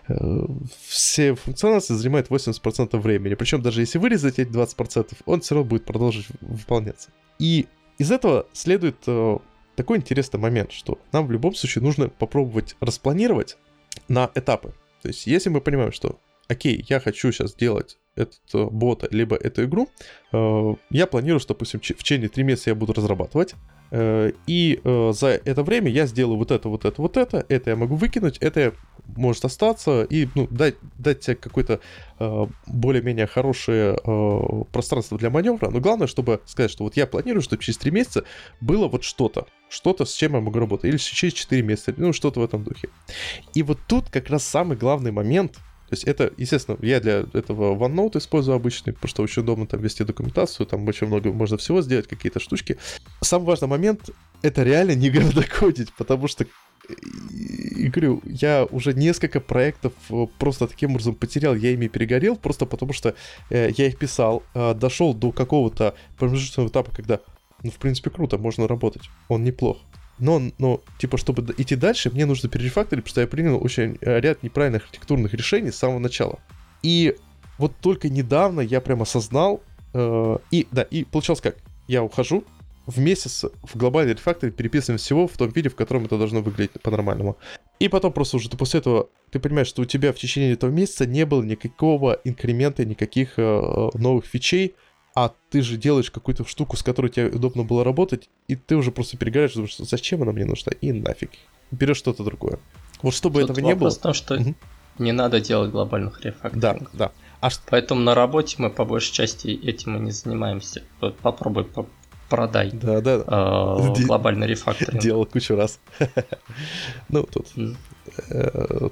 [0.08, 0.46] э,
[0.88, 3.34] все функциональности занимает 80% времени.
[3.34, 7.10] Причем даже если вырезать эти 20%, он все равно будет продолжить выполняться.
[7.40, 7.66] И
[7.98, 9.38] из этого следует э,
[9.76, 13.58] такой интересный момент, что нам в любом случае нужно попробовать распланировать
[14.08, 14.74] на этапы.
[15.02, 19.36] То есть, если мы понимаем, что, окей, я хочу сейчас сделать этот э, бота, либо
[19.36, 19.90] эту игру,
[20.32, 23.56] э, я планирую, что, допустим, в течение 3 месяца я буду разрабатывать,
[24.48, 27.76] и э, за это время я сделаю вот это, вот это, вот это, это я
[27.76, 28.74] могу выкинуть, это
[29.16, 31.80] может остаться и ну, дать, дать тебе какое-то
[32.20, 33.96] э, более-менее хорошее
[34.72, 35.70] пространство для маневра.
[35.70, 38.24] Но главное, чтобы сказать, что вот я планирую, чтобы через 3 месяца
[38.62, 42.40] было вот что-то, что-то, с чем я могу работать, или через 4 месяца, ну что-то
[42.40, 42.90] в этом духе.
[43.54, 47.76] И вот тут как раз самый главный момент, то есть это, естественно, я для этого
[47.76, 51.82] OneNote использую обычный, потому что очень удобно там вести документацию, там очень много можно всего
[51.82, 52.78] сделать, какие-то штучки.
[53.22, 54.10] Самый важный момент—
[54.42, 56.46] это реально не городокодить, потому что
[56.88, 62.66] и говорю, я уже несколько проектов э, просто таким образом потерял, я ими перегорел, просто
[62.66, 63.16] потому что
[63.50, 67.22] э, я их писал, э, дошел до какого-то промежуточного этапа, когда,
[67.64, 69.78] ну, в принципе, круто, можно работать, он неплох.
[70.18, 74.20] Но, но, типа, чтобы идти дальше, мне нужно перерефакторить, потому что я принял очень э,
[74.20, 76.40] ряд неправильных архитектурных решений с самого начала.
[76.82, 77.16] И
[77.58, 79.62] вот только недавно я прям осознал,
[79.94, 81.58] э, и, да, и получалось как?
[81.88, 82.46] Я ухожу,
[82.86, 86.82] в месяц в глобальный рефакторе переписываем всего в том виде, в котором это должно выглядеть
[86.82, 87.38] по-нормальному.
[87.80, 90.72] И потом просто уже ты после этого ты понимаешь, что у тебя в течение этого
[90.72, 94.76] месяца не было никакого инкремента, никаких э, новых фичей,
[95.16, 98.92] а ты же делаешь какую-то штуку, с которой тебе удобно было работать, и ты уже
[98.92, 101.32] просто перегораешь, думаешь, зачем она мне нужна, и нафиг.
[101.72, 102.60] Берешь что-то другое.
[103.02, 103.90] Вот чтобы Тут этого не было...
[103.90, 104.54] в том, что угу.
[105.00, 106.90] не надо делать глобальных рефакторингов.
[106.94, 107.12] Да, да.
[107.40, 110.84] А Поэтому на работе мы по большей части этим и не занимаемся.
[111.22, 111.68] Попробуй
[112.30, 113.24] продай да, да.
[113.26, 115.02] Э, глобальный рефакторинг.
[115.02, 115.80] Делал кучу раз.
[117.10, 117.48] ну, тут,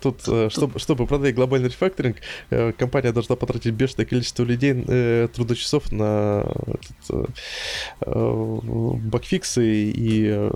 [0.01, 2.17] тут, э, чтобы, чтобы продать глобальный рефакторинг,
[2.49, 7.29] э, компания должна потратить бешеное количество людей, э, трудочасов на этот,
[8.01, 8.59] э,
[9.03, 10.49] багфиксы, и э,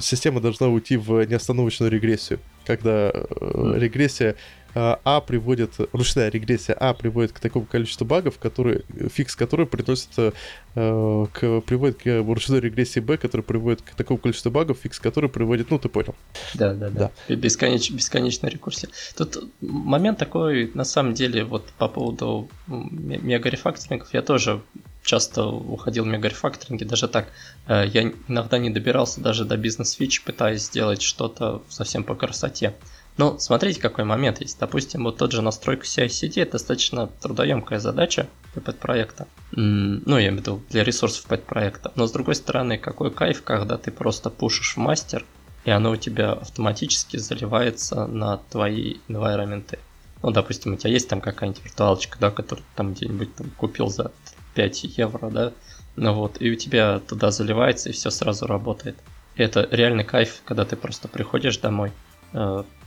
[0.00, 4.36] система должна уйти в неостановочную регрессию, когда э, регрессия
[4.74, 8.82] а, а приводит, ручная регрессия А приводит к такому количеству багов, которые,
[9.12, 14.50] фикс который приносит, э, к, приводит к ручной регрессии Б, который приводит к такому количеству
[14.50, 16.14] багов, фикс который приводит, ну ты понял.
[16.54, 17.10] Да, да, да.
[17.28, 17.34] да.
[17.34, 18.90] Бесконеч, бесконечная рекурсия.
[19.16, 24.60] Тут момент такой, на самом деле, вот по поводу мега-рефакторингов, я тоже
[25.02, 27.28] часто уходил в мега-рефакторинге, даже так.
[27.66, 32.74] Э, я иногда не добирался даже до бизнес-фич, пытаясь сделать что-то совсем по красоте.
[33.18, 34.58] Ну, смотрите, какой момент есть.
[34.58, 39.26] Допустим, вот тот же настройка CI-CD это достаточно трудоемкая задача для подпроекта.
[39.50, 41.92] Ну, я имею в виду для ресурсов подпроекта.
[41.96, 45.24] Но с другой стороны, какой кайф, когда ты просто пушишь в мастер,
[45.64, 49.78] и оно у тебя автоматически заливается на твои environment.
[50.22, 54.12] Ну, допустим, у тебя есть там какая-нибудь виртуалочка, да, которую там где-нибудь там купил за
[54.54, 55.52] 5 евро, да,
[55.94, 58.96] ну вот, и у тебя туда заливается, и все сразу работает.
[59.36, 61.92] И это реальный кайф, когда ты просто приходишь домой,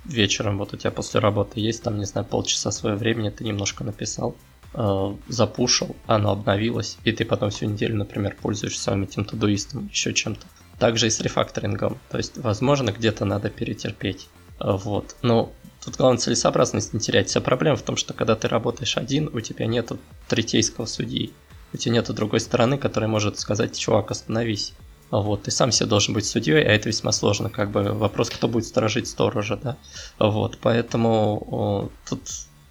[0.06, 3.84] вечером, вот у тебя после работы есть там, не знаю, полчаса своего времени, ты немножко
[3.84, 4.36] написал,
[4.74, 10.14] э, запушил, оно обновилось, и ты потом всю неделю, например, пользуешься своим этим тудуистом, еще
[10.14, 10.46] чем-то.
[10.80, 12.00] Также и с рефакторингом.
[12.10, 14.30] То есть, возможно, где-то надо перетерпеть.
[14.60, 15.16] Э, вот.
[15.22, 15.52] Но
[15.84, 17.30] тут главное целесообразность не терять.
[17.30, 21.34] Вся проблема в том, что когда ты работаешь один, у тебя нету третейского судьи.
[21.74, 24.74] У тебя нету другой стороны, которая может сказать, чувак, остановись.
[25.12, 28.48] Вот, ты сам себе должен быть судьей, а это весьма сложно, как бы вопрос, кто
[28.48, 29.78] будет сторожить сторожа, да.
[30.20, 32.22] Вот, поэтому о, тут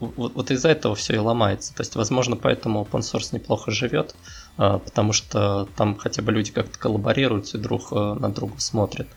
[0.01, 1.75] вот, вот из-за этого все и ломается.
[1.75, 4.15] То есть, возможно, поэтому open source неплохо живет,
[4.57, 9.09] а, потому что там хотя бы люди как-то коллаборируют и друг э, на друга смотрят.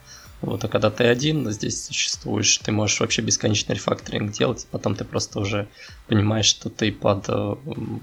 [0.42, 5.06] Вот, а когда ты один здесь существуешь, ты можешь вообще бесконечный рефакторинг делать, потом ты
[5.06, 5.70] просто уже
[6.08, 7.56] понимаешь, что ты под э,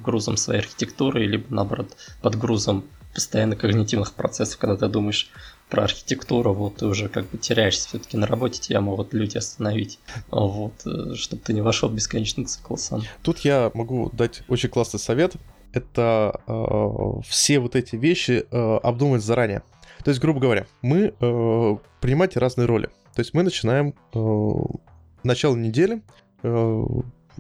[0.03, 2.85] грузом своей архитектуры, либо наоборот под грузом
[3.15, 5.31] постоянно когнитивных процессов, когда ты думаешь,
[5.71, 10.01] про архитектуру, вот ты уже как бы теряешься все-таки на работе, тебя могут люди остановить,
[10.31, 13.03] вот, э, чтобы ты не вошел в бесконечный цикл сам.
[13.23, 15.35] Тут я могу дать очень классный совет.
[15.73, 19.63] Это э, все вот эти вещи э, обдумать заранее.
[20.05, 22.89] То есть, грубо говоря, мы э, принимаете разные роли.
[23.15, 24.77] То есть мы начинаем э,
[25.23, 26.03] начало недели,
[26.43, 26.85] э,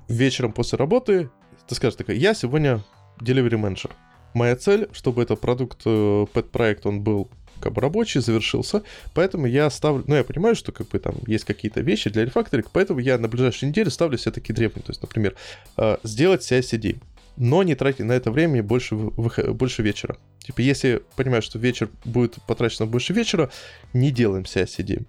[0.06, 1.30] вечером после работы,
[1.66, 2.80] ты скажешь такой, я сегодня
[3.20, 3.90] delivery менеджер.
[4.34, 7.28] Моя цель, чтобы этот продукт, э, пэт-проект, он был
[7.60, 8.82] как бы рабочий, завершился,
[9.14, 12.70] поэтому я ставлю, ну я понимаю, что как бы там есть какие-то вещи для рефакторинга,
[12.72, 15.36] поэтому я на ближайшую неделю ставлю себе такие требования, то есть, например,
[15.76, 17.00] э, сделать CI-CD,
[17.36, 20.16] но не тратить на это время больше, больше вечера.
[20.40, 23.50] Типа, если понимаешь, что вечер будет потрачено больше вечера,
[23.92, 25.04] не делаем CI-CD.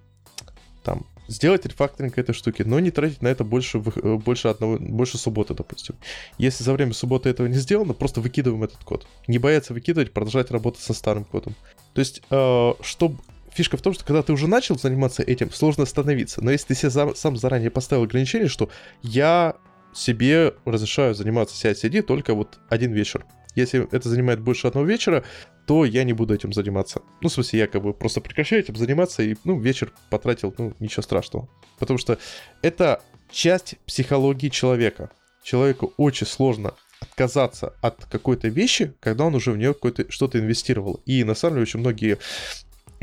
[0.83, 5.17] Там, сделать рефакторинг этой штуки, но не тратить на это больше, э, больше, одного, больше
[5.17, 5.95] субботы, допустим.
[6.37, 9.07] Если за время субботы этого не сделано, просто выкидываем этот код.
[9.27, 11.55] Не бояться выкидывать, продолжать работать со старым кодом.
[11.93, 13.17] То есть, э, чтобы
[13.51, 16.41] фишка в том, что когда ты уже начал заниматься этим, сложно остановиться.
[16.43, 18.69] Но если ты себе за, сам заранее поставил ограничение, что
[19.01, 19.55] я
[19.93, 23.25] себе разрешаю заниматься CI-CD только вот один вечер.
[23.55, 25.25] Если это занимает больше одного вечера,
[25.65, 27.01] то я не буду этим заниматься.
[27.21, 30.73] Ну, в смысле, я как бы просто прекращаю этим заниматься и, ну, вечер потратил, ну,
[30.79, 31.47] ничего страшного.
[31.79, 32.17] Потому что
[32.61, 35.11] это часть психологии человека.
[35.43, 39.75] Человеку очень сложно отказаться от какой-то вещи, когда он уже в нее
[40.09, 40.99] что-то инвестировал.
[41.05, 42.17] И на самом деле очень многие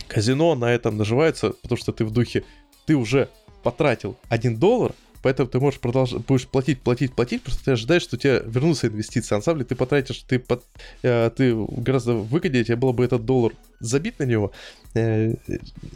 [0.07, 2.45] казино на этом наживаются, потому что ты в духе,
[2.87, 3.29] ты уже
[3.63, 8.17] потратил 1 доллар, Поэтому ты можешь продолжать, будешь платить, платить, платить, просто ты ожидаешь, что
[8.17, 9.35] у тебя вернутся инвестиции.
[9.35, 10.65] На самом деле ты потратишь, ты, под,
[11.03, 14.53] э, ты гораздо выгоднее, тебе было бы этот доллар забит на него,
[14.95, 15.35] э,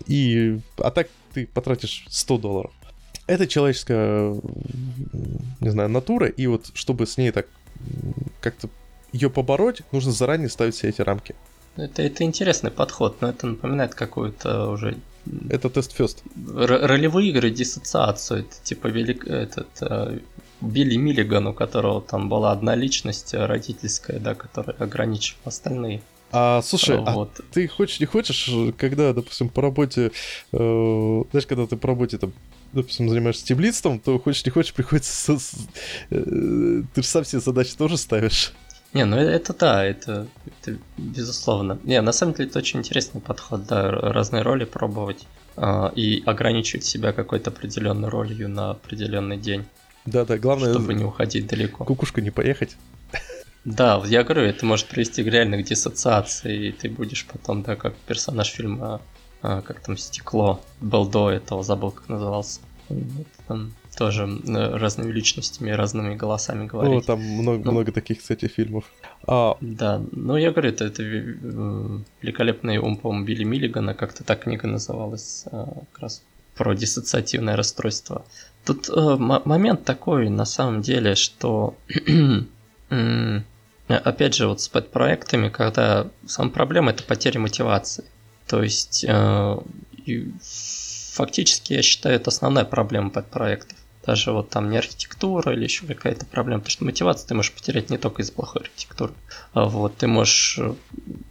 [0.07, 2.73] и, а так ты потратишь 100 долларов.
[3.27, 4.35] Это человеческая,
[5.61, 7.47] не знаю, натура, и вот чтобы с ней так
[8.41, 8.69] как-то
[9.13, 11.35] ее побороть, нужно заранее ставить все эти рамки.
[11.77, 14.99] Это, это интересный подход, но это напоминает какую-то уже
[15.51, 16.23] это тест фест.
[16.47, 18.41] Ролевые игры диссоциацию.
[18.41, 19.27] Это типа велик...
[19.27, 20.19] этот, э,
[20.63, 26.03] Билли Миллиган, у которого там была одна личность родительская, да, которая ограничивала остальные.
[26.31, 27.31] А, слушай, а вот.
[27.39, 30.13] а ты хочешь, не хочешь, когда, допустим, по работе,
[30.53, 32.33] э, знаешь, когда ты по работе там,
[32.73, 35.13] допустим, занимаешься теблицтвом, то хочешь, не хочешь, приходится...
[35.13, 35.39] Со,
[36.11, 38.55] э, ты же сам себе задачи тоже ставишь.
[38.95, 41.79] Не, ну это да, это, это безусловно.
[41.85, 46.85] Не, на самом деле это очень интересный подход, да, разные роли пробовать э, и ограничивать
[46.85, 49.65] себя какой-то определенной ролью на определенный день.
[50.05, 50.73] Да, да, главное.
[50.73, 51.85] Чтобы не уходить далеко.
[51.85, 52.77] Кукушка не поехать.
[53.65, 57.95] Да, я говорю, это может привести к реальной диссоциации, и ты будешь потом, да, как
[57.95, 59.01] персонаж фильма,
[59.41, 62.61] а, как там стекло, Белдо этого, забыл, как назывался.
[63.47, 67.05] Там тоже э, разными личностями, разными голосами говорить.
[67.05, 68.85] О, там много, ну, много таких, кстати, фильмов.
[69.27, 69.57] А...
[69.61, 74.67] Да, ну я говорю, это, это э, великолепный ум, по-моему, Билли Миллигана, как-то так книга
[74.67, 76.23] называлась, э, как раз
[76.57, 78.25] про диссоциативное расстройство.
[78.65, 81.75] Тут э, момент такой, на самом деле, что
[83.89, 88.05] опять же, вот с подпроектами, когда сама проблема это потеря мотивации.
[88.47, 89.57] То есть э,
[91.15, 96.27] фактически я считаю это основная проблема подпроектов даже вот там не архитектура или еще какая-то
[96.27, 99.13] проблема, потому что мотивацию ты можешь потерять не только из-за плохой архитектуры,
[99.53, 100.75] а вот ты можешь э,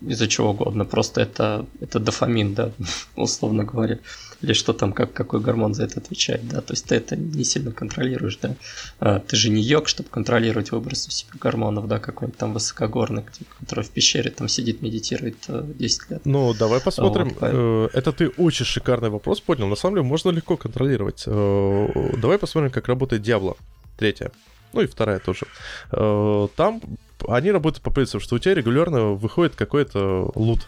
[0.02, 2.72] из-за чего угодно, просто это, это дофамин, да,
[3.16, 4.00] условно говоря,
[4.42, 7.44] или что там, как, какой гормон за это отвечает, да, то есть ты это не
[7.44, 8.56] сильно контролируешь, да,
[9.00, 13.24] а, ты же не йог, чтобы контролировать выброс у себя гормонов, да, какой-нибудь там высокогорный,
[13.60, 16.22] который в пещере там сидит, медитирует 10 э, лет.
[16.26, 17.86] Ну, давай посмотрим, вот, поэтому...
[17.86, 22.72] Э, это ты очень шикарный вопрос поднял, на самом деле можно легко контролировать, давай посмотрим
[22.72, 23.58] как работает Diablo.
[23.98, 24.32] Третья.
[24.74, 25.46] Ну и вторая тоже.
[25.92, 26.82] Э, там
[27.28, 30.68] они работают по принципу, что у тебя регулярно выходит какой-то лут.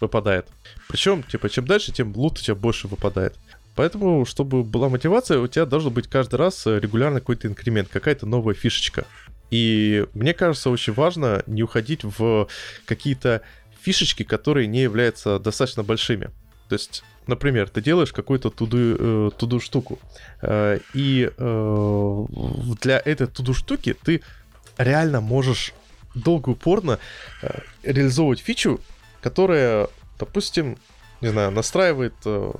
[0.00, 0.46] Выпадает.
[0.88, 3.34] Причем, типа, чем дальше, тем лут у тебя больше выпадает.
[3.74, 8.54] Поэтому, чтобы была мотивация, у тебя должен быть каждый раз регулярно какой-то инкремент, какая-то новая
[8.54, 9.04] фишечка.
[9.50, 12.48] И мне кажется, очень важно не уходить в
[12.86, 13.42] какие-то
[13.80, 16.30] фишечки, которые не являются достаточно большими.
[16.68, 19.98] То есть, например, ты делаешь какую-то туду, э, туду штуку,
[20.40, 22.26] э, и э,
[22.80, 24.22] для этой туду штуки ты
[24.78, 25.74] реально можешь
[26.14, 26.98] долго упорно
[27.42, 28.80] э, реализовывать фичу,
[29.20, 29.88] которая,
[30.18, 30.78] допустим,
[31.20, 32.52] не знаю, настраивает, э,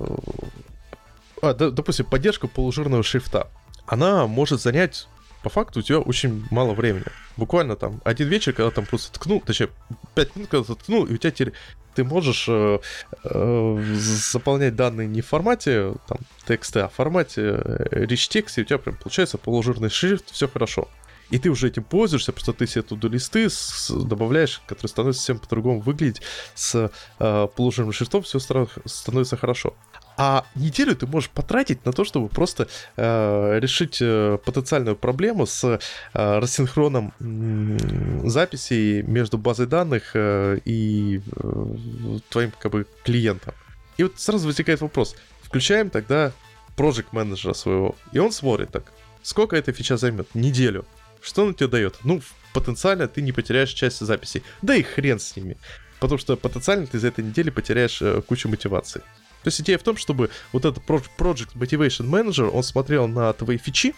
[1.41, 3.49] а, допустим, поддержку полужирного шрифта.
[3.85, 5.07] Она может занять
[5.45, 7.05] по факту у тебя очень мало времени.
[7.37, 9.69] Буквально там один вечер, когда там просто ткнул, точнее,
[10.15, 11.53] пять минут, когда ткнул, и у тебя теперь
[11.93, 12.79] ты можешь э,
[13.23, 16.17] э, заполнять данные не в формате там,
[16.47, 20.47] текста, а в формате э, rich text, и у тебя прям получается полужирный шрифт, все
[20.47, 20.89] хорошо.
[21.29, 25.39] И ты уже этим пользуешься, просто ты себе туда листы с, добавляешь, которые становятся совсем
[25.39, 26.21] по-другому выглядеть,
[26.53, 29.73] с э, положенным шрифтом все становится хорошо.
[30.17, 35.63] А неделю ты можешь потратить на то, чтобы просто э, решить э, потенциальную проблему с
[35.63, 35.79] э,
[36.13, 41.65] рассинхроном э, записей между базой данных э, и э,
[42.29, 43.53] твоим как бы клиентом.
[43.97, 45.15] И вот сразу возникает вопрос.
[45.41, 46.31] Включаем тогда
[46.77, 48.91] project менеджера своего, и он смотрит так,
[49.21, 50.33] сколько эта фича займет?
[50.33, 50.85] Неделю.
[51.25, 51.97] Что он тебе дает?
[52.03, 52.21] Ну,
[52.53, 54.43] потенциально ты не потеряешь часть записей.
[54.61, 55.57] Да и хрен с ними.
[55.99, 58.99] Потому что потенциально ты за этой недели потеряешь э, кучу мотивации.
[58.99, 63.57] То есть идея в том, чтобы вот этот Project Motivation Manager, он смотрел на твои
[63.57, 63.95] фичи,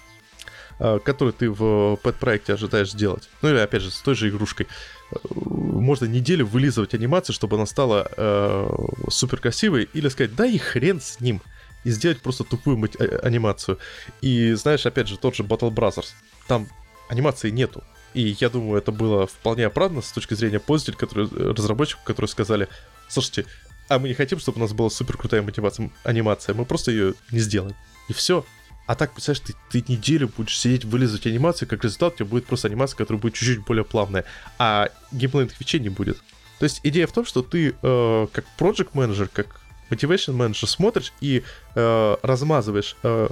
[0.80, 3.28] э, которые ты в пэт-проекте ожидаешь сделать.
[3.42, 4.68] Ну или, опять же, с той же игрушкой.
[5.12, 8.70] Э, можно неделю вылизывать анимацию, чтобы она стала э,
[9.10, 11.42] супер красивой, или сказать, да и хрен с ним,
[11.84, 12.90] и сделать просто тупую
[13.22, 13.80] анимацию.
[14.22, 16.14] И знаешь, опять же, тот же Battle Brothers,
[16.48, 16.70] там
[17.10, 17.84] анимации нету.
[18.14, 22.30] И я думаю, это было вполне оправданно с точки зрения пользователей, которые, э, разработчиков, которые
[22.30, 22.68] сказали,
[23.08, 23.46] слушайте,
[23.90, 27.14] а мы не хотим, чтобы у нас была супер крутая мотивация, анимация, мы просто ее
[27.32, 27.76] не сделаем.
[28.10, 28.46] И все.
[28.86, 32.46] А так, представляешь, ты, ты неделю будешь сидеть, вылизывать анимацию, как результат у тебя будет
[32.46, 34.24] просто анимация, которая будет чуть-чуть более плавная,
[34.58, 36.18] а геймплейных вещей не будет.
[36.60, 41.14] То есть идея в том, что ты э, как project менеджер, как motivation менеджер смотришь
[41.20, 41.44] и
[41.76, 43.28] э, размазываешь э,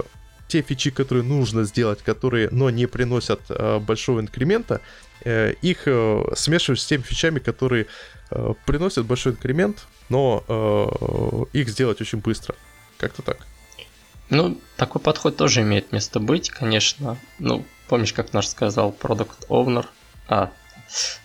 [0.48, 4.80] те фичи, которые нужно сделать, которые, но не приносят э, большого инкремента,
[5.24, 7.86] э, их э, смешиваешь с теми фичами, которые
[8.30, 12.54] э, приносят большой инкремент, но э, их сделать очень быстро.
[12.98, 13.38] Как-то так.
[14.30, 17.16] Ну, такой подход тоже имеет место быть, конечно.
[17.38, 19.86] Ну, помнишь, как наш сказал продукт Owner?
[20.28, 20.50] А,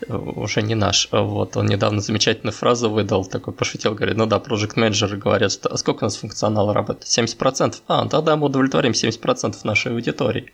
[0.08, 1.08] уже не наш.
[1.12, 5.70] Вот, он недавно замечательную фразу выдал, такой пошутил, говорит, ну да, project менеджеры говорят, что
[5.70, 7.06] а сколько у нас функционала работает?
[7.06, 7.76] 70%?
[7.88, 10.52] А, тогда мы удовлетворим 70% нашей аудитории.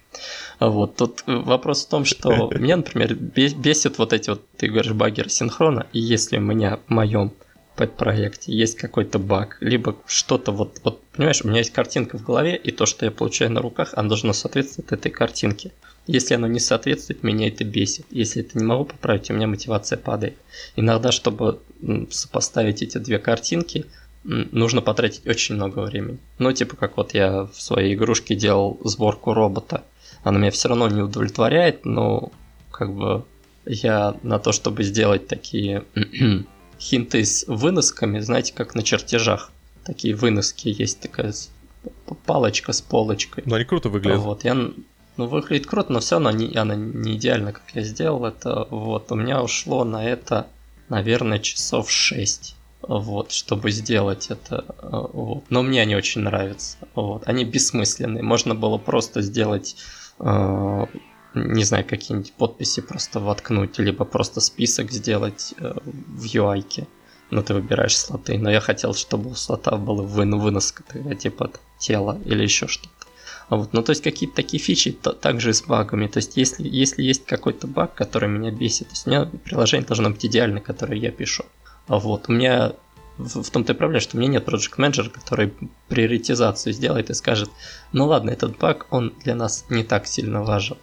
[0.60, 5.28] Вот, тут вопрос в том, что меня, например, бесит вот эти вот, ты говоришь, баги
[5.28, 7.34] синхрона, и если у меня в моем
[7.86, 12.56] проекте есть какой-то баг, либо что-то вот, вот, понимаешь, у меня есть картинка в голове,
[12.56, 15.72] и то, что я получаю на руках, оно должно соответствовать этой картинке.
[16.08, 18.06] Если оно не соответствует, меня это бесит.
[18.10, 20.38] Если это не могу поправить, у меня мотивация падает.
[20.76, 21.60] Иногда, чтобы
[22.10, 23.86] сопоставить эти две картинки,
[24.24, 26.18] нужно потратить очень много времени.
[26.40, 29.84] Ну, типа, как вот я в своей игрушке делал сборку робота.
[30.24, 32.32] Она меня все равно не удовлетворяет, но
[32.72, 33.26] как бы
[33.66, 35.84] я на то, чтобы сделать такие
[36.80, 39.52] хинты с выносками, знаете, как на чертежах.
[39.84, 41.34] Такие выноски есть такая
[42.26, 43.44] палочка с полочкой.
[43.46, 44.20] Ну, они круто выглядят.
[44.20, 48.26] Вот, я ну, выглядит круто, но все равно не, она не идеально, как я сделал
[48.26, 48.68] это.
[48.70, 50.48] Вот, у меня ушло на это,
[50.90, 52.56] наверное, часов 6.
[52.82, 54.64] Вот, чтобы сделать это.
[54.82, 55.44] Вот.
[55.50, 56.78] Но мне они очень нравятся.
[56.94, 57.28] Вот.
[57.28, 58.24] Они бессмысленные.
[58.24, 59.76] Можно было просто сделать,
[60.20, 60.86] э,
[61.34, 66.64] не знаю, какие-нибудь подписи просто воткнуть, либо просто список сделать э, в UI.
[66.64, 66.88] -ке.
[67.30, 68.38] Ну, ты выбираешь слоты.
[68.38, 70.84] Но я хотел, чтобы у слота было выноска,
[71.16, 72.90] типа тело или еще что-то.
[73.50, 73.74] Вот.
[73.74, 76.08] Ну, то есть какие-то такие фичи то, также с багами.
[76.08, 79.88] То есть если, если есть какой-то баг, который меня бесит, то есть у меня приложение
[79.88, 81.46] должно быть идеально, которое я пишу.
[81.88, 82.30] Вот.
[82.30, 82.74] У меня
[83.18, 85.54] в, в том-то и проблема, что у меня нет project менеджера, который
[85.88, 87.50] приоритизацию сделает и скажет,
[87.94, 90.78] ну ладно, этот баг, он для нас не так сильно важен.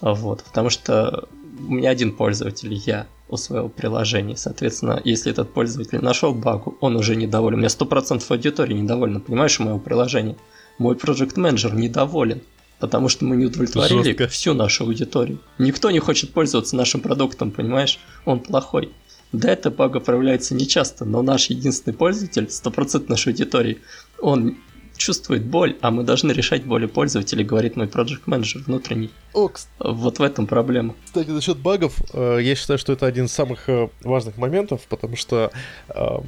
[0.00, 1.28] Вот, потому что
[1.58, 4.36] у меня один пользователь, я у своего приложения.
[4.36, 7.58] Соответственно, если этот пользователь нашел багу, он уже недоволен.
[7.58, 10.36] У меня 100% аудитории недовольна, понимаешь, у моего приложения
[10.78, 12.42] мой проект менеджер недоволен,
[12.78, 14.28] потому что мы не удовлетворили Жестко.
[14.28, 15.38] всю нашу аудиторию.
[15.58, 17.98] Никто не хочет пользоваться нашим продуктом, понимаешь?
[18.24, 18.92] Он плохой.
[19.32, 23.78] Да, это бага проявляется нечасто, но наш единственный пользователь, 100% нашей аудитории,
[24.20, 24.56] он
[24.96, 29.10] чувствует боль, а мы должны решать боли пользователей, говорит мой project менеджер внутренний.
[29.32, 29.68] Окс.
[29.78, 30.94] Вот в этом проблема.
[31.04, 35.16] Кстати, насчет багов, э, я считаю, что это один из самых э, важных моментов, потому
[35.16, 35.50] что
[35.88, 36.18] э,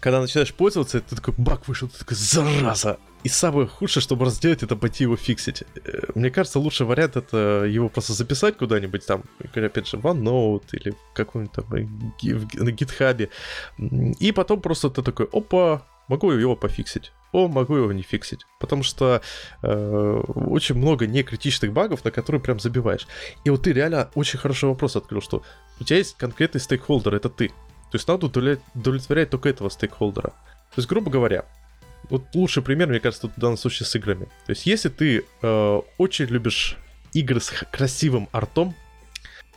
[0.00, 2.98] когда начинаешь пользоваться, ты такой баг вышел, ты такой зараза.
[3.24, 5.64] И самое худшее, чтобы сделать, это пойти его фиксить.
[6.14, 10.94] Мне кажется, лучший вариант это его просто записать куда-нибудь там, опять же, в OneNote или
[11.12, 13.30] какой-нибудь там э, на гитхабе.
[14.20, 17.12] И потом просто ты такой, опа, могу его пофиксить.
[17.32, 18.46] О, могу его не фиксить.
[18.60, 19.20] Потому что
[19.62, 23.06] э, очень много некритичных багов, на которые прям забиваешь.
[23.44, 25.42] И вот ты реально очень хороший вопрос открыл, что
[25.80, 27.48] у тебя есть конкретный стейкхолдер, это ты.
[27.48, 30.30] То есть надо удовлетворять только этого стейкхолдера.
[30.30, 31.44] То есть, грубо говоря,
[32.08, 34.26] вот лучший пример, мне кажется, в данном случае с играми.
[34.46, 36.76] То есть, если ты э, очень любишь
[37.12, 38.74] игры с красивым артом,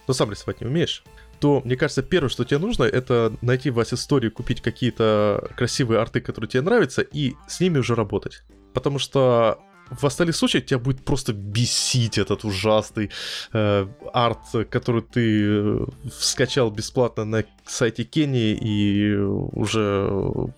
[0.07, 1.03] но сам рисовать не умеешь,
[1.39, 6.21] то, мне кажется, первое, что тебе нужно, это найти в истории, купить какие-то красивые арты,
[6.21, 8.43] которые тебе нравятся, и с ними уже работать.
[8.73, 9.59] Потому что
[9.89, 13.09] в остальных случаях тебя будет просто бесить этот ужасный
[13.53, 20.09] э, арт, который ты э, скачал бесплатно на сайте Кении и уже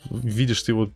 [0.09, 0.91] видишь его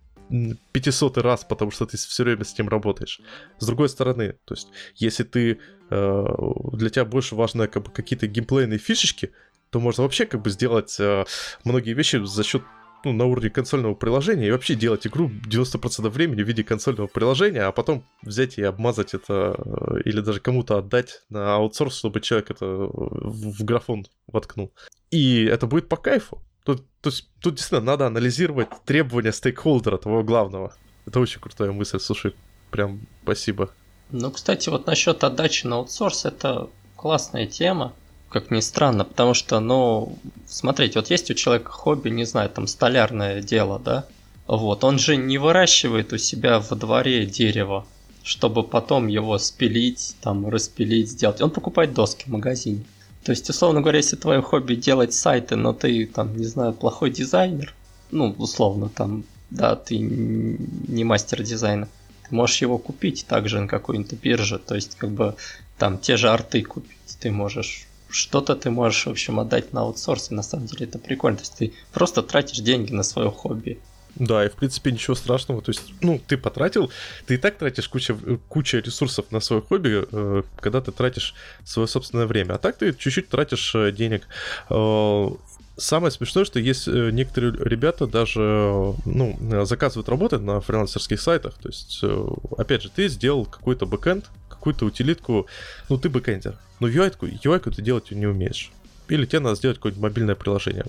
[0.71, 3.21] 500 раз, потому что ты все время с ним работаешь.
[3.59, 5.59] С другой стороны, то есть, если ты
[5.89, 6.25] э,
[6.73, 9.31] для тебя больше важны как бы, какие-то геймплейные фишечки,
[9.69, 11.25] то можно вообще как бы сделать э,
[11.63, 12.63] многие вещи за счет
[13.05, 17.61] ну, на уровне консольного приложения и вообще делать игру 90% времени в виде консольного приложения,
[17.61, 22.49] а потом взять и обмазать это э, или даже кому-то отдать на аутсорс, чтобы человек
[22.51, 24.73] это в графон воткнул.
[25.11, 26.41] И это будет по кайфу.
[26.65, 30.73] Тут, тут, тут действительно надо анализировать требования стейкхолдера, того главного.
[31.05, 32.33] Это очень крутая мысль, слушай,
[32.71, 33.69] прям спасибо.
[34.09, 37.93] Ну, кстати, вот насчет отдачи на аутсорс, это классная тема,
[38.29, 42.67] как ни странно, потому что, ну, смотрите, вот есть у человека хобби, не знаю, там,
[42.67, 44.05] столярное дело, да,
[44.47, 47.85] вот, он же не выращивает у себя во дворе дерево,
[48.23, 51.41] чтобы потом его спилить, там, распилить, сделать.
[51.41, 52.83] Он покупает доски в магазине.
[53.23, 57.09] То есть, условно говоря, если твое хобби делать сайты, но ты там, не знаю, плохой
[57.09, 57.73] дизайнер,
[58.11, 61.87] ну, условно, там, да, ты не мастер дизайна,
[62.27, 65.35] ты можешь его купить также на какой-нибудь бирже, то есть, как бы,
[65.79, 67.87] там, те же арты купить ты можешь.
[68.09, 71.37] Что-то ты можешь, в общем, отдать на аутсорс, и на самом деле это прикольно.
[71.37, 73.79] То есть ты просто тратишь деньги на свое хобби.
[74.15, 75.61] Да, и в принципе ничего страшного.
[75.61, 76.91] То есть, ну, ты потратил,
[77.25, 78.15] ты и так тратишь куча,
[78.47, 82.53] куча ресурсов на свое хобби, э, когда ты тратишь свое собственное время.
[82.53, 84.23] А так ты чуть-чуть тратишь э, денег.
[84.69, 85.27] Э,
[85.75, 88.39] самое смешное, что есть некоторые ребята даже,
[89.03, 91.55] ну, заказывают работы на фрилансерских сайтах.
[91.55, 92.01] То есть,
[92.57, 94.29] опять же, ты сделал какой-то бэкэнд,
[94.65, 95.45] какую-то утилитку,
[95.89, 98.71] ну, ты бэкэндер, но UI -ку, UI ты делать не умеешь.
[99.07, 100.85] Или тебе надо сделать какое-нибудь мобильное приложение.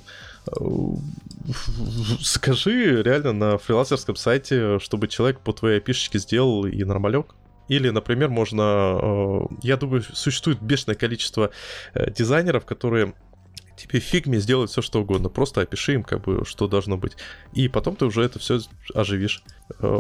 [2.23, 7.35] Скажи реально на фрилансерском сайте, чтобы человек по твоей опишечке сделал и нормалек.
[7.69, 8.99] Или, например, можно...
[9.03, 11.51] Э, я думаю, существует бешеное количество
[11.95, 13.13] э, дизайнеров, которые
[13.77, 15.29] тебе фигме сделают все что угодно.
[15.29, 17.17] Просто опиши им, как бы, что должно быть.
[17.53, 18.61] И потом ты уже это все
[18.95, 19.43] оживишь.
[19.81, 19.99] Э,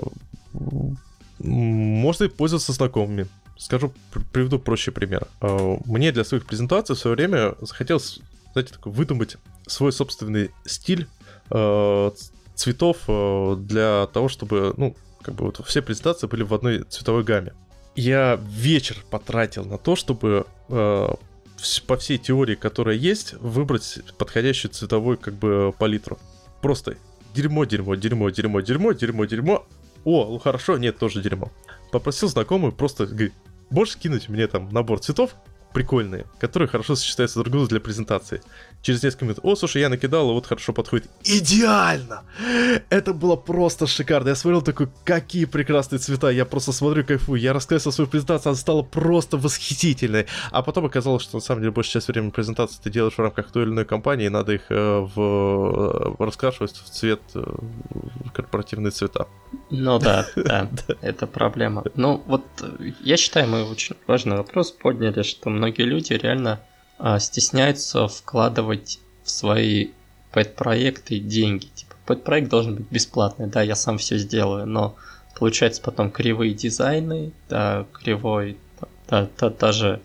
[1.40, 3.26] можно пользоваться знакомыми.
[3.58, 3.92] Скажу,
[4.32, 5.26] приведу проще пример.
[5.40, 8.20] Мне для своих презентаций в свое время захотелось,
[8.52, 11.06] знаете, такой выдумать свой собственный стиль
[11.50, 12.10] э,
[12.54, 17.24] цветов э, для того, чтобы, ну, как бы вот все презентации были в одной цветовой
[17.24, 17.52] гамме.
[17.94, 21.08] Я вечер потратил на то, чтобы э,
[21.86, 26.18] по всей теории, которая есть, выбрать подходящую цветовую как бы палитру.
[26.60, 26.96] Просто
[27.34, 29.66] дерьмо, дерьмо, дерьмо, дерьмо, дерьмо, дерьмо, дерьмо.
[30.04, 31.50] О, хорошо, нет, тоже дерьмо.
[31.90, 33.32] Попросил знакомую просто, говорит,
[33.70, 35.34] можешь скинуть мне там набор цветов,
[35.72, 38.42] прикольные, которые хорошо сочетаются друг с другом для презентации.
[38.86, 41.10] Через несколько минут, о, слушай, я накидал, и вот хорошо подходит.
[41.24, 42.22] Идеально!
[42.88, 44.28] Это было просто шикарно.
[44.28, 46.30] Я смотрел такой, какие прекрасные цвета.
[46.30, 47.40] Я просто смотрю, кайфую.
[47.40, 50.26] Я раскрасил свою презентацию, она стала просто восхитительной.
[50.52, 53.50] А потом оказалось, что на самом деле большая часть времени презентации ты делаешь в рамках
[53.50, 58.30] той или иной компании, и надо их э, в, э, раскрашивать в цвет, э, в
[58.30, 59.26] корпоративные цвета.
[59.70, 61.82] Ну да, да, это проблема.
[61.96, 62.44] Ну вот
[63.00, 66.60] я считаю, мы очень важный вопрос подняли, что многие люди реально
[67.18, 69.88] стесняются вкладывать в свои
[70.32, 71.66] пэт-проекты деньги.
[71.74, 74.96] Типа, пэт-проект должен быть бесплатный, да, я сам все сделаю, но
[75.38, 78.56] получается потом кривые дизайны, да, кривой,
[79.08, 80.00] да, да, даже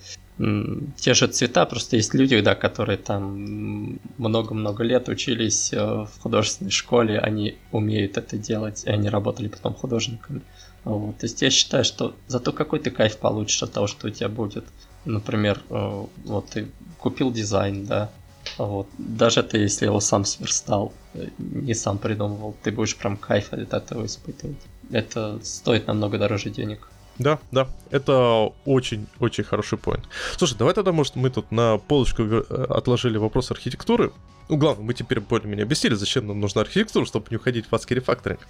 [0.98, 6.72] те же цвета, просто есть люди, да, которые там много-много лет учились э, в художественной
[6.72, 10.42] школе, они умеют это делать, и они работали потом художниками.
[10.84, 11.18] Вот.
[11.20, 14.30] То есть я считаю, что зато какой ты кайф получишь от того, что у тебя
[14.30, 14.66] будет.
[15.06, 16.68] Например, э, вот ты
[16.98, 18.10] купил дизайн, да,
[18.58, 18.88] вот.
[18.98, 23.74] Даже ты, если его сам сверстал, э, не сам придумывал, ты будешь прям кайф от
[23.74, 24.58] этого испытывать.
[24.92, 26.90] Это стоит намного дороже денег.
[27.18, 30.06] Да, да, это очень-очень хороший поинт.
[30.38, 34.12] Слушай, давай тогда, может, мы тут на полочку э, отложили вопрос архитектуры.
[34.50, 37.96] Ну, главное, мы теперь более-менее объяснили, зачем нам нужна архитектура, чтобы не уходить в адский
[37.96, 38.48] рефакторинг.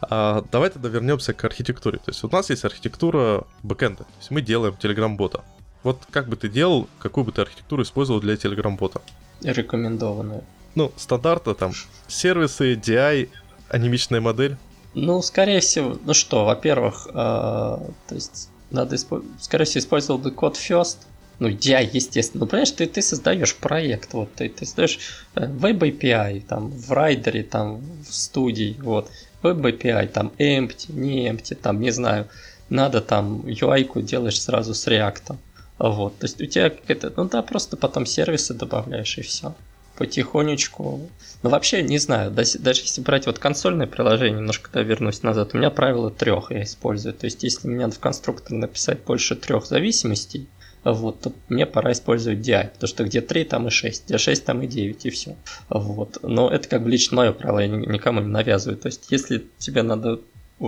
[0.00, 1.98] А, давай тогда вернемся к архитектуре.
[1.98, 5.44] То есть у нас есть архитектура бэкэнда, то есть мы делаем телеграм-бота.
[5.84, 9.02] Вот как бы ты делал, какую бы ты архитектуру использовал для телеграм-бота?
[9.42, 10.42] Рекомендованную.
[10.74, 11.72] Ну, стандартно там
[12.08, 13.28] сервисы, DI,
[13.68, 14.56] анимичная модель.
[14.94, 19.12] Ну, скорее всего, ну что, во-первых, э, то есть надо, исп...
[19.40, 20.98] скорее всего, использовал бы код first.
[21.38, 22.44] Ну, я, естественно.
[22.44, 24.98] Ну, понимаешь, ты, ты создаешь проект, вот, ты, ты создаешь
[25.34, 29.10] Web э, API, там, в райдере, там, в студии, вот,
[29.42, 32.28] Web API, там, empty, не empty, там, не знаю,
[32.70, 35.36] надо там UI-ку делаешь сразу с React.
[35.78, 39.54] Вот, то есть у тебя это, ну да, просто потом сервисы добавляешь и все.
[39.96, 41.08] потихонечку.
[41.42, 45.54] Ну, вообще, не знаю, даже, даже если брать вот консольное приложение, немножко когда вернусь назад,
[45.54, 47.14] у меня правило трех я использую.
[47.14, 50.48] То есть, если мне надо в конструктор написать больше трех зависимостей,
[50.84, 54.44] вот, то мне пора использовать DI, потому что где 3, там и 6, где 6,
[54.44, 55.36] там и 9, и все.
[55.70, 56.18] Вот.
[56.22, 58.78] Но это как бы лично мое правило, я никому не навязываю.
[58.78, 60.20] То есть, если тебе надо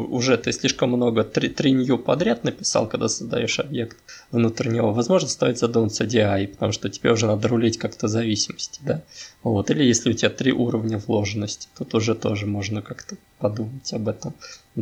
[0.05, 3.97] уже ты слишком много три, три new подряд написал, когда создаешь объект
[4.31, 9.03] внутреннего, возможно, стоит задуматься DI, потому что тебе уже надо рулить как-то зависимости, да.
[9.43, 9.71] Вот.
[9.71, 14.35] Или если у тебя три уровня вложенности, тут уже тоже можно как-то подумать об этом,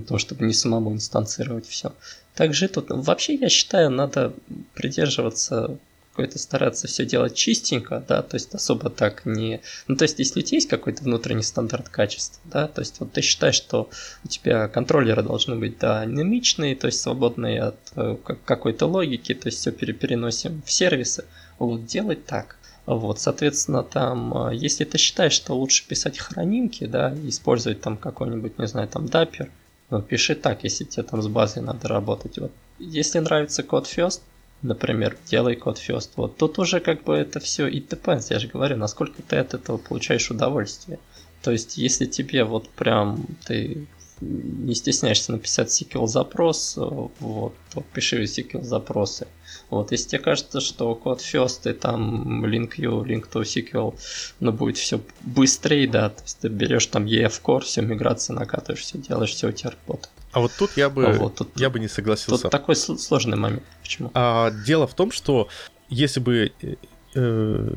[0.07, 1.93] того, чтобы не самому инстанцировать все.
[2.35, 4.33] Также тут вообще я считаю, надо
[4.75, 5.79] придерживаться
[6.15, 9.61] какой-то стараться все делать чистенько, да, то есть особо так не...
[9.89, 13.11] Ну, то есть, если у тебя есть какой-то внутренний стандарт качества, да, то есть, вот
[13.13, 13.91] ты считаешь, что
[14.25, 19.59] у тебя контроллеры должны быть, динамичные, то есть, свободные от э, какой-то логики, то есть,
[19.59, 21.25] все переносим в сервисы,
[21.59, 22.59] вот, делать так.
[22.87, 28.57] Вот, соответственно, там, э, если ты считаешь, что лучше писать хранимки, да, использовать там какой-нибудь,
[28.57, 29.51] не знаю, там, дапер,
[29.91, 32.39] ну, пиши так, если тебе там с базой надо работать.
[32.39, 32.53] Вот.
[32.79, 34.21] Если нравится код first,
[34.65, 36.11] например, делай код first.
[36.17, 39.55] Вот тут уже как бы это все и depends, я же говорю, насколько ты от
[39.55, 40.99] этого получаешь удовольствие.
[41.43, 43.87] То есть, если тебе вот прям ты
[44.21, 49.27] не стесняешься написать SQL запрос, вот, то пиши SQL запросы.
[49.75, 53.99] Вот, если тебе кажется, что код first и там link you, link to SQL,
[54.41, 58.83] ну, будет все быстрее, да, то есть ты берешь там EF Core, все, миграция накатываешь,
[58.83, 60.11] все делаешь, все у тебя работает.
[60.31, 62.43] А вот тут я бы, а вот, тут, я бы не согласился.
[62.43, 63.63] Тут такой сложный момент.
[63.83, 64.11] Почему?
[64.15, 65.49] А, дело в том, что
[65.89, 66.75] если бы э,
[67.15, 67.71] э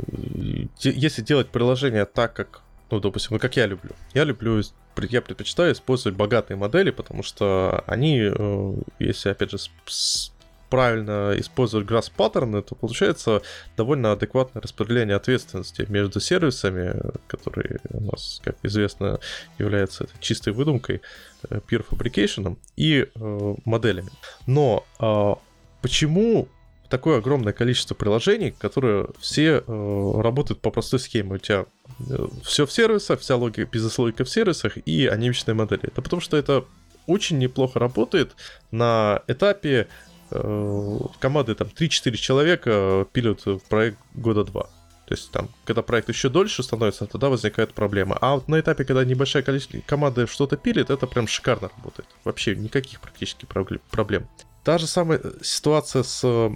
[0.81, 2.61] если делать приложение так, как,
[2.91, 4.61] ну, допустим, ну, как я люблю, я люблю,
[5.09, 10.31] я предпочитаю использовать богатые модели, потому что они, э, если опять же с,
[10.69, 13.41] правильно использовать грасс паттерны, то получается
[13.75, 16.95] довольно адекватное распределение ответственности между сервисами,
[17.27, 19.19] которые у нас, как известно,
[19.57, 21.01] являются чистой выдумкой,
[21.49, 24.09] э, pure fabrication, и э, моделями.
[24.45, 25.35] Но э,
[25.81, 26.47] почему
[26.89, 31.35] такое огромное количество приложений, которые все э, работают по простой схеме.
[31.35, 31.65] У тебя
[32.09, 35.83] э, все в сервисах, вся логика, бизнес-логика в сервисах и анимичные модели.
[35.83, 36.65] Это потому что это
[37.05, 38.35] очень неплохо работает
[38.71, 39.87] на этапе
[40.29, 44.69] команды там 3-4 человека пилят в проект года два.
[45.07, 48.17] То есть там, когда проект еще дольше становится, тогда возникает проблема.
[48.19, 52.09] А вот на этапе, когда небольшое количество команды что-то пилит, это прям шикарно работает.
[52.25, 53.47] Вообще никаких практически
[53.89, 54.27] проблем.
[54.65, 56.49] Та же самая ситуация с э,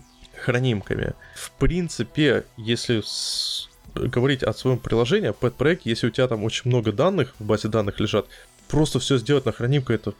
[0.43, 1.13] хранимками.
[1.33, 3.69] В принципе, если с...
[3.95, 7.69] говорить о своем приложении, о пэт-проекте, если у тебя там очень много данных в базе
[7.69, 8.25] данных лежат,
[8.67, 10.13] просто все сделать на хранимку, это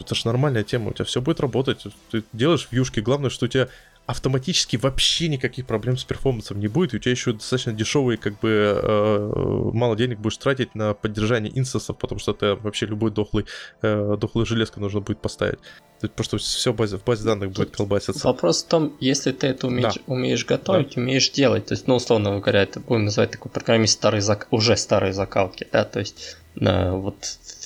[0.00, 1.82] это же нормальная тема, у тебя все будет работать.
[2.10, 3.68] Ты делаешь вьюшки, главное, что у тебя
[4.06, 8.38] автоматически вообще никаких проблем с перформансом не будет, и у тебя еще достаточно дешевые, как
[8.40, 13.46] бы, э, мало денег будешь тратить на поддержание инстансов, потому что это вообще любой дохлый,
[13.80, 15.58] э, дохлый железка нужно будет поставить.
[16.16, 18.26] Просто все в базе, в базе данных Тут будет колбаситься.
[18.26, 20.00] Вопрос в том, если ты это умеешь, да.
[20.06, 21.00] умеешь готовить, да.
[21.00, 21.66] умеешь делать.
[21.66, 24.48] То есть, ну, условно говоря, это будем называть такой программист старой зак...
[24.50, 27.16] уже старой закалки, да, то есть э, вот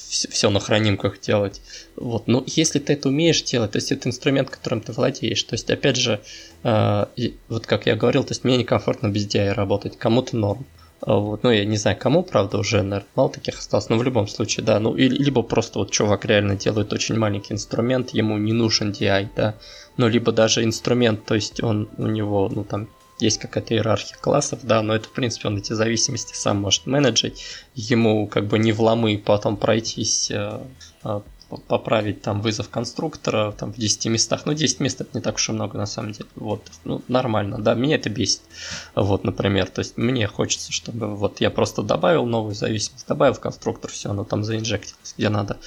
[0.08, 1.60] все на хранимках делать.
[1.96, 2.26] Вот.
[2.26, 5.42] Но если ты это умеешь делать, то есть это инструмент, которым ты владеешь.
[5.42, 6.20] То есть, опять же,
[6.64, 7.06] э,
[7.48, 10.66] вот как я говорил, то есть мне некомфортно без DI работать, кому-то норм.
[11.00, 14.02] А вот, ну, я не знаю, кому, правда, уже, наверное, мало таких осталось, но в
[14.02, 18.36] любом случае, да, ну, или, либо просто вот чувак реально делает очень маленький инструмент, ему
[18.36, 19.54] не нужен DI, да,
[19.96, 22.88] ну, либо даже инструмент, то есть он у него, ну, там,
[23.20, 27.44] есть какая-то иерархия классов, да, но это, в принципе, он эти зависимости сам может менеджить,
[27.74, 30.60] ему как бы не вломы потом пройтись, э,
[31.04, 31.20] э,
[31.66, 34.42] поправить там вызов конструктора там в 10 местах.
[34.44, 36.28] Ну, 10 мест это не так уж и много на самом деле.
[36.34, 38.42] Вот, ну, нормально, да, меня это бесит.
[38.94, 43.40] Вот, например, то есть мне хочется, чтобы вот я просто добавил новую зависимость, добавил в
[43.40, 45.58] конструктор, все, оно там заинжектилось, где надо.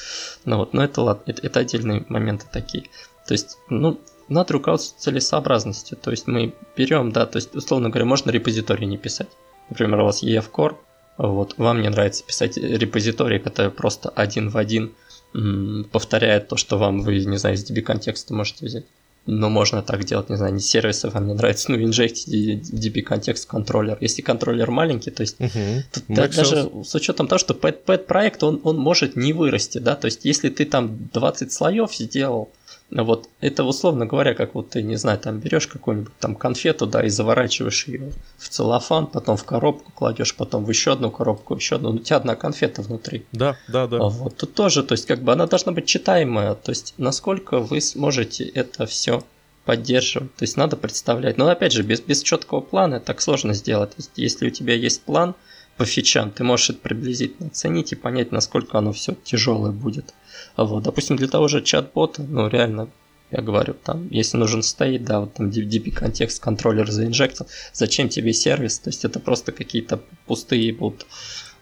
[0.45, 2.85] Ну вот, но это это, это отдельные моменты такие.
[3.27, 3.99] То есть, ну,
[4.31, 5.97] надо руководствоваться целесообразностью.
[5.97, 9.29] То есть мы берем, да, то есть, условно говоря, можно репозиторий не писать.
[9.69, 10.75] Например, у вас EF Core,
[11.17, 14.93] вот, вам не нравится писать репозиторий, который просто один в один
[15.35, 18.85] м, повторяет то, что вам, вы, не знаю, из DB контекста можете взять.
[19.27, 23.47] Но можно так делать, не знаю, не сервисы вам не нравится, ну, инжектите DB контекст
[23.47, 23.97] контроллер.
[23.99, 25.83] Если контроллер маленький, то есть uh-huh.
[25.91, 29.77] тут, да, даже с учетом того, что pet, pet проект, он, он может не вырасти,
[29.77, 32.49] да, то есть если ты там 20 слоев сделал,
[32.91, 37.03] вот это условно говоря, как вот ты, не знаю, там берешь какую-нибудь там конфету, да,
[37.03, 41.75] и заворачиваешь ее в целлофан, потом в коробку кладешь, потом в еще одну коробку, еще
[41.75, 41.93] одну.
[41.93, 43.25] Ну, у тебя одна конфета внутри.
[43.31, 43.97] Да, да, да.
[43.99, 47.79] Вот тут тоже, то есть как бы она должна быть читаемая, то есть насколько вы
[47.79, 49.23] сможете это все
[49.65, 50.35] поддерживать.
[50.35, 51.37] То есть надо представлять.
[51.37, 53.91] Но опять же, без, без четкого плана так сложно сделать.
[53.91, 55.35] То есть, если у тебя есть план,
[55.77, 60.13] по фичам, ты можешь это приблизительно оценить и понять, насколько оно все тяжелое будет.
[60.57, 62.89] Вот, допустим, для того же чат-бота, ну реально,
[63.31, 68.33] я говорю, там, если нужен стоит, да, вот там DB контекст контроллер заинжектил, зачем тебе
[68.33, 68.79] сервис?
[68.79, 71.05] То есть это просто какие-то пустые будут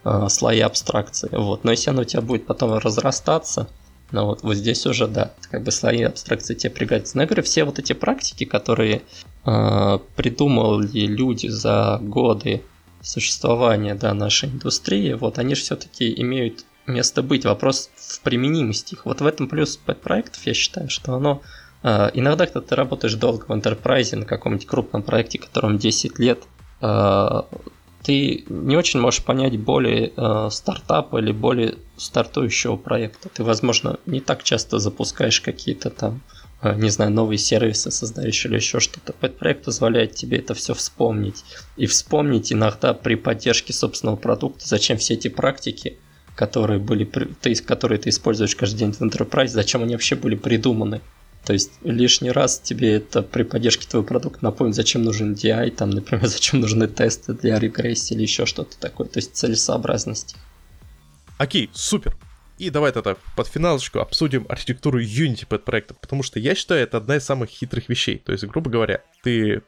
[0.04, 1.28] э, слои абстракции.
[1.32, 1.64] Вот.
[1.64, 3.68] Но если оно у тебя будет потом разрастаться,
[4.10, 7.16] ну вот, вот здесь уже, да, как бы слои абстракции тебе пригодятся.
[7.16, 9.02] Но я говорю, все вот эти практики, которые
[9.46, 12.62] э, придумали люди за годы
[13.00, 17.44] существования да, нашей индустрии, вот они же все-таки имеют место быть.
[17.44, 19.06] Вопрос в применимости их.
[19.06, 21.42] Вот в этом плюс проектов, я считаю, что оно
[21.82, 26.42] э, иногда, когда ты работаешь долго в enterprise на каком-нибудь крупном проекте, которому 10 лет,
[26.80, 27.42] э,
[28.02, 33.28] ты не очень можешь понять более э, стартапа или более стартующего проекта.
[33.28, 36.22] Ты, возможно, не так часто запускаешь какие-то там,
[36.62, 39.14] э, не знаю, новые сервисы создаешь или еще что-то.
[39.20, 41.44] Этот проект позволяет тебе это все вспомнить.
[41.76, 45.98] И вспомнить иногда при поддержке собственного продукта, зачем все эти практики,
[46.40, 51.02] которые были, ты, которые ты используешь каждый день в Enterprise, зачем они вообще были придуманы.
[51.44, 55.90] То есть лишний раз тебе это при поддержке твоего продукта напомнит, зачем нужен DI, там,
[55.90, 59.06] например, зачем нужны тесты для регрессии или еще что-то такое.
[59.06, 60.34] То есть целесообразности.
[61.36, 62.16] Окей, супер.
[62.56, 66.96] И давай тогда под финалочку обсудим архитектуру Unity под проектом, потому что я считаю, это
[66.96, 68.16] одна из самых хитрых вещей.
[68.16, 69.60] То есть, грубо говоря, ты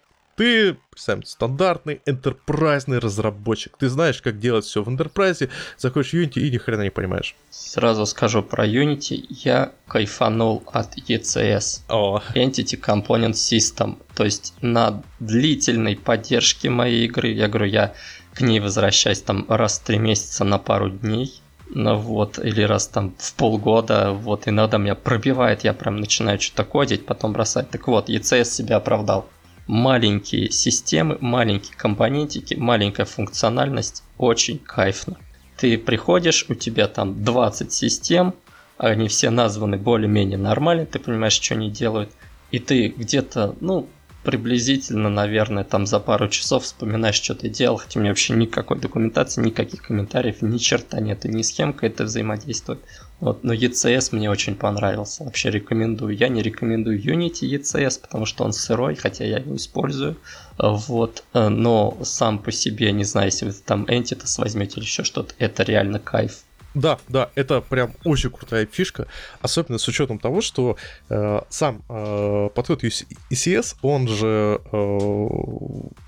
[0.42, 3.76] ты, представим, стандартный enterprise разработчик.
[3.78, 5.48] Ты знаешь, как делать все в enterprise,
[5.78, 7.36] заходишь в Unity и ни хрена не понимаешь.
[7.50, 9.24] Сразу скажу про Unity.
[9.28, 11.82] Я кайфанул от ECS.
[11.88, 12.20] О.
[12.34, 13.98] Entity Component System.
[14.16, 17.94] То есть на длительной поддержке моей игры, я говорю, я
[18.34, 21.40] к ней возвращаюсь там раз в три месяца на пару дней.
[21.68, 26.64] Ну вот, или раз там в полгода, вот иногда меня пробивает, я прям начинаю что-то
[26.64, 27.70] кодить, потом бросать.
[27.70, 29.28] Так вот, ECS себя оправдал
[29.66, 35.16] маленькие системы, маленькие компонентики, маленькая функциональность, очень кайфно.
[35.56, 38.34] Ты приходишь, у тебя там 20 систем,
[38.78, 42.10] они все названы более-менее нормально, ты понимаешь, что они делают,
[42.50, 43.88] и ты где-то, ну,
[44.24, 48.78] приблизительно, наверное, там за пару часов вспоминаешь, что ты делал, хотя у меня вообще никакой
[48.78, 52.80] документации, никаких комментариев, ни черта нет, и ни схемка это взаимодействует.
[53.22, 56.16] Вот, но ECS мне очень понравился, вообще рекомендую.
[56.16, 60.16] Я не рекомендую Unity ECS, потому что он сырой, хотя я его использую.
[60.58, 65.34] Вот, но сам по себе, не знаю, если вы там Entitas возьмете или еще что-то,
[65.38, 66.42] это реально кайф.
[66.74, 69.06] Да, да, это прям очень крутая фишка,
[69.40, 70.76] особенно с учетом того, что
[71.08, 74.76] э, сам э, подход ECS, он же э,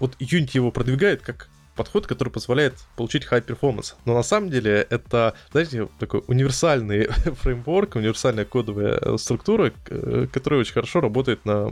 [0.00, 3.94] вот Unity его продвигает как подход, который позволяет получить high performance.
[4.04, 7.06] Но на самом деле это, знаете, такой универсальный
[7.42, 9.72] фреймворк, универсальная кодовая структура,
[10.32, 11.68] которая очень хорошо работает на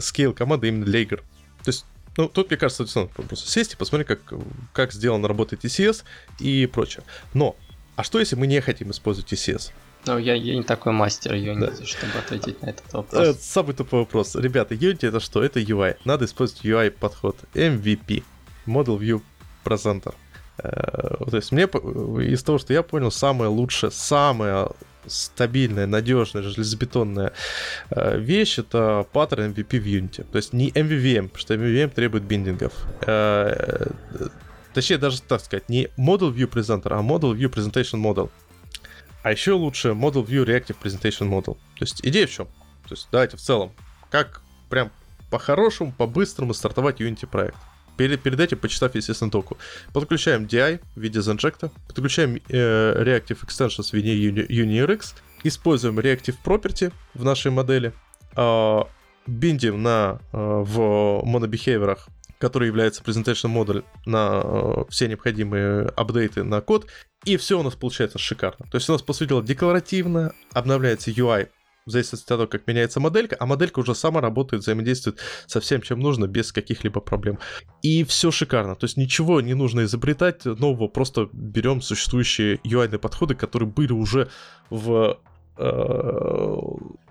[0.00, 1.18] scale команды именно для игр.
[1.62, 1.84] То есть
[2.16, 4.34] ну, тут, мне кажется, просто сесть и посмотреть, как,
[4.72, 6.02] как сделано работает ECS
[6.40, 7.04] и прочее.
[7.32, 7.54] Но,
[7.94, 9.70] а что если мы не хотим использовать ECS?
[10.06, 11.86] Ну, я, я не такой мастер Unity, да.
[11.86, 13.22] чтобы ответить на этот вопрос.
[13.22, 14.34] Это самый тупой вопрос.
[14.34, 15.44] Ребята, Unity это что?
[15.44, 15.96] Это UI.
[16.04, 17.36] Надо использовать UI подход.
[17.54, 18.24] MVP.
[18.68, 19.22] Model View
[19.64, 20.14] Presenter.
[20.58, 24.68] Э, то есть мне из того, что я понял, самое лучшее, самая
[25.06, 27.32] стабильная, надежная, железобетонная
[27.90, 30.26] э, вещь это паттерн MVP в Unity.
[30.30, 32.72] То есть не MVVM, потому что MVVM требует биндингов.
[33.06, 33.86] Э,
[34.74, 38.30] точнее, даже так сказать, не Model View Presenter, а Model View Presentation Model.
[39.22, 41.54] А еще лучше Model View Reactive Presentation Model.
[41.54, 42.46] То есть идея в чем?
[42.86, 43.72] То есть давайте в целом,
[44.10, 44.90] как прям
[45.30, 47.58] по-хорошему, по-быстрому стартовать Unity проект
[47.98, 49.58] перед, перед этим почитав, естественно, току.
[49.92, 56.92] Подключаем DI в виде Zenject, подключаем э, Reactive Extensions в виде UniRX, используем Reactive Property
[57.14, 57.92] в нашей модели,
[58.36, 58.80] э,
[59.26, 62.08] биндим на, э, в монобихейверах
[62.40, 66.86] который является Presentation модуль на э, все необходимые апдейты на код,
[67.24, 68.64] и все у нас получается шикарно.
[68.70, 71.48] То есть у нас, по сути дела, декларативно обновляется UI
[71.88, 75.80] в зависимости от того, как меняется моделька, а моделька уже сама работает, взаимодействует со всем,
[75.80, 77.38] чем нужно, без каких-либо проблем.
[77.82, 78.74] И все шикарно.
[78.74, 84.28] То есть ничего не нужно изобретать нового, просто берем существующие UI подходы, которые были уже
[84.70, 85.18] в
[85.56, 85.62] э,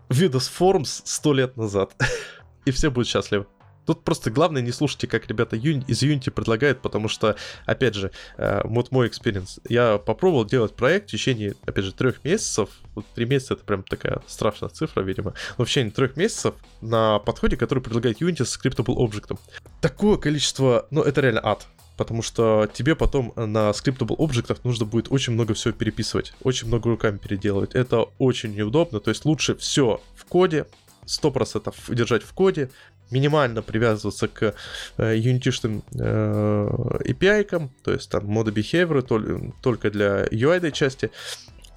[0.09, 1.95] Windows Forms сто лет назад.
[2.65, 3.45] И все будут счастливы.
[3.87, 8.59] Тут просто главное не слушайте, как ребята из Unity предлагают, потому что, опять же, э,
[8.65, 9.61] вот мой experience.
[9.69, 12.69] Я попробовал делать проект в течение, опять же, трех месяцев.
[12.95, 15.35] Вот три месяца это прям такая страшная цифра, видимо.
[15.57, 19.39] Но в течение трех месяцев на подходе, который предлагает Unity с Scriptable Object.
[19.79, 21.65] Такое количество, ну это реально ад
[21.95, 26.91] потому что тебе потом на scriptable объектах нужно будет очень много всего переписывать, очень много
[26.91, 27.73] руками переделывать.
[27.73, 30.67] Это очень неудобно, то есть лучше все в коде,
[31.07, 32.69] 100% держать в коде,
[33.11, 34.53] минимально привязываться к
[34.97, 41.11] э, unity э, API, то есть там мода behavior только для UI части.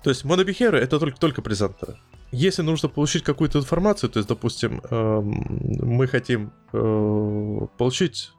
[0.03, 1.97] То есть мода behavior это только, только презентеры.
[2.33, 8.33] Если нужно получить какую-то информацию, то есть, допустим, э, мы хотим э, получить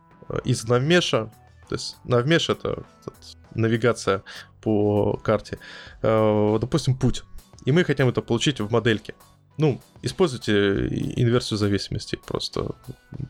[0.46, 1.26] из навмеша,
[1.68, 3.16] то есть навмеш это, это
[3.54, 4.24] навигация
[4.62, 5.58] по карте,
[6.02, 7.24] допустим, путь,
[7.66, 9.16] и мы хотим это получить в модельке
[9.62, 12.72] ну, используйте инверсию зависимости просто.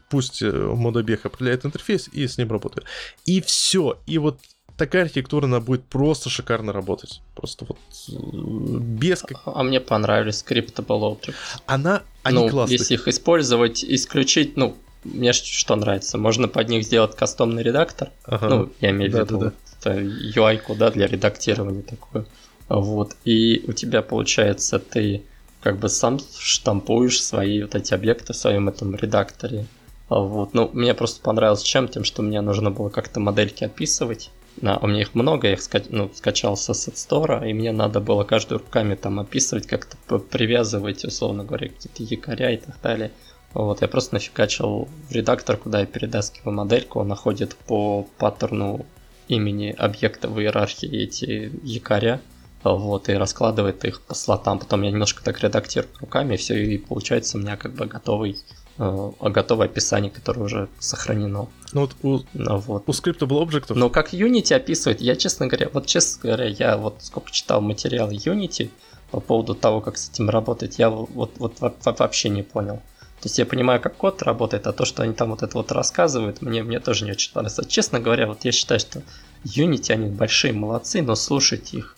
[0.09, 2.87] Пусть э, модобег определяет интерфейс и с ним работает.
[3.25, 3.99] И все.
[4.07, 4.39] И вот
[4.77, 7.21] такая архитектура, она будет просто шикарно работать.
[7.35, 7.77] Просто вот
[8.07, 9.23] э, без...
[9.23, 11.35] А, а мне понравились Scriptable Objects.
[11.65, 12.03] Она...
[12.23, 12.77] Они ну, классные.
[12.77, 18.09] если их использовать, исключить, ну, мне что нравится, можно под них сделать кастомный редактор.
[18.23, 18.47] Ага.
[18.47, 19.53] Ну, я имею в виду да,
[19.83, 20.01] да.
[20.01, 22.25] UI-ку, да, для редактирования такое.
[22.69, 23.17] Вот.
[23.25, 25.23] И у тебя получается, ты
[25.61, 29.65] как бы сам штампуешь свои вот эти объекты в своем этом редакторе.
[30.09, 30.53] Вот.
[30.53, 31.87] Ну, мне просто понравилось чем?
[31.87, 34.31] Тем, что мне нужно было как-то модельки описывать.
[34.57, 37.71] Да, у меня их много, я их ска- ну, скачал с Asset Store, и мне
[37.71, 43.11] надо было каждую руками там описывать, как-то привязывать, условно говоря, какие-то якоря и так далее.
[43.53, 48.85] Вот, я просто нафигачил в редактор, куда я перетаскиваю модельку, он находит по паттерну
[49.29, 52.19] имени объекта в иерархии эти якоря,
[52.63, 54.59] вот, и раскладывает их по слотам.
[54.59, 58.37] Потом я немножко так редактирую руками, и все, и получается у меня как бы готовый
[58.77, 61.47] э, готовое описание, которое уже сохранено.
[61.73, 62.83] Ну вот у, ну, вот.
[62.87, 63.73] у Scriptable Objects...
[63.75, 68.13] Ну как Unity описывает, я, честно говоря, вот честно говоря, я вот сколько читал материалы
[68.13, 68.69] Unity
[69.09, 72.81] по поводу того, как с этим работать, я вот, вот вообще не понял.
[73.21, 75.71] То есть я понимаю, как код работает, а то, что они там вот это вот
[75.71, 77.63] рассказывают, мне, мне тоже не очень нравится.
[77.63, 79.03] Честно говоря, вот я считаю, что
[79.43, 81.95] Unity, они большие молодцы, но слушать их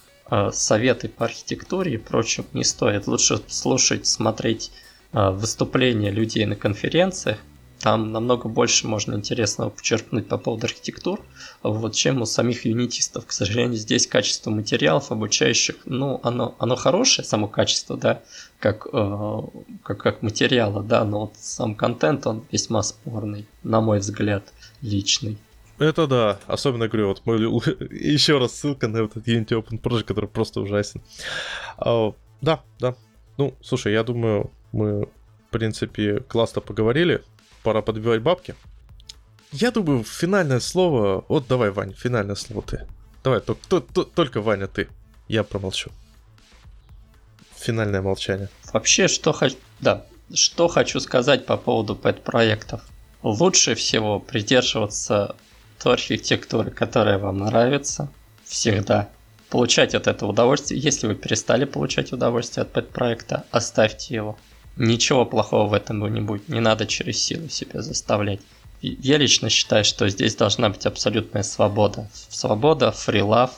[0.51, 3.07] советы по архитектуре и прочим не стоит.
[3.07, 4.71] Лучше слушать, смотреть
[5.11, 7.37] э, выступления людей на конференциях.
[7.79, 11.19] Там намного больше можно интересного почерпнуть по поводу архитектур,
[11.63, 13.25] вот, чем у самих юнитистов.
[13.25, 18.21] К сожалению, здесь качество материалов обучающих, ну, оно, оно хорошее, само качество, да,
[18.59, 19.41] как, э,
[19.83, 24.45] как, как материала, да, но вот сам контент, он весьма спорный, на мой взгляд,
[24.81, 25.37] личный.
[25.79, 27.35] Это да, особенно говорю, вот мы,
[27.91, 31.01] еще раз ссылка на этот Unity Open Project, который просто ужасен.
[31.77, 32.95] А, да, да.
[33.37, 37.23] Ну, слушай, я думаю, мы, в принципе, классно поговорили.
[37.63, 38.55] Пора подбивать бабки.
[39.51, 41.25] Я думаю, финальное слово...
[41.27, 42.87] Вот давай, Ваня, финальное слово ты.
[43.23, 44.89] Давай, то, только Ваня, ты.
[45.27, 45.91] Я промолчу.
[47.55, 48.49] Финальное молчание.
[48.73, 49.55] Вообще, что хочу...
[49.79, 52.81] Да, что хочу сказать по поводу пэт-проектов.
[53.21, 55.35] Лучше всего придерживаться
[55.83, 58.09] той архитектуры, которая вам нравится,
[58.45, 59.09] всегда.
[59.49, 60.79] Получать от этого удовольствие.
[60.79, 64.37] Если вы перестали получать удовольствие от пэт-проекта, оставьте его.
[64.77, 66.47] Ничего плохого в этом не будет.
[66.47, 68.39] Не надо через силу себя заставлять.
[68.81, 72.09] Я лично считаю, что здесь должна быть абсолютная свобода.
[72.29, 73.51] Свобода, фрилав.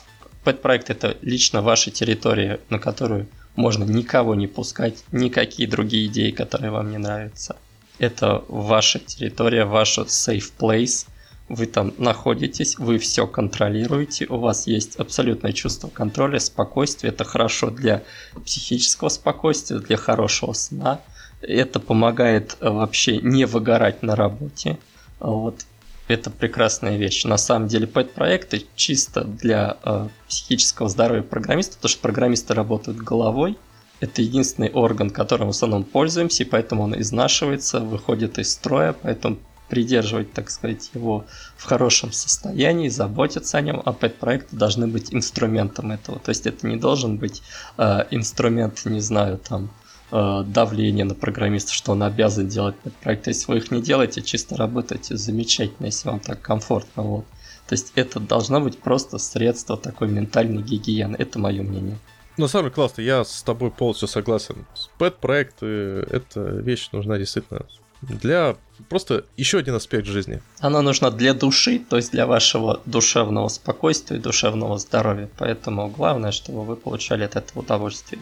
[0.44, 6.72] Пэт-проект это лично ваша территория, на которую можно никого не пускать, никакие другие идеи, которые
[6.72, 7.56] вам не нравятся.
[7.98, 11.06] Это ваша территория, ваша safe place–
[11.48, 17.10] вы там находитесь, вы все контролируете, у вас есть абсолютное чувство контроля, спокойствия.
[17.10, 18.02] Это хорошо для
[18.44, 21.00] психического спокойствия, для хорошего сна.
[21.40, 24.78] Это помогает э, вообще не выгорать на работе.
[25.20, 25.66] Вот.
[26.08, 27.24] Это прекрасная вещь.
[27.24, 33.56] На самом деле, пэт-проекты чисто для э, психического здоровья программиста, потому что программисты работают головой.
[34.00, 39.38] Это единственный орган, которым в основном пользуемся, и поэтому он изнашивается, выходит из строя, поэтому
[39.68, 41.24] придерживать, так сказать, его
[41.56, 46.18] в хорошем состоянии, заботиться о нем, а пэт-проекты должны быть инструментом этого.
[46.18, 47.42] То есть это не должен быть
[47.78, 49.70] э, инструмент, не знаю, там,
[50.12, 53.26] э, давления на программиста, что он обязан делать пэт-проект.
[53.26, 57.02] Если вы их не делаете, чисто работаете замечательно, если вам так комфортно.
[57.02, 57.24] Вот.
[57.68, 61.16] То есть это должно быть просто средство такой ментальной гигиены.
[61.16, 61.98] Это мое мнение.
[62.36, 64.66] На самом деле классно, я с тобой полностью согласен.
[64.98, 65.66] Пэт-проекты,
[66.10, 67.62] эта вещь нужна действительно
[68.02, 68.56] для
[68.88, 70.40] просто еще один аспект жизни.
[70.60, 75.28] Она нужна для души, то есть для вашего душевного спокойствия, душевного здоровья.
[75.38, 78.20] Поэтому главное, чтобы вы получали от этого удовольствие.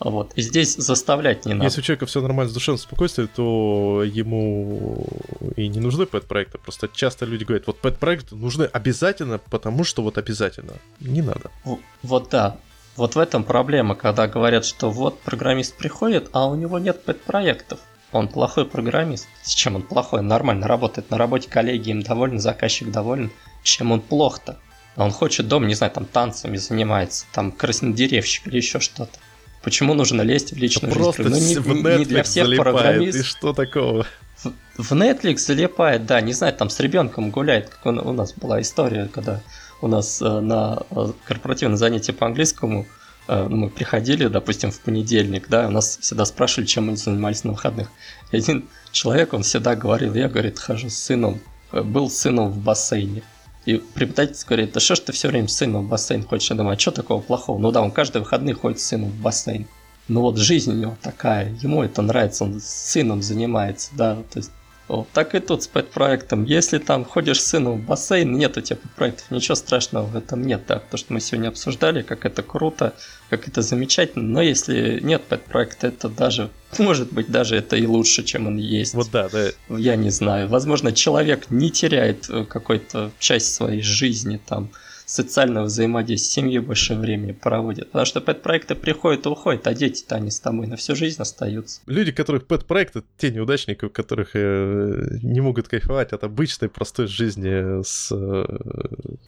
[0.00, 0.32] Вот.
[0.34, 1.64] И здесь заставлять не надо.
[1.64, 5.06] Если у человека все нормально с душевным спокойствием, то ему
[5.56, 6.56] и не нужны пэт-проекты.
[6.56, 10.72] Просто часто люди говорят, вот пэт-проекты нужны обязательно, потому что вот обязательно.
[11.00, 11.50] Не надо.
[12.02, 12.56] Вот да.
[12.96, 17.78] Вот в этом проблема, когда говорят, что вот программист приходит, а у него нет пэт-проектов.
[18.12, 19.28] Он плохой программист.
[19.42, 20.22] С чем он плохой?
[20.22, 23.30] Нормально работает на работе, коллеги им довольны, заказчик доволен.
[23.62, 24.58] Чем он плох-то?
[24.96, 29.18] Он хочет дом, не знаю, там танцами занимается, там краснодеревщик или еще что-то.
[29.62, 31.60] Почему нужно лезть в личную Просто жизнь?
[31.60, 33.22] Ну, не, в не для всех залипает, программистов.
[33.22, 34.06] И что такого?
[34.42, 38.32] В, в Netflix залипает, да, не знаю, там с ребенком гуляет, как он, у нас
[38.32, 39.42] была история, когда
[39.82, 42.86] у нас э, на э, корпоративном занятии по английскому
[43.48, 47.88] мы приходили, допустим, в понедельник, да, у нас всегда спрашивали, чем мы занимались на выходных.
[48.32, 51.40] И один человек, он всегда говорил, я, говорит, хожу с сыном,
[51.72, 53.22] э, был с сыном в бассейне.
[53.66, 56.50] И преподаватель говорит, да что ж ты все время с сыном в бассейн ходишь?
[56.50, 57.58] Я думаю, а что такого плохого?
[57.58, 59.66] Ну да, он каждые выходные ходит с сыном в бассейн.
[60.08, 64.38] Ну вот жизнь у него такая, ему это нравится, он с сыном занимается, да, то
[64.38, 64.50] есть
[64.90, 65.08] вот.
[65.12, 66.42] Так и тут с пэт-проектом.
[66.42, 70.44] Если там ходишь с сыном в бассейн, нет у тебя пэт-проектов, ничего страшного в этом
[70.44, 72.92] нет, да, потому что мы сегодня обсуждали, как это круто,
[73.28, 78.24] как это замечательно, но если нет пэт-проекта, это даже, может быть, даже это и лучше,
[78.24, 78.94] чем он есть.
[78.94, 79.50] Вот да, да.
[79.68, 80.48] Я не знаю.
[80.48, 84.70] Возможно, человек не теряет э, какой-то часть своей жизни там,
[85.10, 87.86] социального взаимодействия, с семьей больше времени проводят.
[87.88, 91.80] Потому что пэт-проекты приходят и уходят, а дети-то они с тобой на всю жизнь остаются.
[91.86, 97.82] Люди, которых пэт-проекты, те неудачники, у которых э, не могут кайфовать от обычной простой жизни
[97.82, 98.12] с...
[98.12, 98.44] Э...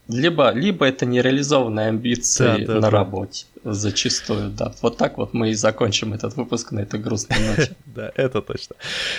[0.07, 2.91] Либо, либо это нереализованные амбиции да, да, на да.
[2.91, 3.47] работе.
[3.65, 4.73] Зачастую, да.
[4.83, 7.73] Вот так вот мы и закончим этот выпуск на этой грустной ночи.
[7.87, 8.77] Да, это точно.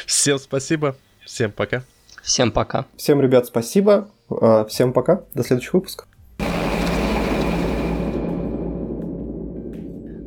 [0.07, 0.95] Всем спасибо,
[1.25, 1.83] всем пока.
[2.23, 2.85] Всем пока.
[2.95, 4.09] Всем, ребят, спасибо.
[4.29, 5.21] А, всем пока.
[5.35, 6.07] До следующих выпусков.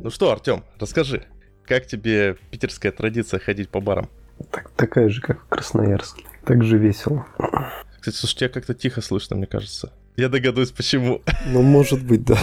[0.07, 1.25] Ну что, Артем, расскажи,
[1.65, 4.07] как тебе питерская традиция ходить по барам?
[4.51, 6.23] Так, такая же, как в Красноярске.
[6.45, 7.25] Так же весело.
[7.99, 9.91] Кстати, слушай, тебя как-то тихо слышно, мне кажется.
[10.15, 11.21] Я догадываюсь, почему.
[11.47, 12.37] Ну, может быть, да.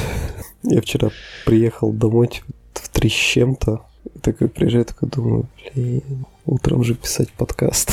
[0.63, 1.09] Я вчера
[1.47, 2.43] приехал домой
[2.75, 3.81] в три с чем-то.
[4.21, 7.91] Такой приезжаю, такой думаю, блин, утром же писать подкаст.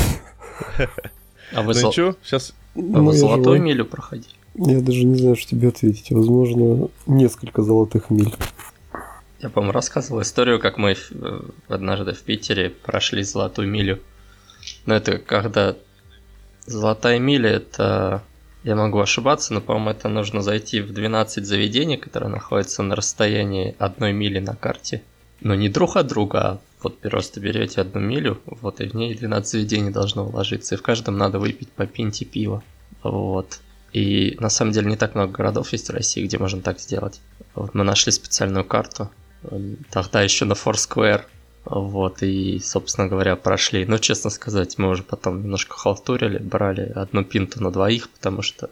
[1.53, 1.93] А вы, ну, зол...
[1.93, 2.53] что, сейчас...
[2.75, 3.59] а ну, вы золотую живой.
[3.59, 4.35] милю проходили?
[4.55, 6.11] Я даже не знаю, что тебе ответить.
[6.11, 8.35] Возможно, несколько золотых миль.
[9.41, 13.99] Я, по-моему, рассказывал историю, как мы э, однажды в Питере прошли золотую милю.
[14.85, 15.75] Но это когда...
[16.67, 18.23] Золотая миля это...
[18.63, 23.75] Я могу ошибаться, но, по-моему, это нужно зайти в 12 заведений, которые находятся на расстоянии
[23.79, 25.01] одной мили на карте.
[25.39, 29.15] Но не друг от друга, а вот просто берете одну милю, вот и в ней
[29.15, 32.61] 12 заведений должно уложиться, и в каждом надо выпить по пинте пива.
[33.01, 33.59] Вот.
[33.93, 37.19] И на самом деле не так много городов есть в России, где можно так сделать.
[37.55, 39.09] Вот мы нашли специальную карту,
[39.89, 41.23] тогда еще на Foursquare.
[41.65, 43.85] Вот, и, собственно говоря, прошли.
[43.85, 48.71] Но, честно сказать, мы уже потом немножко халтурили, брали одну пинту на двоих, потому что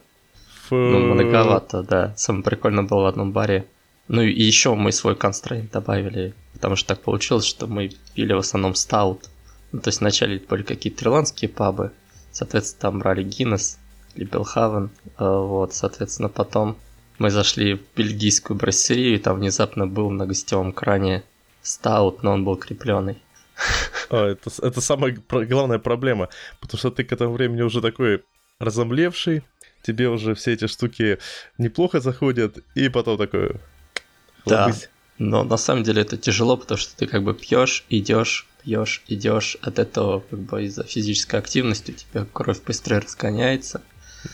[0.70, 2.14] ну, многовато, да.
[2.16, 3.66] Самое прикольное было в одном баре.
[4.08, 8.38] Ну и еще мы свой констрейнт добавили, потому что так получилось, что мы пили в
[8.38, 9.30] основном стаут.
[9.70, 11.92] Ну, то есть вначале были какие-то ирландские пабы,
[12.32, 13.78] соответственно, там брали Гиннес
[14.16, 16.76] или Белхавен, вот, соответственно, потом
[17.20, 21.22] мы зашли в бельгийскую брассерию, и там внезапно был на гостевом кране
[21.62, 23.22] стаут, но он был крепленный.
[24.08, 26.30] А, это, это самая главная проблема,
[26.60, 28.24] потому что ты к этому времени уже такой
[28.58, 29.42] разомлевший,
[29.82, 31.18] тебе уже все эти штуки
[31.58, 33.52] неплохо заходят, и потом такой...
[34.46, 34.72] Да,
[35.18, 39.58] но на самом деле это тяжело, потому что ты как бы пьешь, идешь, пьешь, идешь,
[39.60, 43.82] от этого как бы из-за физической активности у тебя кровь быстрее разгоняется.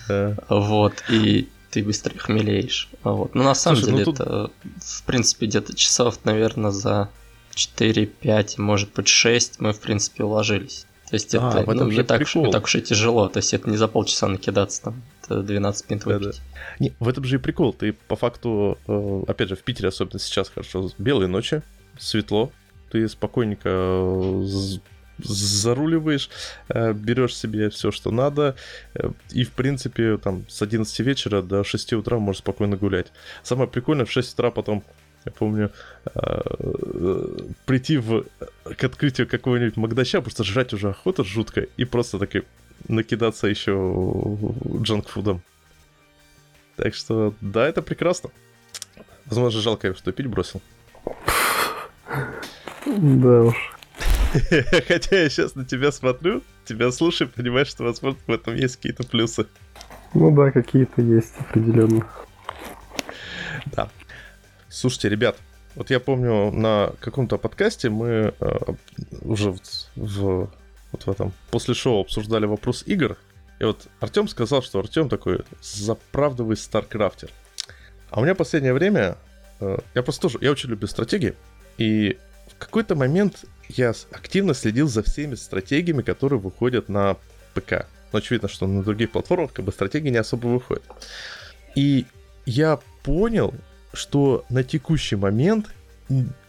[0.08, 0.36] Да.
[0.48, 2.88] Вот, и ты быстрее хмелеешь.
[3.02, 3.34] А вот.
[3.34, 4.20] Но на самом Слушай, ну деле ну, тут...
[4.26, 4.50] это,
[4.80, 7.10] в принципе, где-то часов, наверное, за
[7.54, 10.86] 4-5, может быть 6 мы, в принципе, уложились.
[11.10, 13.28] То есть а, это ну, не, так уж, не так уж и тяжело.
[13.28, 15.02] То есть это не за полчаса накидаться там.
[15.22, 16.24] Это 12 пинт выпить.
[16.24, 16.38] Да, да.
[16.78, 17.74] Не, в этом же и прикол.
[17.74, 21.60] Ты по факту, э, опять же, в Питере, особенно сейчас хорошо, белые ночи,
[21.98, 22.52] светло.
[22.90, 24.44] Ты спокойненько э,
[25.18, 26.30] заруливаешь,
[26.68, 28.56] э, берешь себе все, что надо,
[28.94, 33.12] э, и, в принципе, там, с 11 вечера до 6 утра можешь спокойно гулять.
[33.42, 34.84] Самое прикольное, в 6 утра потом
[35.24, 35.72] я помню,
[36.14, 36.40] э,
[37.64, 38.24] прийти в,
[38.76, 42.42] к открытию какого-нибудь Магдача, просто жрать уже охота жуткая, и просто таки
[42.86, 43.72] накидаться еще
[44.82, 45.42] джанкфудом.
[46.76, 48.30] Так что, да, это прекрасно.
[49.24, 50.62] Возможно, жалко, что пить бросил.
[52.86, 53.75] Да уж.
[54.88, 59.04] Хотя я сейчас на тебя смотрю, тебя слушаю, понимаешь, что, возможно, в этом есть какие-то
[59.04, 59.46] плюсы.
[60.14, 62.06] Ну да, какие-то есть определенно.
[63.66, 63.88] Да.
[64.68, 65.36] Слушайте, ребят,
[65.74, 68.58] вот я помню на каком-то подкасте мы э,
[69.22, 69.60] уже в,
[69.96, 70.50] в,
[70.92, 73.16] вот в этом после шоу обсуждали вопрос игр.
[73.58, 77.30] И вот Артем сказал, что Артем такой заправдовый старкрафтер.
[78.10, 79.16] А у меня последнее время,
[79.60, 81.34] э, я просто тоже, я очень люблю стратегии,
[81.78, 82.18] и
[82.48, 87.16] в какой-то момент я активно следил за всеми стратегиями, которые выходят на
[87.54, 87.86] ПК.
[88.12, 90.84] Но очевидно, что на других платформах как бы стратегии не особо выходят.
[91.74, 92.06] И
[92.44, 93.54] я понял,
[93.92, 95.66] что на текущий момент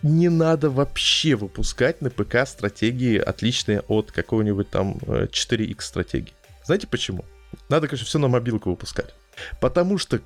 [0.04, 6.34] не надо вообще выпускать на ПК стратегии, отличные от какого-нибудь там 4X э, стратегии.
[6.64, 7.26] Знаете почему?
[7.70, 9.14] Надо, конечно, все на мобилку выпускать.
[9.60, 10.20] Потому что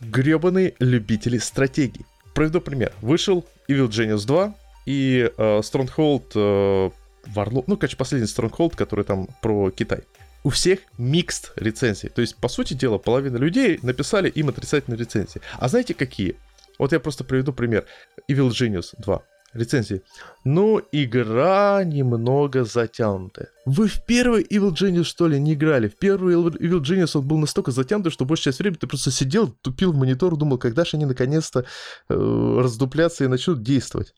[0.00, 2.04] гребаные любители стратегий.
[2.34, 2.92] Проведу пример.
[3.00, 4.54] Вышел Evil Genius 2
[4.86, 6.90] и э, Stronghold э,
[7.34, 10.00] Warlord, ну, короче, последний Stronghold, который там про Китай.
[10.44, 12.08] У всех микст рецензий.
[12.08, 15.40] То есть, по сути дела, половина людей написали им отрицательные рецензии.
[15.58, 16.36] А знаете какие?
[16.78, 17.84] Вот я просто приведу пример.
[18.28, 19.22] Evil Genius 2
[19.52, 20.02] рецензии.
[20.44, 23.48] Ну, игра немного затянутая.
[23.64, 25.88] Вы в первый Evil Genius, что ли, не играли?
[25.88, 29.48] В первый Evil Genius он был настолько затянутый, что большую часть времени ты просто сидел,
[29.48, 31.64] тупил в монитор, думал, когда же они наконец-то
[32.08, 34.14] э, раздуплятся и начнут действовать.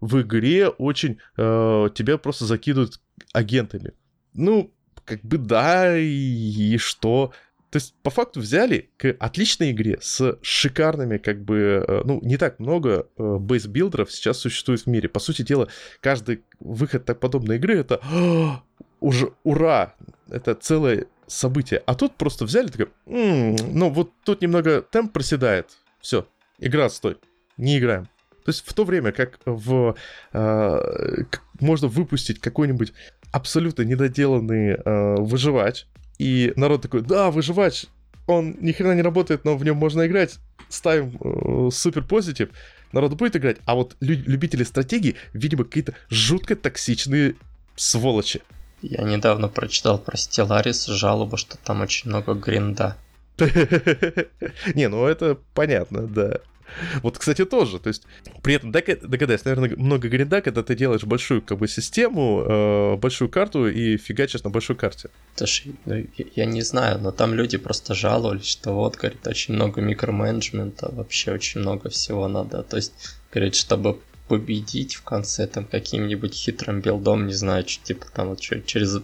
[0.00, 3.00] В игре очень э, тебя просто закидывают
[3.32, 3.92] агентами.
[4.34, 4.72] Ну,
[5.04, 7.32] как бы да, и, и что?
[7.76, 12.38] То есть, по факту взяли к отличной игре с шикарными, как бы, э, ну, не
[12.38, 15.10] так много э, бейсбилдеров сейчас существует в мире.
[15.10, 15.68] По сути дела,
[16.00, 18.00] каждый выход так подобной игры это
[19.00, 19.94] уже ура!
[20.30, 21.82] Это целое событие.
[21.84, 25.68] А тут просто взяли, такой, м-м, ну, вот тут немного темп проседает.
[26.00, 26.26] Все,
[26.58, 27.18] игра стой,
[27.58, 28.06] не играем.
[28.46, 29.96] То есть в то время, как в,
[30.32, 31.24] э,
[31.60, 32.94] можно выпустить какой-нибудь
[33.32, 35.84] абсолютно недоделанный э, выживач,
[36.18, 37.86] и народ такой, да, выживач,
[38.26, 40.38] он ни хрена не работает, но в нем можно играть,
[40.68, 42.48] ставим э, супер позитив,
[42.92, 47.34] народ будет играть, а вот лю- любители стратегии, видимо, какие-то жутко токсичные
[47.76, 48.42] сволочи.
[48.82, 52.96] Я недавно прочитал про Stellaris жалобу, что там очень много гринда.
[54.74, 56.40] Не, ну это понятно, да.
[57.02, 57.78] Вот, кстати, тоже.
[57.78, 58.02] То есть,
[58.42, 63.28] при этом, догадайся, наверное, много гринда, когда ты делаешь большую как бы систему, э, большую
[63.28, 65.10] карту и фигачишь на большой карте.
[65.34, 69.80] Слушай, ну, я не знаю, но там люди просто жаловались, что вот, говорит, очень много
[69.80, 72.62] микроменеджмента, вообще очень много всего надо.
[72.62, 72.92] То есть,
[73.32, 73.98] говорит, чтобы
[74.28, 78.98] победить в конце там каким-нибудь хитрым билдом, не знаю, что, типа там вот через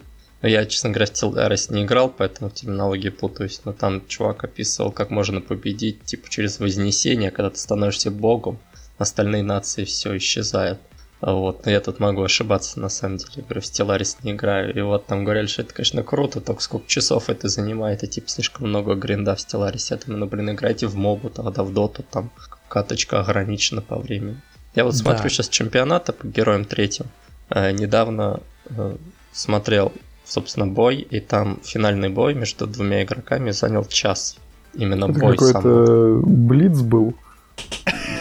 [0.48, 3.60] я, честно говоря, в Stellaris не играл, поэтому в терминологии путаюсь.
[3.64, 8.59] Но там чувак описывал, как можно победить, типа, через вознесение, когда ты становишься богом,
[8.98, 10.81] остальные нации все исчезают.
[11.20, 13.31] Вот, но я тут могу ошибаться, на самом деле.
[13.36, 14.77] Я говорю, в Stellaris не играю.
[14.77, 18.28] И вот там говорили, что это, конечно, круто, только сколько часов это занимает, и типа
[18.28, 19.86] слишком много гринда в Stellaris.
[19.90, 22.32] Я думаю, ну, блин, играйте в мобу, тогда в доту, там
[22.69, 24.40] каточка ограничена по времени.
[24.74, 24.98] Я вот да.
[24.98, 27.06] смотрю сейчас чемпионата по героям третьим.
[27.51, 28.40] Э, недавно
[28.70, 28.97] э,
[29.32, 29.93] смотрел
[30.33, 34.37] собственно, бой, и там финальный бой между двумя игроками занял час.
[34.75, 36.47] Именно это бой какой-то сам.
[36.47, 37.15] Блиц был.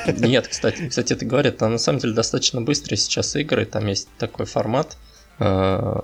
[0.07, 4.09] Нет, кстати, кстати, это говорит, там на самом деле достаточно быстрые сейчас игры, там есть
[4.17, 4.97] такой формат,
[5.39, 5.99] э,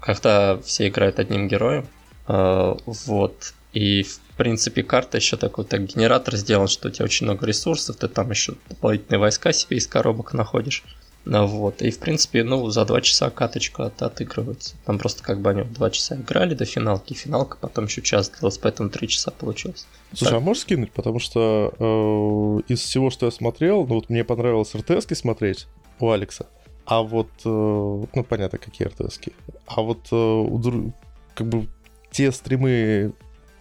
[0.00, 1.86] когда все играют одним героем,
[2.28, 7.26] э, вот, и в принципе карта еще такой, так генератор сделан, что у тебя очень
[7.26, 10.84] много ресурсов, ты там еще дополнительные войска себе из коробок находишь,
[11.24, 11.82] вот.
[11.82, 14.74] И, в принципе, ну, за два часа каточка от отыгрывается.
[14.84, 18.58] Там просто как бы они два часа играли до финалки, финалка потом еще час длилась,
[18.58, 19.86] поэтому три часа получилось.
[20.12, 20.38] Слушай, так.
[20.38, 20.92] а можешь скинуть?
[20.92, 25.68] Потому что э, из всего, что я смотрел, ну вот мне понравилось РТСки смотреть
[26.00, 26.46] у Алекса.
[26.84, 29.32] А вот, э, ну понятно, какие РТСки.
[29.66, 30.90] А вот э,
[31.34, 31.68] как бы
[32.10, 33.12] те стримы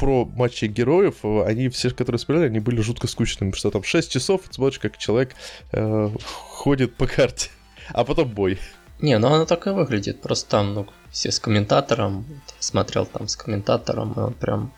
[0.02, 4.42] про матчи героев, они все, которые смотрели, они были жутко скучными, что там 6 часов
[4.50, 5.36] смотришь, как человек
[5.74, 7.52] э, ходит по карте,
[7.90, 8.58] а потом бой.
[9.00, 12.26] Не, ну оно так и выглядит, просто там, ну, все с комментатором,
[12.58, 14.74] смотрел там с комментатором, и он прям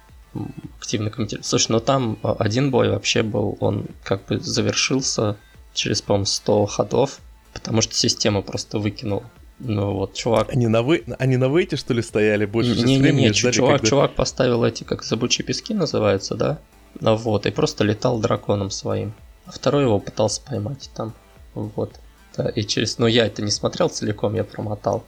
[0.81, 1.45] активно комментирует.
[1.45, 5.37] Слушай, ну там один бой вообще был, он как бы завершился
[5.73, 7.19] через, по-моему, 100 ходов,
[7.53, 9.23] потому что система просто выкинула
[9.63, 10.49] ну вот, чувак...
[10.49, 11.03] Они на, вы...
[11.19, 13.87] Они на вейте, что ли, стояли больше не, не, не, ждали, чувак, когда...
[13.87, 16.59] чувак поставил эти, как забучие пески называются, да?
[16.99, 19.13] Ну вот, и просто летал драконом своим.
[19.45, 21.13] А второй его пытался поймать там.
[21.53, 21.93] Вот.
[22.35, 22.97] Да, и через...
[22.97, 25.05] Ну, я это не смотрел целиком, я промотал.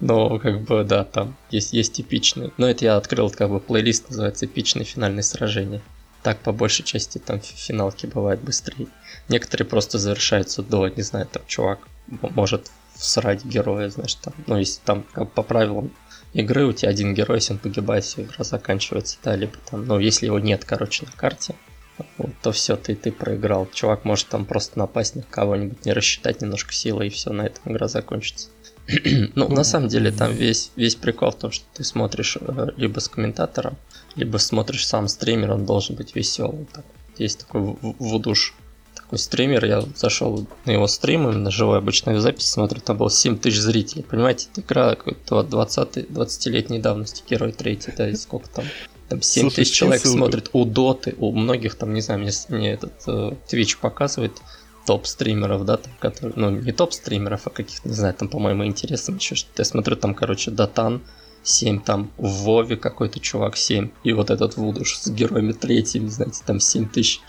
[0.00, 2.52] Но, как бы, да, там есть, есть эпичный.
[2.56, 5.80] Но это я открыл, как бы, плейлист называется «Эпичные финальные сражения».
[6.22, 8.86] Так, по большей части, там финалки бывают быстрее.
[9.28, 12.70] Некоторые просто завершаются до, не знаю, там чувак может
[13.02, 15.92] всрать героя, знаешь, там, ну, если там как по правилам
[16.32, 19.98] игры у тебя один герой, если он погибает, все, игра заканчивается, да, либо там, ну,
[19.98, 21.54] если его нет, короче, на карте,
[22.16, 23.68] вот, то все, ты, ты проиграл.
[23.72, 27.72] Чувак может там просто напасть на кого-нибудь, не рассчитать немножко силы, и все, на этом
[27.72, 28.48] игра закончится.
[29.34, 32.98] ну, на самом деле, там весь, весь прикол в том, что ты смотришь э, либо
[33.00, 33.76] с комментатором,
[34.16, 36.66] либо смотришь сам стример, он должен быть веселым.
[36.66, 36.84] Так.
[37.18, 38.61] Есть такой вудуш такой
[39.18, 43.58] стример, я зашел на его стрим, на живой обычной записи, смотрю, там было 7 тысяч
[43.58, 44.02] зрителей.
[44.02, 48.64] Понимаете, это игра какой-то 20, 20-летней давности, Герой 3, да, и сколько там?
[49.08, 50.18] Там 7 тысяч человек ссылку.
[50.18, 54.32] смотрит у Доты, у многих там, не знаю, мне, мне этот э, Twitch показывает,
[54.86, 59.34] топ-стримеров, да, там, которые, ну, не топ-стримеров, а каких-то, не знаю, там, по-моему, интересным еще
[59.34, 59.60] что-то.
[59.60, 61.02] Я смотрю, там, короче, Датан
[61.42, 66.42] 7, там, в Вове какой-то чувак 7, и вот этот Вудуш с героями третьим, знаете,
[66.44, 67.20] там 7 тысяч.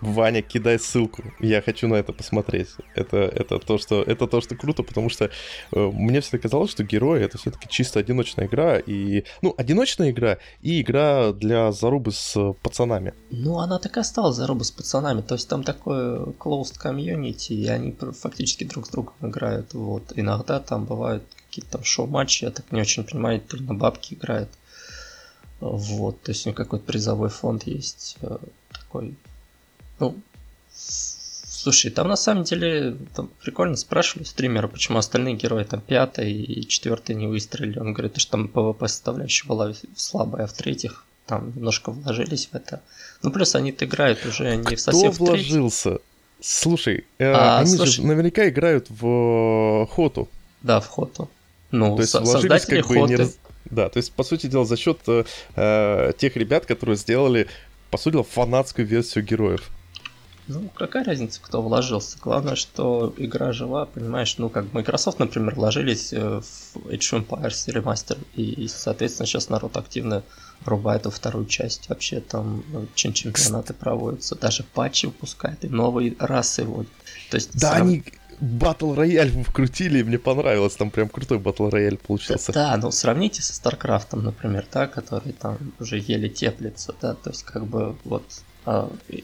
[0.00, 1.22] Ваня, кидай ссылку.
[1.40, 2.68] Я хочу на это посмотреть.
[2.94, 5.30] Это, это, то, что, это то, что круто, потому что
[5.72, 8.78] э, мне всегда казалось, что герои это все-таки чисто одиночная игра.
[8.78, 13.14] И, ну, одиночная игра и игра для зарубы с пацанами.
[13.30, 15.20] Ну, она так и осталась зарубы с пацанами.
[15.20, 19.74] То есть там такое closed комьюнити, и они фактически друг с другом играют.
[19.74, 20.12] Вот.
[20.16, 24.14] Иногда там бывают какие-то там шоу-матчи, я так не очень понимаю, то ли на бабки
[24.14, 24.48] играют.
[25.60, 28.36] Вот, то есть у него какой-то призовой фонд есть э,
[28.72, 29.14] такой
[30.02, 30.16] ну,
[30.72, 36.66] слушай, там на самом деле там прикольно спрашивали стримера, почему остальные герои там пятый и
[36.66, 37.78] четвертый не выстрелили.
[37.78, 42.82] Он говорит, что там ПВП составляющая была слабая, а в-третьих там немножко вложились в это.
[43.22, 45.98] Ну, плюс они-то играют уже не Кто совсем Кто вложился?
[46.40, 47.92] Слушай, э, а, они слушай...
[47.92, 50.28] же наверняка играют в Хоту.
[50.62, 51.30] Да, в Хоту.
[51.70, 53.08] Ну, то есть со- создатели как бы.
[53.08, 53.38] Не раз...
[53.66, 57.46] Да, то есть, по сути дела, за счет э, тех ребят, которые сделали,
[57.90, 59.70] по сути дела, фанатскую версию героев.
[60.48, 62.18] Ну, какая разница, кто вложился?
[62.20, 67.70] Главное, что игра жива, понимаешь, ну, как Microsoft, например, вложились э, в Age of Empires
[67.70, 70.24] ремастер, и, соответственно, сейчас народ активно
[70.64, 71.88] рубает эту вторую часть.
[71.88, 76.90] Вообще там ну, чемпионаты проводятся, даже патчи выпускают, и новые расы вводят.
[77.30, 78.04] То есть, да, они
[78.40, 82.52] battle royale вкрутили, и мне понравилось, там прям крутой battle royale получился.
[82.52, 87.30] Да, да, ну сравните со StarCraft'ом, например, да, который там уже еле теплится, да, то
[87.30, 88.24] есть как бы вот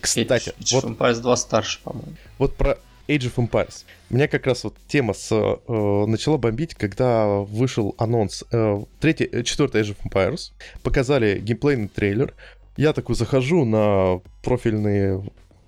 [0.01, 2.13] Кстати, Age вот, of Empires 2 старше, по-моему.
[2.39, 2.79] Вот про
[3.09, 3.85] Age of Empires.
[4.11, 9.43] Меня как раз вот тема с, э, начала бомбить, когда вышел анонс э, третий, э,
[9.43, 10.53] четвертый Age of Empires.
[10.83, 12.35] Показали геймплейный трейлер.
[12.77, 15.25] Я такой захожу на профильные,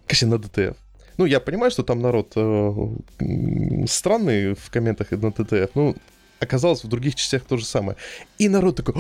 [0.07, 0.77] конечно, на DTF.
[1.17, 5.71] Ну, я понимаю, что там народ э, странный в комментах на DTF.
[5.75, 5.97] Ну,
[6.39, 7.97] оказалось, в других частях то же самое.
[8.39, 8.95] И народ такой...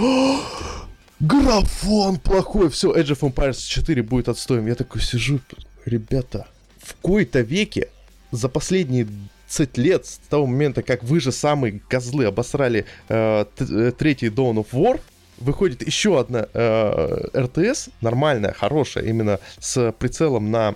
[1.20, 4.66] Графон плохой, все, Edge of Empires 4 будет отстоем.
[4.66, 5.40] Я такой сижу,
[5.84, 6.46] ребята,
[6.78, 7.88] в кои-то веке
[8.32, 9.06] за последние
[9.50, 14.54] 20 лет, с того момента, как вы же самые козлы обосрали э, э третий Dawn
[14.54, 14.98] of War,
[15.36, 20.74] выходит еще одна э, РТС, нормальная, хорошая, именно с прицелом на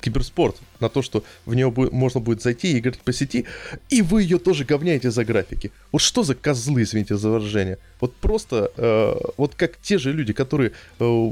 [0.00, 3.46] киберспорт, на то, что в нее будет, можно будет зайти и играть по сети,
[3.88, 5.70] и вы ее тоже говняете за графики.
[5.92, 7.78] Вот что за козлы, извините за выражение.
[8.00, 11.30] Вот просто, э, вот как те же люди, которые э,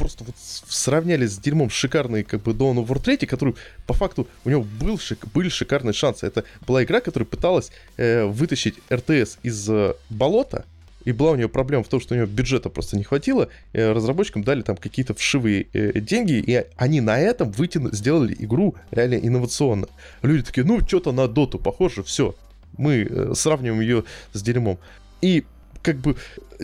[0.00, 3.54] просто вот сравняли с дерьмом шикарный как бы Dawn of War 3, который
[3.86, 6.26] по факту у него был шик, были шикарные шансы.
[6.26, 10.64] Это была игра, которая пыталась э, вытащить РТС из э, болота,
[11.04, 14.44] и была у нее проблема в том, что у нее бюджета просто не хватило, разработчикам
[14.44, 19.86] дали там какие-то вшивые э, деньги, и они на этом вытяну, сделали игру реально инновационно.
[20.22, 22.34] Люди такие, ну, что-то на доту похоже, все,
[22.76, 24.78] мы э, сравниваем ее с дерьмом.
[25.22, 25.44] И
[25.82, 26.16] как бы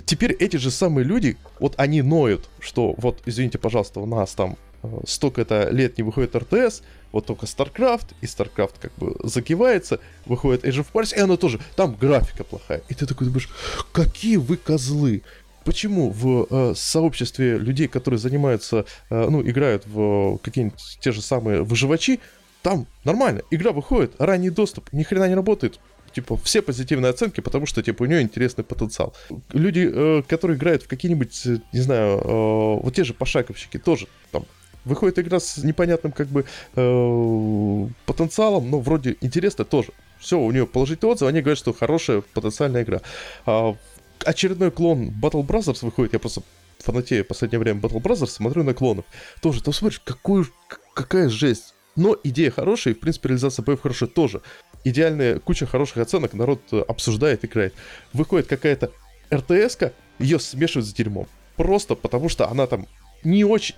[0.04, 4.56] теперь эти же самые люди, вот они ноют, что вот, извините, пожалуйста, у нас там
[4.75, 4.75] э,
[5.06, 6.82] столько-то лет не выходит РТС,
[7.12, 11.60] вот только StarCraft, и StarCraft как бы закивается, выходит Age of Empires, и она тоже,
[11.76, 12.82] там графика плохая.
[12.88, 13.48] И ты такой думаешь,
[13.92, 15.22] какие вы козлы!
[15.64, 21.62] Почему в э, сообществе людей, которые занимаются, э, ну, играют в какие-нибудь те же самые
[21.62, 22.20] выживачи,
[22.62, 25.80] там нормально, игра выходит, ранний доступ, ни хрена не работает,
[26.16, 29.14] типа, все позитивные оценки, потому что, типа, у нее интересный потенциал.
[29.52, 34.08] Люди, э, которые играют в какие-нибудь, э, не знаю, э, вот те же пошаговщики, тоже
[34.32, 34.46] там
[34.86, 36.44] Выходит игра с непонятным как бы
[36.76, 39.88] э, потенциалом, но вроде интересно тоже.
[40.20, 43.00] Все, у нее положительный отзыв, они говорят, что хорошая потенциальная игра.
[43.46, 43.76] А,
[44.24, 46.42] очередной клон Battle Brothers выходит, я просто
[46.78, 49.04] фанатею в последнее время Battle Brothers, смотрю на клонов.
[49.42, 50.46] Тоже, там смотришь, какую,
[50.94, 51.74] какая жесть.
[51.96, 54.40] Но идея хорошая, и, в принципе, реализация боев хорошая тоже.
[54.84, 57.74] Идеальная куча хороших оценок, народ обсуждает, играет.
[58.12, 58.92] Выходит какая-то
[59.34, 61.26] РТС-ка, ее смешивают с дерьмом.
[61.56, 62.86] Просто потому, что она там
[63.24, 63.74] не очень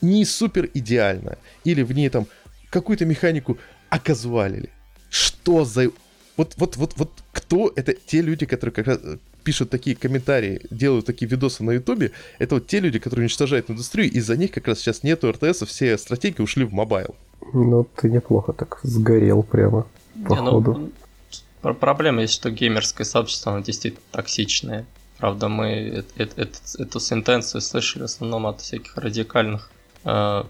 [0.00, 2.26] не супер идеально, или в ней там
[2.70, 3.58] какую-то механику
[3.88, 4.70] оказуалили.
[5.10, 5.90] Что за...
[6.36, 10.60] Вот, вот, вот, вот кто это те люди, которые как раз э, пишут такие комментарии,
[10.70, 14.52] делают такие видосы на ютубе, это вот те люди, которые уничтожают индустрию, и за них
[14.52, 17.16] как раз сейчас нету РТС, все стратегии ушли в мобайл.
[17.52, 19.86] Ну, ты неплохо так сгорел прямо,
[20.26, 20.74] походу.
[20.74, 20.90] Не,
[21.62, 24.86] ну, проблема есть, что геймерское сообщество, оно действительно токсичное.
[25.18, 29.77] Правда, мы эту, эту, эту сентенцию слышали в основном от всяких радикальных э,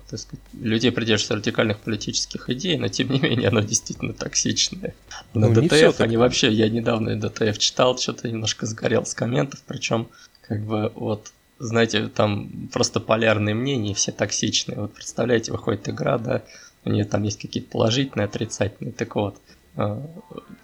[0.09, 4.95] так сказать, людей, придерживающихся радикальных политических идей, но тем не менее оно действительно токсичное.
[5.35, 10.09] На ну, ДТФ они вообще, я недавно ДТФ читал, что-то немножко сгорел с комментов, причем
[10.43, 14.79] как бы вот знаете, там просто полярные мнения, все токсичные.
[14.79, 16.43] Вот представляете, выходит игра, да,
[16.85, 18.93] у нее там есть какие-то положительные, отрицательные.
[18.93, 19.41] Так вот,
[19.77, 20.01] э,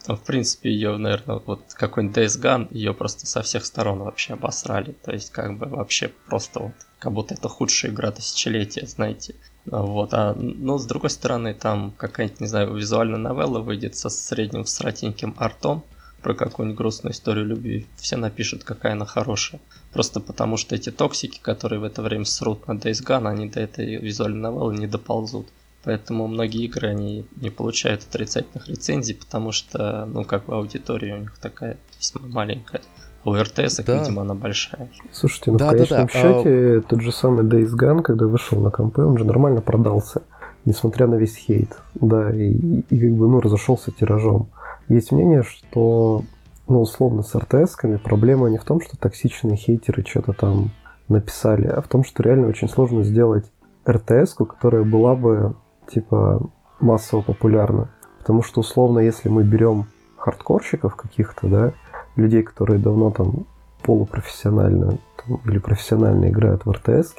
[0.06, 4.34] там, в принципе, ее, наверное, вот какой-нибудь Days Gone, ее просто со всех сторон вообще
[4.34, 4.92] обосрали.
[4.92, 6.74] То есть, как бы вообще просто вот,
[7.04, 9.34] как будто это худшая игра тысячелетия, знаете.
[9.66, 14.64] Вот, а, ну, с другой стороны, там какая-нибудь, не знаю, визуальная новелла выйдет со средним
[14.64, 15.84] сратеньким артом
[16.22, 17.86] про какую-нибудь грустную историю любви.
[17.96, 19.60] Все напишут, какая она хорошая.
[19.92, 23.60] Просто потому, что эти токсики, которые в это время срут на Days Gone, они до
[23.60, 25.46] этой визуальной новеллы не доползут.
[25.82, 31.18] Поэтому многие игры, они не получают отрицательных рецензий, потому что, ну, как бы аудитория у
[31.18, 32.80] них такая весьма маленькая.
[33.24, 33.98] У РТС, да.
[33.98, 34.88] видимо, она большая.
[35.10, 36.08] Слушайте, ну да, в конечном да, да.
[36.12, 36.80] счете, а...
[36.82, 40.22] тот же самый Days Gone, когда вышел на компы, он же нормально продался,
[40.64, 41.76] несмотря на весь хейт.
[41.94, 44.48] Да, и, и как бы, ну, разошелся тиражом.
[44.88, 46.22] Есть мнение, что,
[46.68, 50.70] ну, условно, с РТС-ками проблема не в том, что токсичные хейтеры что-то там
[51.08, 53.50] написали, а в том, что реально очень сложно сделать
[53.88, 55.54] РТС-ку, которая была бы,
[55.90, 56.42] типа,
[56.80, 57.88] массово популярна.
[58.18, 59.86] Потому что, условно, если мы берем
[60.16, 61.72] хардкорщиков каких-то, да,
[62.16, 63.46] людей, которые давно там
[63.82, 67.14] полупрофессионально там, или профессионально играют в РТС,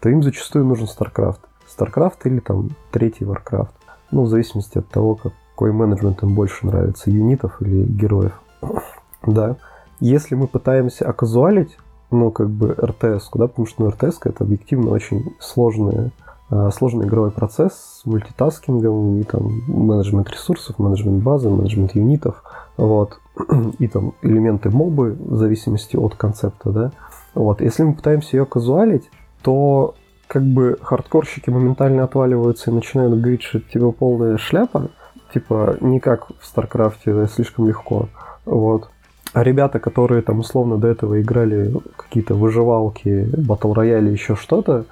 [0.00, 1.40] то им зачастую нужен StarCraft.
[1.66, 3.70] StarCraft или там третий Warcraft.
[4.10, 8.40] Ну, в зависимости от того, какой менеджмент им больше нравится, юнитов или героев.
[9.26, 9.56] да.
[10.00, 11.76] Если мы пытаемся оказуалить,
[12.10, 16.12] ну, как бы РТС, да, потому что ну, РТС это объективно очень сложная
[16.50, 22.42] а, сложный игровой процесс с мультитаскингом и там менеджмент ресурсов, менеджмент базы, менеджмент юнитов,
[22.76, 23.20] вот,
[23.78, 26.92] и там элементы мобы в зависимости от концепта, да.
[27.34, 29.10] Вот, если мы пытаемся ее казуалить,
[29.42, 29.94] то
[30.26, 34.90] как бы хардкорщики моментально отваливаются и начинают говорить, что типа полная шляпа,
[35.32, 38.08] типа не как в Старкрафте, да, слишком легко,
[38.44, 38.90] вот.
[39.32, 44.86] А ребята, которые там условно до этого играли какие-то выживалки, battle royale и, еще что-то,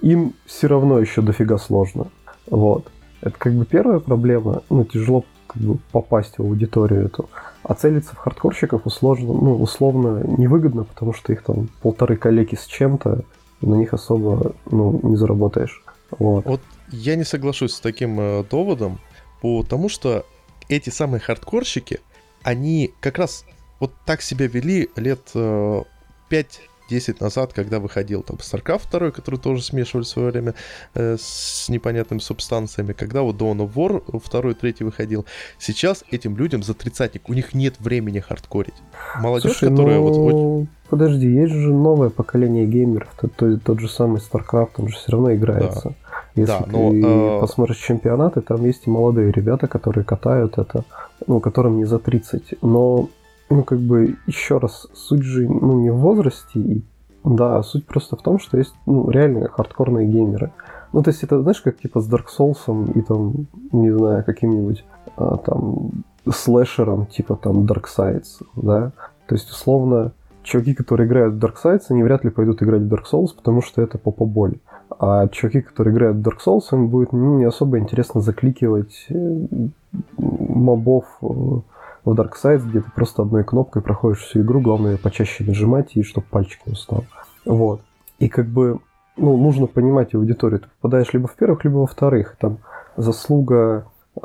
[0.00, 2.06] им все равно еще дофига сложно.
[2.48, 2.86] Вот.
[3.20, 4.62] Это как бы первая проблема.
[4.70, 5.24] Ну, тяжело
[5.90, 7.28] попасть в аудиторию эту.
[7.62, 12.66] А целиться в хардкорщиков условно, ну, условно невыгодно, потому что их там полторы калеки с
[12.66, 13.24] чем-то,
[13.60, 15.82] на них особо ну, не заработаешь.
[16.18, 16.44] Вот.
[16.44, 16.60] вот
[16.90, 18.98] я не соглашусь с таким э, доводом,
[19.40, 20.26] потому что
[20.68, 22.00] эти самые хардкорщики,
[22.42, 23.44] они как раз
[23.80, 25.82] вот так себя вели лет э,
[26.28, 26.60] 5
[26.92, 30.54] 10 назад, когда выходил там StarCraft 2, который тоже смешивали в свое время
[30.94, 34.02] э, с непонятными субстанциями, когда вот Dawn of War
[34.42, 35.24] 2, 3 выходил.
[35.58, 38.74] Сейчас этим людям за тридцатник, у них нет времени хардкорить.
[39.20, 40.02] Молодежь, Слушай, которая ну...
[40.02, 40.68] вот...
[40.90, 45.12] Подожди, есть же новое поколение геймеров, тот, тот, тот же самый StarCraft, он же все
[45.12, 45.88] равно играется.
[45.88, 45.94] Да.
[46.34, 47.40] Если да, но, ты э...
[47.40, 50.84] посмотришь чемпионаты, там есть и молодые ребята, которые катают это,
[51.26, 52.62] ну, которым не за 30.
[52.62, 53.08] Но
[53.54, 56.82] ну, как бы, еще раз, суть же, ну, не в возрасте, и,
[57.24, 60.52] да, суть просто в том, что есть, ну, реально хардкорные геймеры.
[60.92, 64.84] Ну, то есть это, знаешь, как типа с Dark Souls и там, не знаю, каким-нибудь
[65.16, 68.92] а, там слэшером, типа там Dark Sides, да.
[69.26, 70.12] То есть, условно,
[70.42, 73.62] чуваки, которые играют в Dark Sides, они вряд ли пойдут играть в Dark Souls, потому
[73.62, 74.56] что это попа боль.
[74.98, 79.46] А чуваки, которые играют в Dark Souls, им будет ну, не особо интересно закликивать э,
[80.18, 81.26] мобов э,
[82.04, 86.02] в Dark Side, где ты просто одной кнопкой проходишь всю игру, главное почаще нажимать и
[86.02, 87.04] чтобы пальчик не устал.
[87.44, 87.80] Вот.
[88.18, 88.80] И как бы
[89.16, 90.60] ну, нужно понимать аудиторию.
[90.60, 92.36] Ты попадаешь либо в первых, либо во вторых.
[92.40, 92.58] Там
[92.96, 94.20] заслуга э,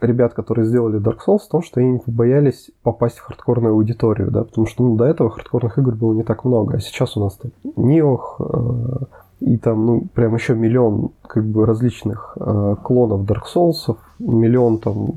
[0.00, 4.30] ребят, которые сделали Dark Souls, в том, что они не побоялись попасть в хардкорную аудиторию,
[4.30, 7.20] да, потому что ну, до этого хардкорных игр было не так много, а сейчас у
[7.20, 9.04] нас там Ниох э,
[9.40, 15.12] и там, ну, прям еще миллион как бы различных э, клонов Dark Souls, миллион там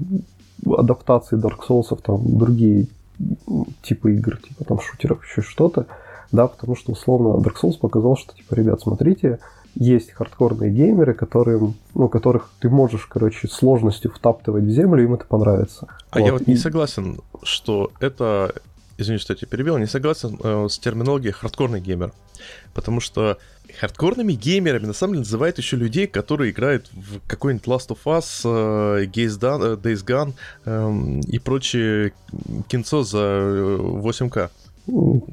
[0.66, 2.88] адаптации Dark Souls, там другие
[3.82, 5.88] типы игр, типа там шутеров, еще что-то,
[6.32, 9.40] да, потому что условно Dark Souls показал, что типа, ребят, смотрите,
[9.76, 15.26] есть хардкорные геймеры, которым, ну, которых ты можешь, короче, сложностью втаптывать в землю, им это
[15.26, 15.88] понравится.
[16.12, 16.26] А вот.
[16.26, 18.54] я вот не согласен, что это
[18.98, 22.14] извини, что я тебя перебил, не согласен э, с терминологией хардкорный геймер.
[22.74, 23.38] Потому что
[23.80, 28.42] хардкорными геймерами на самом деле называют еще людей, которые играют в какой-нибудь Last of Us,
[28.44, 30.34] э, Days, Done, э, Days Gone
[30.66, 32.14] э, и прочее
[32.68, 34.50] кинцо за 8К.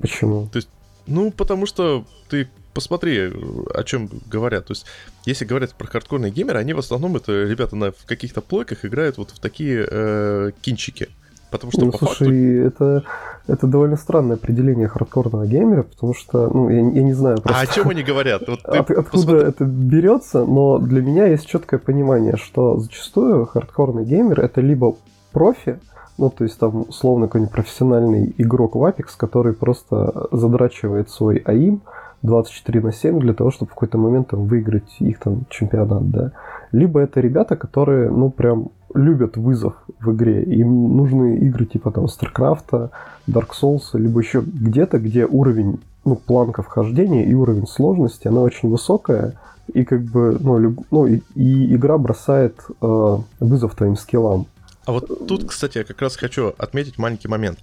[0.00, 0.48] Почему?
[0.48, 0.68] То есть,
[1.06, 3.32] ну, потому что ты посмотри,
[3.74, 4.66] о чем говорят.
[4.66, 4.86] То есть,
[5.26, 9.18] если говорят про хардкорные геймеры, они в основном это ребята на в каких-то плойках играют
[9.18, 11.08] вот в такие э, кинчики.
[11.50, 12.84] Потому что ну, по слушай, факту...
[12.84, 13.04] это,
[13.48, 17.60] это довольно странное определение хардкорного геймера, потому что, ну, я, я не знаю просто...
[17.60, 18.42] А о чем они говорят?
[18.46, 19.48] Вот От, откуда посмотри...
[19.48, 24.94] это берется, но для меня есть четкое понимание, что зачастую хардкорный геймер это либо
[25.32, 25.80] профи,
[26.18, 31.80] ну, то есть там условно какой-нибудь профессиональный игрок в Apex, который просто задрачивает свой АИМ,
[32.22, 36.32] 24 на 7 для того, чтобы в какой-то момент там выиграть их там чемпионат, да.
[36.70, 40.42] Либо это ребята, которые, ну, прям любят вызов в игре.
[40.42, 42.90] Им нужны игры типа там StarCraft,
[43.26, 48.68] Dark Souls, либо еще где-то, где уровень, ну, планка вхождения и уровень сложности, она очень
[48.68, 49.34] высокая,
[49.72, 50.80] и как бы, ну, люб...
[50.90, 54.46] ну и, и игра бросает э, вызов твоим скиллам.
[54.86, 57.58] А вот тут, кстати, я как раз хочу отметить маленький момент.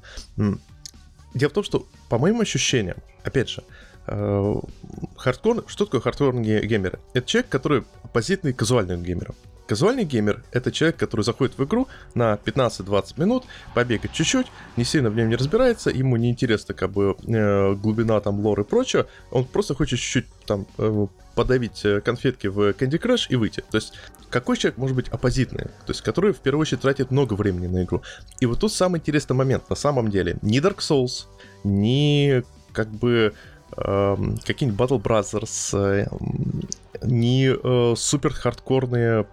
[1.34, 3.64] Дело в том, что, по моим ощущениям, опять же,
[4.08, 4.56] э,
[5.18, 7.00] хардкор, что такое хардкорные геймеры?
[7.14, 9.36] Это человек, который оппозитный казуальным геймерам.
[9.68, 13.44] Казуальный геймер— это человек, который заходит в игру на 15-20 минут,
[13.76, 18.20] побегать чуть-чуть, не сильно в нем не разбирается, ему не интересно как бы э, глубина
[18.22, 23.00] там лор и прочее, он просто хочет чуть-чуть там э, подавить э, конфетки в Candy
[23.00, 23.62] Crush и выйти.
[23.70, 23.94] То есть
[24.30, 27.84] какой человек может быть оппозитный, то есть который в первую очередь тратит много времени на
[27.84, 28.02] игру.
[28.40, 31.26] И вот тут самый интересный момент, на самом деле, ни Dark Souls,
[31.66, 32.42] ни
[32.72, 33.34] как бы
[33.76, 34.16] э,
[34.46, 36.08] какие-нибудь Battle Brothers, э,
[37.04, 39.28] ни э, супер хардкорные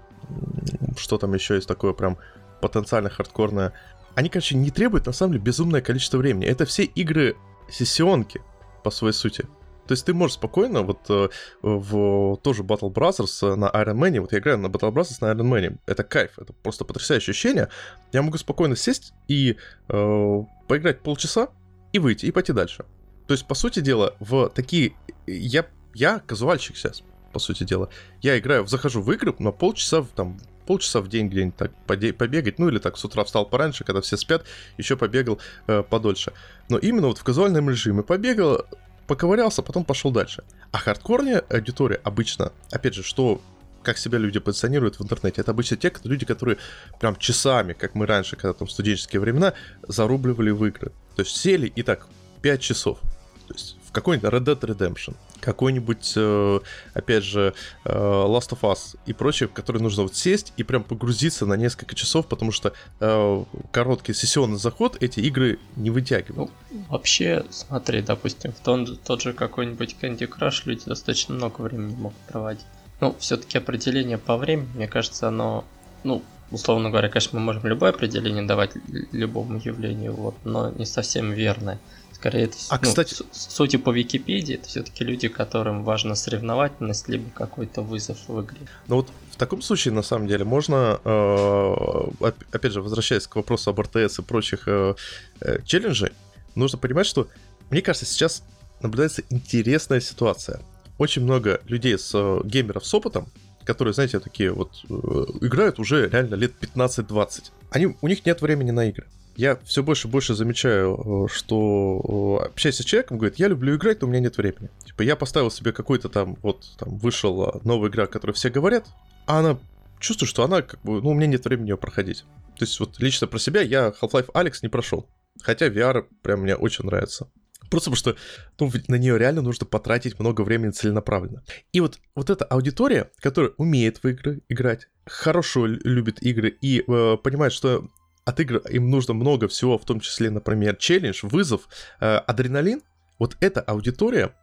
[0.97, 2.19] что там еще есть такое прям
[2.61, 3.73] потенциально хардкорное.
[4.15, 6.47] Они, короче, не требуют, на самом деле, безумное количество времени.
[6.47, 7.37] Это все игры
[7.69, 8.41] сессионки,
[8.83, 9.47] по своей сути.
[9.87, 11.29] То есть ты можешь спокойно, вот э,
[11.63, 15.49] в тоже Battle Brothers на Iron Man, вот я играю на Battle Brothers на Iron
[15.49, 17.69] Man, это кайф, это просто потрясающее ощущение.
[18.13, 19.57] Я могу спокойно сесть и
[19.89, 21.49] э, поиграть полчаса
[21.93, 22.87] и выйти, и пойти дальше.
[23.27, 24.95] То есть, по сути дела, в такие...
[25.27, 27.03] Я, я казуальщик сейчас
[27.35, 27.91] по сути дела.
[28.23, 32.69] Я играю, захожу в игры на полчаса, там, полчаса в день где-нибудь так побегать, ну
[32.69, 34.45] или так с утра встал пораньше, когда все спят,
[34.79, 36.33] еще побегал э, подольше.
[36.71, 38.65] Но именно вот в казуальном режиме побегал,
[39.07, 40.45] поковырялся, потом пошел дальше.
[40.73, 43.43] А хардкорная аудитория обычно, опять же, что
[43.83, 45.43] как себя люди позиционируют в интернете.
[45.43, 46.57] Это обычно те люди, которые
[47.01, 49.53] прям часами, как мы раньше, когда там студенческие времена,
[49.87, 50.91] зарубливали в игры.
[51.17, 52.07] То есть сели и так
[52.41, 52.99] 5 часов.
[53.47, 56.61] То есть какой-нибудь Red Dead Redemption, какой-нибудь, э,
[56.93, 57.55] опять же,
[57.85, 61.55] э, Last of Us и прочее, в который нужно вот сесть и прям погрузиться на
[61.55, 66.51] несколько часов, потому что э, короткий сессионный заход эти игры не вытягивают.
[66.71, 71.95] Ну, вообще, смотри, допустим, в тот, тот же какой-нибудь Candy Crush люди достаточно много времени
[71.95, 72.67] могут проводить.
[73.01, 75.65] Ну, все-таки определение по времени, мне кажется, оно,
[76.03, 78.73] ну, условно говоря, конечно, мы можем любое определение давать
[79.13, 81.79] любому явлению, вот, но не совсем верное.
[82.25, 83.17] Скорее, это, а, ну, кстати...
[83.33, 88.61] судя по Википедии, это все-таки люди, которым важна соревновательность, либо какой-то вызов в игре.
[88.87, 93.69] Ну вот в таком случае, на самом деле, можно, э, опять же, возвращаясь к вопросу
[93.69, 94.95] об РТС и прочих э,
[95.43, 96.13] э, челленджей,
[96.55, 97.29] нужно понимать, что,
[97.69, 98.43] мне кажется, сейчас
[98.81, 100.63] наблюдается интересная ситуация.
[100.97, 103.27] Очень много людей с э, геймеров с опытом,
[103.65, 104.95] которые, знаете, такие вот э,
[105.43, 107.51] играют уже реально лет 15-20.
[107.69, 109.05] Они, у них нет времени на игры
[109.37, 113.77] я все больше и больше замечаю, э, что э, общаясь с человеком, говорит, я люблю
[113.77, 114.71] играть, но у меня нет времени.
[114.85, 118.51] Типа я поставил себе какой-то там, вот там вышел э, новая игра, о которой все
[118.51, 118.87] говорят,
[119.27, 119.59] а она
[119.99, 122.25] чувствую, что она как бы, ну, у меня нет времени ее проходить.
[122.59, 125.09] То есть вот лично про себя я Half-Life Alex не прошел.
[125.43, 127.29] Хотя VR прям мне очень нравится.
[127.71, 128.17] Просто потому что
[128.61, 131.43] ну, на нее реально нужно потратить много времени целенаправленно.
[131.73, 137.17] И вот, вот эта аудитория, которая умеет в игры играть, хорошо любит игры и э,
[137.17, 137.89] понимает, что
[138.25, 141.69] от игр им нужно много всего, в том числе, например, челлендж, вызов,
[142.01, 142.83] э, адреналин.
[143.19, 144.35] Вот эта аудитория,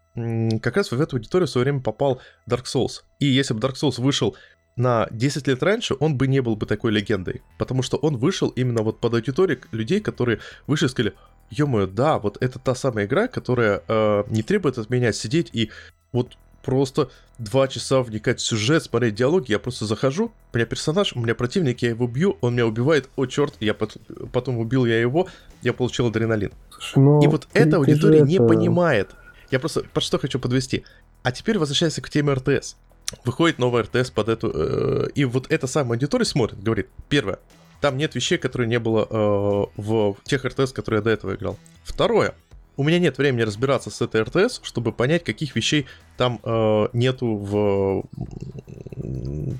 [0.61, 3.03] как раз в эту аудиторию в свое время попал Dark Souls.
[3.19, 4.35] И если бы Dark Souls вышел
[4.75, 7.41] на 10 лет раньше, он бы не был бы такой легендой.
[7.57, 11.13] Потому что он вышел именно вот под аудиторию людей, которые вышли и сказали,
[11.49, 15.69] ё да, вот это та самая игра, которая э, не требует от меня сидеть и
[16.13, 21.13] вот просто два часа вникать в сюжет, смотреть диалоги, я просто захожу, у меня персонаж,
[21.13, 24.01] у меня противник, я его бью, он меня убивает, о черт, я потом,
[24.31, 25.27] потом убил я его,
[25.61, 26.51] я получил адреналин.
[26.69, 28.27] Слушай, ну, И вот эта аудитория это...
[28.27, 29.11] не понимает.
[29.49, 30.83] Я просто под что хочу подвести.
[31.23, 32.77] А теперь возвращаясь к теме РТС.
[33.25, 34.51] Выходит новая РТС под эту...
[34.53, 37.39] Э, и вот эта самая аудитория смотрит, говорит, первое,
[37.81, 41.57] там нет вещей, которые не было э, в тех РТС, которые я до этого играл.
[41.83, 42.35] Второе,
[42.81, 45.85] у меня нет времени разбираться с этой РТС, чтобы понять, каких вещей
[46.17, 48.05] там э, нету в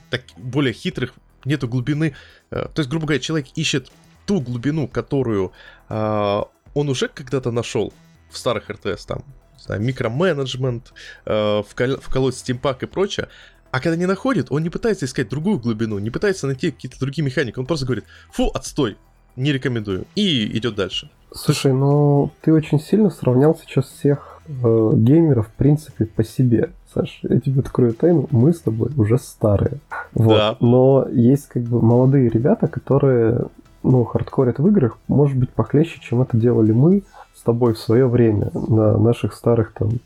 [0.09, 1.13] так, более хитрых,
[1.45, 2.15] нету глубины.
[2.49, 3.91] Э, то есть, грубо говоря, человек ищет
[4.25, 5.51] ту глубину, которую
[5.87, 6.41] э,
[6.73, 7.93] он уже когда-то нашел
[8.31, 9.23] в старых РТС, там,
[9.53, 10.91] не знаю, микроменеджмент,
[11.25, 13.29] э, вкол- вколоть стимпак и прочее.
[13.69, 17.23] А когда не находит, он не пытается искать другую глубину, не пытается найти какие-то другие
[17.23, 18.97] механики, он просто говорит, фу, отстой,
[19.35, 21.09] не рекомендую, и идет дальше.
[21.33, 26.71] Слушай, ну ты очень сильно сравнял сейчас всех э, геймеров, в принципе, по себе.
[26.93, 29.79] Саш, я тебе открою тайну, мы с тобой уже старые.
[30.13, 30.35] Вот.
[30.35, 30.57] Да.
[30.59, 33.45] Но есть как бы молодые ребята, которые,
[33.81, 37.03] ну, хардкорят в играх, может быть, похлеще, чем это делали мы
[37.33, 39.99] с тобой в свое время на наших старых там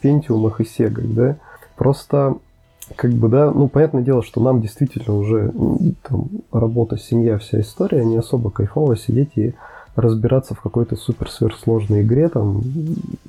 [0.00, 1.36] Пентиумах и Сегах, да.
[1.76, 2.36] Просто
[2.96, 5.52] как бы, да, ну, понятное дело, что нам действительно уже
[6.02, 9.54] там, работа, семья, вся история, не особо кайфово сидеть и
[9.94, 12.62] разбираться в какой-то супер сверхсложной игре, там,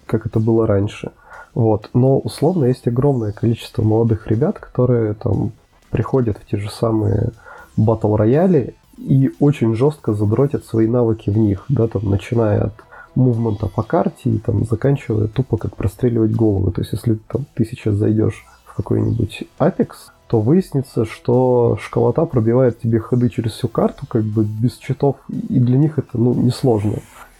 [0.05, 1.11] как это было раньше.
[1.53, 1.89] Вот.
[1.93, 5.51] Но условно есть огромное количество молодых ребят, которые там
[5.91, 7.29] приходят в те же самые
[7.77, 12.73] батл рояли и очень жестко задротят свои навыки в них, да, там, начиная от
[13.15, 16.71] мувмента по карте и там заканчивая тупо как простреливать головы.
[16.71, 19.89] То есть, если там, ты сейчас зайдешь в какой-нибудь Apex,
[20.27, 25.59] то выяснится, что школота пробивает тебе ходы через всю карту, как бы без читов, и
[25.59, 26.95] для них это, ну, несложно.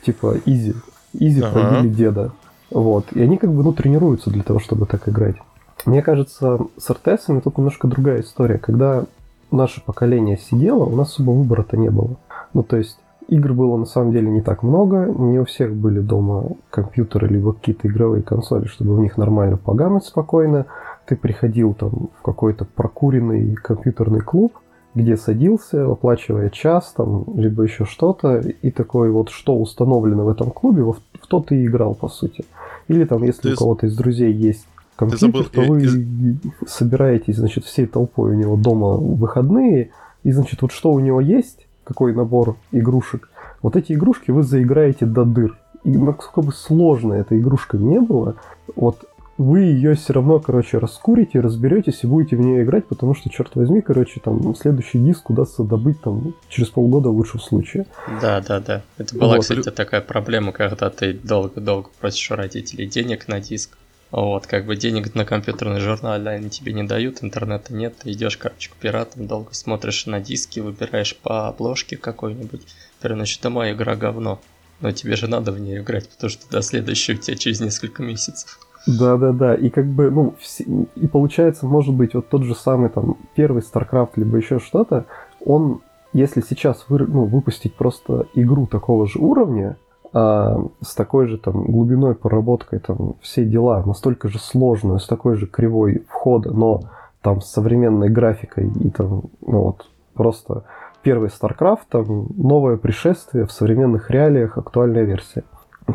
[0.06, 0.76] Типа, изи.
[1.14, 1.52] Изи ага.
[1.52, 2.32] пробили деда.
[2.70, 3.12] Вот.
[3.14, 5.38] И они как бы, ну, тренируются для того, чтобы так играть.
[5.86, 8.58] Мне кажется, с РТСами тут немножко другая история.
[8.60, 9.06] Когда
[9.50, 12.16] наше поколение сидело, у нас особо выбора-то не было.
[12.54, 16.00] Ну, то есть, игр было на самом деле не так много, не у всех были
[16.00, 20.66] дома компьютеры либо какие-то игровые консоли, чтобы в них нормально погамать спокойно
[21.06, 24.54] ты приходил там в какой-то прокуренный компьютерный клуб,
[24.96, 30.52] где садился, оплачивая час там, либо еще что-то, и такой вот, что установлено в этом
[30.52, 32.46] клубе, в, в то ты и играл, по сути.
[32.88, 36.38] Или там, если ты у кого-то из друзей есть компьютер, забыл, то вы из...
[36.68, 39.90] собираетесь, значит, всей толпой у него дома в выходные,
[40.24, 43.30] и, значит, вот что у него есть, какой набор игрушек,
[43.62, 45.58] вот эти игрушки вы заиграете до дыр.
[45.84, 48.36] И насколько бы сложно эта игрушка не была,
[48.76, 49.06] вот
[49.38, 53.56] вы ее все равно, короче, раскурите, разберетесь и будете в нее играть, потому что, черт
[53.56, 57.86] возьми, короче, там следующий диск удастся добыть там через полгода в лучшем случае.
[58.22, 58.84] Да, да, да.
[58.98, 59.42] Это была, вот.
[59.42, 63.78] кстати, такая проблема, когда ты долго-долго просишь у родителей денег на диск.
[64.12, 68.38] Вот, как бы денег на компьютерный журнал они тебе не дают, интернета нет, ты идешь,
[68.38, 72.62] короче, к пиратам, долго смотришь на диски, выбираешь по обложке какой-нибудь,
[73.02, 74.40] это моя игра говно.
[74.82, 78.04] Но тебе же надо в нее играть, потому что до следующей у тебя через несколько
[78.04, 78.60] месяцев.
[78.88, 79.56] Да, да, да.
[79.56, 80.64] И как бы, ну, все...
[80.96, 85.06] и получается, может быть, вот тот же самый там первый StarCraft, либо еще что-то,
[85.46, 85.82] он,
[86.12, 89.78] если сейчас вы, ну, выпустить просто игру такого же уровня,
[90.12, 95.36] а, с такой же там глубиной поработкой, там все дела, настолько же сложную, с такой
[95.36, 96.82] же кривой входа, но
[97.22, 100.66] там с современной графикой и там, ну вот, просто
[101.02, 105.44] первый StarCraft, там новое пришествие в современных реалиях, актуальная версия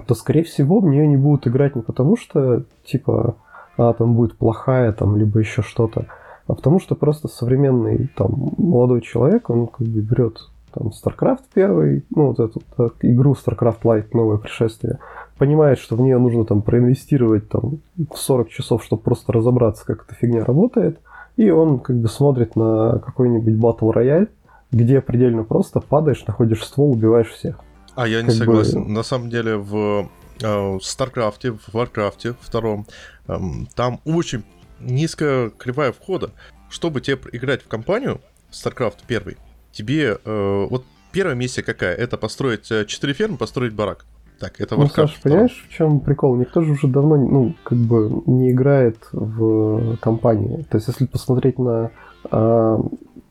[0.06, 3.36] то, скорее всего, в нее не будут играть не потому, что, типа,
[3.76, 6.06] а, там будет плохая, там, либо еще что-то,
[6.46, 10.38] а потому что просто современный, там, молодой человек, он как бы берет
[10.72, 14.98] там StarCraft первый, ну, вот эту так, игру StarCraft Lite, новое пришествие,
[15.38, 17.78] понимает, что в нее нужно там проинвестировать там
[18.14, 20.98] 40 часов, чтобы просто разобраться, как эта фигня работает,
[21.36, 24.28] и он как бы смотрит на какой-нибудь Battle Royale,
[24.72, 27.60] где предельно просто падаешь, находишь ствол, убиваешь всех.
[27.98, 28.84] А я не согласен.
[28.84, 28.90] Бы...
[28.90, 30.08] На самом деле в
[30.40, 32.86] э, Старкрафте, в Варкрафте втором,
[33.26, 33.36] э,
[33.74, 34.44] там очень
[34.78, 36.30] низкая кривая входа.
[36.70, 38.20] Чтобы тебе играть в кампанию,
[38.52, 39.36] StarCraft первый,
[39.72, 41.96] тебе э, вот первая миссия какая?
[41.96, 44.04] Это построить 4 э, фермы, построить барак.
[44.38, 46.36] Так, это Ну, Саш, понимаешь, в чем прикол?
[46.36, 50.64] Никто же уже давно, ну, как бы не играет в кампании.
[50.70, 51.90] То есть, если посмотреть на
[52.30, 52.78] э,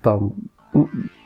[0.02, 0.34] там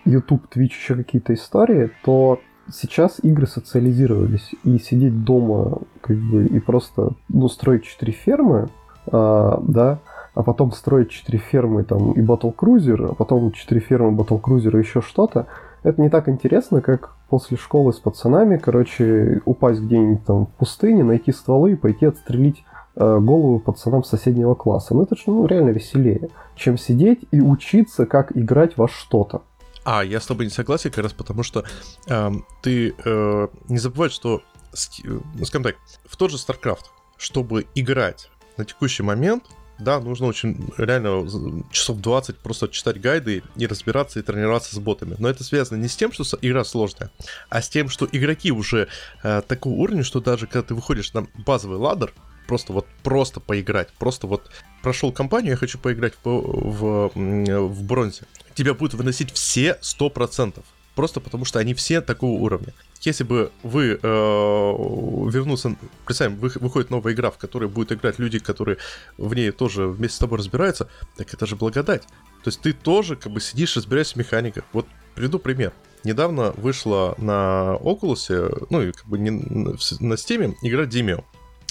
[0.06, 2.40] YouTube, Twitch, еще какие-то истории, то
[2.72, 8.70] сейчас игры социализировались, и сидеть дома, как бы, и просто, ну, строить четыре фермы,
[9.12, 10.00] а, да,
[10.34, 14.76] а потом строить четыре фермы, там, и Battle Cruiser, а потом четыре фермы Battle Cruiser
[14.76, 15.48] и еще что-то,
[15.84, 21.04] это не так интересно, как после школы с пацанами, короче, упасть где-нибудь там в пустыне,
[21.04, 22.64] найти стволы и пойти отстрелить
[22.96, 24.94] э, голову пацанам соседнего класса.
[24.94, 29.42] Ну, это же, ну, реально веселее, чем сидеть и учиться, как играть во что-то.
[29.84, 31.66] А, я с тобой не согласен, как раз потому что
[32.08, 34.44] э, ты э, не забывай, что,
[35.04, 36.86] ну, скажем так, в тот же StarCraft,
[37.18, 39.46] чтобы играть на текущий момент,
[39.82, 41.28] да, нужно очень реально
[41.72, 45.16] часов 20 просто читать гайды и разбираться и тренироваться с ботами.
[45.18, 47.12] Но это связано не с тем, что игра сложная,
[47.50, 48.88] а с тем, что игроки уже
[49.24, 52.14] э, такого уровня, что даже когда ты выходишь на базовый ладер,
[52.52, 54.52] просто вот просто поиграть, просто вот
[54.84, 58.24] прошел кампанию, я хочу поиграть в, в, в бронзе,
[58.56, 60.62] тебя будут выносить все 100%.
[60.94, 62.74] Просто потому что они все такого уровня.
[63.00, 68.40] Если бы вы э, вернуться, представим, вы, выходит новая игра, в которой будут играть люди,
[68.40, 68.78] которые
[69.18, 72.02] в ней тоже вместе с тобой разбираются, так это же благодать.
[72.44, 74.66] То есть ты тоже как бы сидишь, разбираешься в механиках.
[74.74, 75.72] Вот приведу пример.
[76.04, 81.24] Недавно вышла на Oculus, ну и как бы не, на Steam игра Demio.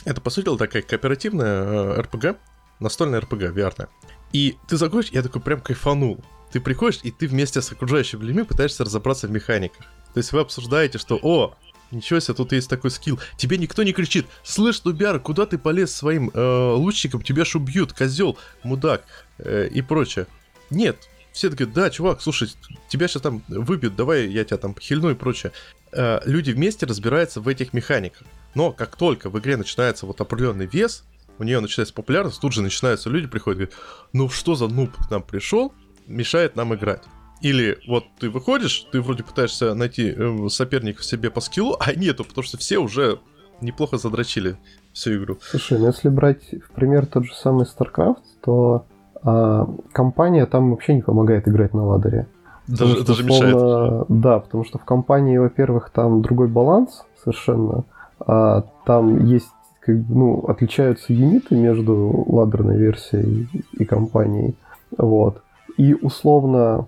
[0.05, 2.37] Это, по сути, такая кооперативная э, RPG,
[2.79, 3.89] настольная RPG, VR.
[4.33, 6.23] И ты заходишь, я такой прям кайфанул.
[6.53, 9.87] Ты приходишь, и ты вместе с окружающими людьми пытаешься разобраться в механиках.
[10.13, 11.55] То есть вы обсуждаете, что, о,
[11.91, 13.21] ничего себе, тут есть такой скилл.
[13.37, 17.93] Тебе никто не кричит, слышь, Дубяр, куда ты полез своим э, лучником, тебя ж убьют,
[17.93, 19.05] козел, мудак
[19.39, 20.27] э, и прочее.
[20.71, 20.97] Нет,
[21.41, 22.51] все такие, да, чувак, слушай,
[22.89, 25.53] тебя сейчас там выбьют, давай я тебя там хильну и прочее.
[25.91, 28.27] Э, люди вместе разбираются в этих механиках.
[28.55, 31.03] Но как только в игре начинается вот определенный вес,
[31.39, 33.81] у нее начинается популярность, тут же начинаются люди приходят и говорят,
[34.13, 35.73] ну что за нуб к нам пришел,
[36.07, 37.05] мешает нам играть.
[37.41, 42.27] Или вот ты выходишь, ты вроде пытаешься найти э, соперника себе по скиллу, а нету,
[42.27, 43.19] потому что все уже
[43.63, 44.59] неплохо задрочили
[44.93, 45.39] всю игру.
[45.41, 48.85] Слушай, ну если брать в пример тот же самый StarCraft, то
[49.23, 52.27] а, кампания там вообще не помогает играть на ладере.
[52.67, 54.07] Даже, что, даже условно, мешает.
[54.09, 57.85] Да, потому что в кампании, во-первых, там другой баланс совершенно.
[58.21, 59.51] А, там есть
[59.81, 64.55] как ну, отличаются юниты между ладерной версией и кампанией.
[64.97, 65.43] Вот.
[65.79, 66.87] И условно,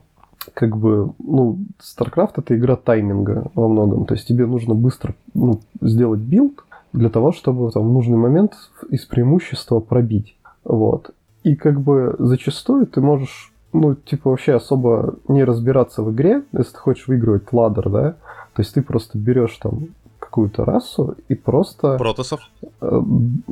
[0.54, 4.04] как бы, ну, StarCraft это игра тайминга во многом.
[4.04, 8.54] То есть тебе нужно быстро ну, сделать билд для того, чтобы там, в нужный момент
[8.90, 10.36] из преимущества пробить.
[10.64, 11.12] Вот.
[11.44, 16.72] И как бы зачастую ты можешь, ну, типа, вообще особо не разбираться в игре, если
[16.72, 18.10] ты хочешь выигрывать ладер, да.
[18.54, 19.88] То есть ты просто берешь там
[20.18, 21.98] какую-то расу и просто...
[21.98, 22.40] Протосов?
[22.80, 23.02] Э,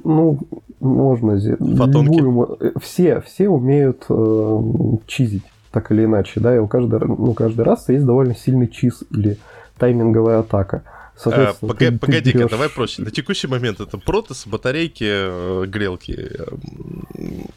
[0.05, 0.39] ну,
[0.81, 1.39] можно...
[1.39, 2.20] Фотонки?
[2.20, 4.60] Любую, э, все, все умеют э,
[5.07, 9.05] чизить, так или иначе, да, и у каждой, ну, каждой расы есть довольно сильный чиз
[9.10, 9.36] или
[9.78, 10.83] тайминговая атака.
[11.25, 12.51] А, пога- погоди-ка, берешь...
[12.51, 13.03] давай проще.
[13.03, 16.31] На текущий момент это протос, батарейки, э, грелки.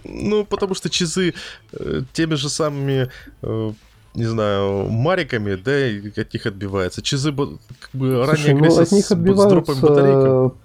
[0.03, 1.33] Ну, потому что чизы
[1.74, 3.09] э, теми же самыми
[3.42, 3.72] э,
[4.16, 7.01] не знаю, мариками, да, и от них отбивается.
[7.01, 9.74] Чизы как бы Слушай, ранее ну, от них отбиваются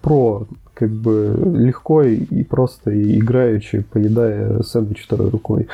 [0.02, 0.46] про,
[0.78, 5.66] как бы легко и просто и играючи, поедая сэндвич второй рукой.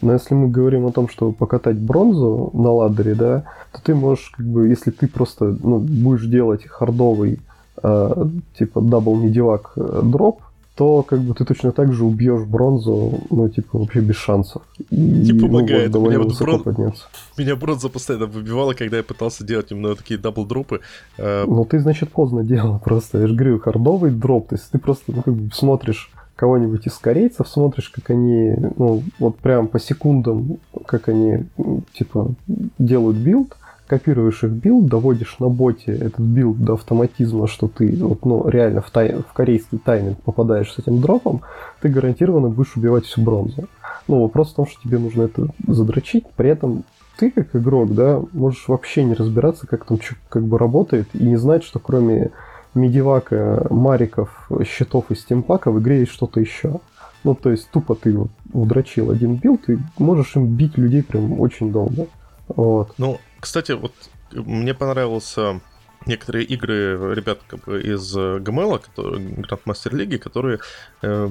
[0.00, 3.42] Но если мы говорим о том, чтобы покатать бронзу на ладере, да,
[3.72, 7.40] то ты можешь, как бы, если ты просто ну, будешь делать хардовый
[7.82, 8.26] э,
[8.56, 10.40] типа double medivac drop,
[10.74, 14.62] то как бы ты точно так же убьешь бронзу, ну, типа, вообще без шансов.
[14.90, 15.92] И, не помогает.
[15.92, 16.62] Ну, меня вот брон...
[16.62, 17.04] подняться.
[17.36, 20.80] Меня бронза постоянно выбивала, когда я пытался делать именно такие double-drop ы.
[21.18, 23.18] Э, ну, ты, значит, поздно делал просто.
[23.18, 24.48] Я же говорю, хардовый дроп.
[24.48, 29.02] То есть ты просто, ну, как бы смотришь кого-нибудь из корейцев, смотришь, как они, ну,
[29.18, 31.44] вот прям по секундам, как они,
[31.92, 32.34] типа,
[32.78, 33.56] делают билд,
[33.92, 38.80] копируешь их билд, доводишь на боте этот билд до автоматизма, что ты вот, ну, реально
[38.80, 39.16] в, тай...
[39.16, 41.42] в корейский тайминг попадаешь с этим дропом,
[41.82, 43.68] ты гарантированно будешь убивать всю бронзу.
[44.08, 46.84] Ну, вопрос в том, что тебе нужно это задрочить, при этом
[47.18, 51.22] ты как игрок, да, можешь вообще не разбираться, как там что как бы работает, и
[51.22, 52.30] не знать, что кроме
[52.74, 56.80] медивака, мариков, щитов и стимпака в игре есть что-то еще.
[57.24, 61.38] Ну, то есть тупо ты вот удрочил один билд, и можешь им бить людей прям
[61.38, 62.06] очень долго.
[62.48, 62.94] Вот.
[62.98, 63.92] Ну, кстати, вот
[64.32, 65.60] мне понравился
[66.06, 70.58] некоторые игры ребят как бы, из GML, которые, Grandmaster лиги, которые
[71.02, 71.28] э,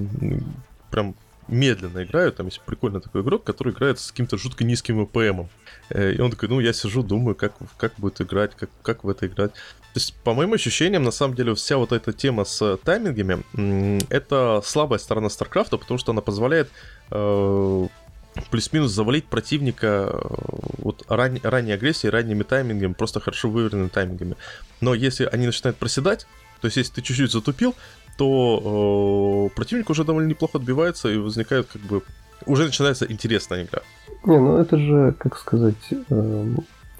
[0.89, 1.15] прям
[1.47, 2.37] медленно играют.
[2.37, 5.49] Там есть прикольный такой игрок, который играет с каким-то жутко низким APM ом.
[5.89, 9.09] Э, и он такой, ну, я сижу, думаю, как, как будет играть, как, как в
[9.09, 9.51] это играть.
[9.51, 13.43] То есть, по моим ощущениям, на самом деле, вся вот эта тема с таймингами,
[14.09, 16.69] это слабая сторона StarCraft, потому что она позволяет
[17.11, 17.87] э,
[18.49, 20.19] плюс-минус завалить противника э,
[20.77, 24.35] вот ран, ранней агрессией, ранними таймингами, просто хорошо выверенными таймингами.
[24.79, 26.27] Но если они начинают проседать,
[26.61, 27.75] то есть если ты чуть-чуть затупил,
[28.17, 32.03] то э, противник уже довольно неплохо отбивается и возникает как бы...
[32.45, 33.81] Уже начинается интересная игра.
[34.25, 36.55] Не, ну это же, как сказать, э,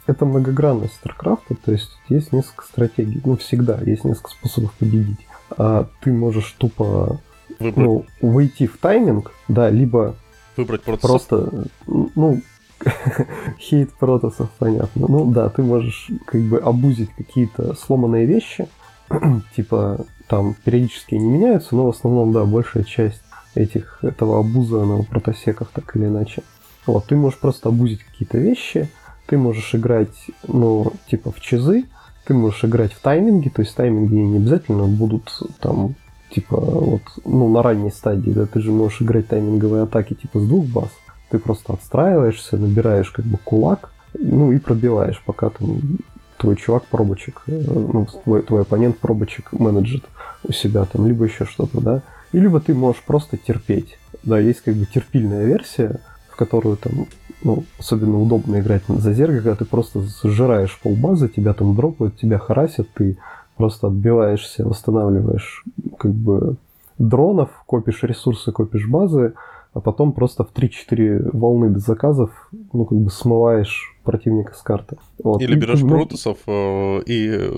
[0.08, 5.20] это многогранность StarCraft, то есть есть несколько стратегий, ну всегда есть несколько способов победить.
[5.58, 7.20] А ты можешь тупо
[7.60, 10.16] ну, выйти в тайминг, да, либо
[10.62, 11.28] Выбрать протосов?
[11.28, 12.42] Просто, ну,
[13.60, 15.08] хейт протосов, понятно.
[15.08, 18.68] Ну да, ты можешь как бы обузить какие-то сломанные вещи,
[19.56, 23.22] типа там периодически не меняются, но в основном, да, большая часть
[23.56, 26.44] этих, этого обуза на протосеках так или иначе.
[26.86, 28.90] Вот, ты можешь просто обузить какие-то вещи,
[29.28, 31.86] ты можешь играть, ну, типа в чизы,
[32.26, 35.96] ты можешь играть в тайминги, то есть тайминги не обязательно будут там
[36.34, 40.48] типа, вот, ну, на ранней стадии, да, ты же можешь играть тайминговые атаки, типа, с
[40.48, 40.90] двух баз.
[41.30, 45.80] Ты просто отстраиваешься, набираешь, как бы, кулак, ну, и пробиваешь, пока там
[46.38, 50.04] твой чувак пробочек, э, ну, твой, твой оппонент пробочек менеджит
[50.44, 52.02] у себя там, либо еще что-то, да.
[52.32, 53.98] И либо ты можешь просто терпеть.
[54.24, 57.06] Да, есть как бы терпильная версия, в которую там,
[57.44, 62.40] ну, особенно удобно играть за зерга, когда ты просто сжираешь полбазы, тебя там дропают, тебя
[62.40, 63.18] харасят, ты
[63.58, 65.64] просто отбиваешься, восстанавливаешь
[66.02, 66.56] как бы
[66.98, 69.34] дронов, копишь ресурсы, копишь базы,
[69.74, 72.32] а потом просто в 3-4 волны до заказов,
[72.74, 74.98] ну, как бы смываешь противника с карты.
[75.24, 75.42] Вот.
[75.42, 77.50] Или берешь ну, протусов э, и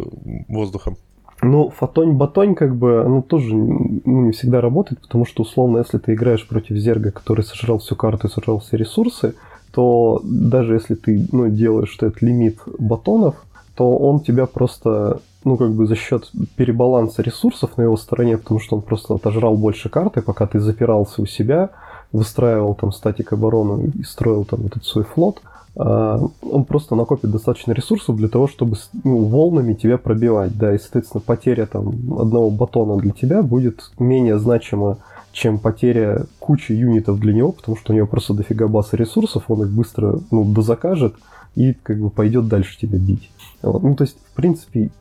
[0.48, 0.98] воздухом.
[1.42, 6.14] Ну, фотонь-батонь, как бы, оно тоже ну, не всегда работает, потому что, условно, если ты
[6.14, 9.34] играешь против Зерга, который сожрал всю карту и сожрал все ресурсы,
[9.74, 13.36] то даже если ты ну, делаешь этот лимит батонов,
[13.76, 18.60] то он тебя просто, ну, как бы за счет перебаланса ресурсов на его стороне, потому
[18.60, 21.70] что он просто отожрал больше карты, пока ты запирался у себя,
[22.12, 25.42] выстраивал там статик оборону и строил там этот свой флот–
[25.76, 30.78] а, он просто накопит достаточно ресурсов для того, чтобы ну, волнами тебя пробивать, да, и,
[30.78, 31.90] соответственно, потеря там
[32.20, 35.00] одного батона для тебя будет менее значима,
[35.32, 39.64] чем потеря кучи юнитов для него, потому что у него просто дофига баса ресурсов, он
[39.64, 41.16] их быстро, ну, дозакажет
[41.56, 43.32] и как бы пойдет дальше тебя бить.
[43.64, 43.82] Вот.
[43.82, 44.92] Ну, то есть, в принципе,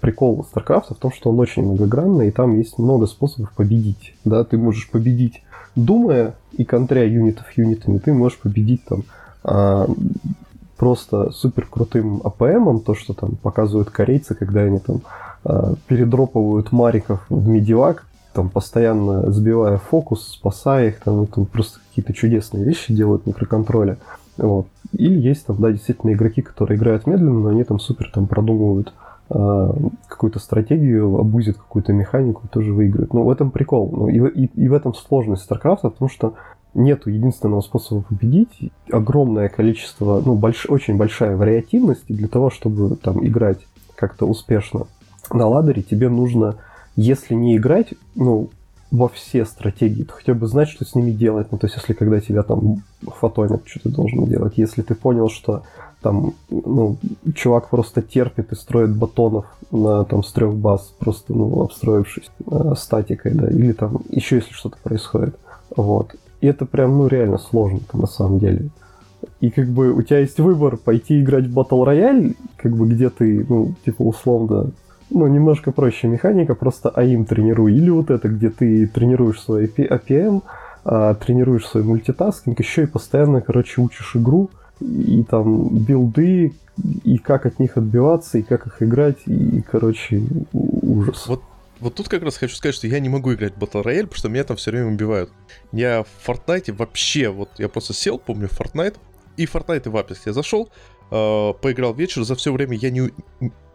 [0.00, 4.42] прикол StarCraft в том, что он очень многогранный, и там есть много способов победить, да,
[4.44, 5.42] ты можешь победить
[5.76, 9.04] думая и контря юнитов юнитами, ты можешь победить там
[9.44, 9.88] а,
[10.76, 15.02] просто супер крутым АПМом, то, что там показывают корейцы, когда они там
[15.44, 22.12] а, передроповывают мариков в медивак, там постоянно сбивая фокус, спасая их, там, там просто какие-то
[22.12, 23.98] чудесные вещи делают микроконтроля.
[24.36, 24.66] Вот.
[24.92, 28.92] Или есть там, да, действительно игроки, которые играют медленно, но они там супер там продумывают
[29.30, 29.72] э,
[30.08, 33.14] какую-то стратегию, обузят какую-то механику, тоже выиграют.
[33.14, 33.90] Ну, в этом прикол.
[33.92, 36.34] Ну, и, и, и в этом сложность StarCraft, потому что
[36.74, 38.70] нету единственного способа победить.
[38.90, 42.04] Огромное количество, ну, больш, очень большая вариативность.
[42.08, 43.60] И для того, чтобы там играть
[43.94, 44.86] как-то успешно
[45.32, 46.56] на ладере, тебе нужно,
[46.96, 48.50] если не играть, ну,
[48.92, 51.50] во все стратегии, то хотя бы знать, что с ними делать.
[51.50, 54.52] Ну, то есть, если когда тебя там фотонят, что ты должен делать.
[54.56, 55.62] Если ты понял, что
[56.02, 56.98] там, ну,
[57.34, 62.74] чувак просто терпит и строит батонов на там с трех баз, просто, ну, обстроившись э,
[62.76, 65.36] статикой, да, или там еще если что-то происходит.
[65.74, 66.14] Вот.
[66.42, 68.68] И это прям, ну, реально сложно на самом деле.
[69.40, 73.08] И как бы у тебя есть выбор пойти играть в Battle Royale, как бы где
[73.08, 74.72] ты, ну, типа условно,
[75.12, 77.74] ну, немножко проще механика, просто aim тренируй.
[77.74, 80.42] Или вот это, где ты тренируешь свой APM,
[80.84, 84.50] а, тренируешь свой мультитаскинг, еще и постоянно, короче, учишь игру,
[84.80, 86.54] и там билды,
[87.04, 91.26] и как от них отбиваться, и как их играть, и, короче, ужас.
[91.28, 91.42] Вот
[91.82, 94.14] вот тут как раз хочу сказать, что я не могу играть в Battle Royale, потому
[94.14, 95.32] что меня там все время убивают.
[95.72, 98.94] Я в Fortnite вообще, вот я просто сел, помню, в Fortnite,
[99.36, 100.68] и Fortnite и в Apex я зашел,
[101.12, 103.10] э, поиграл вечер, за все время я не,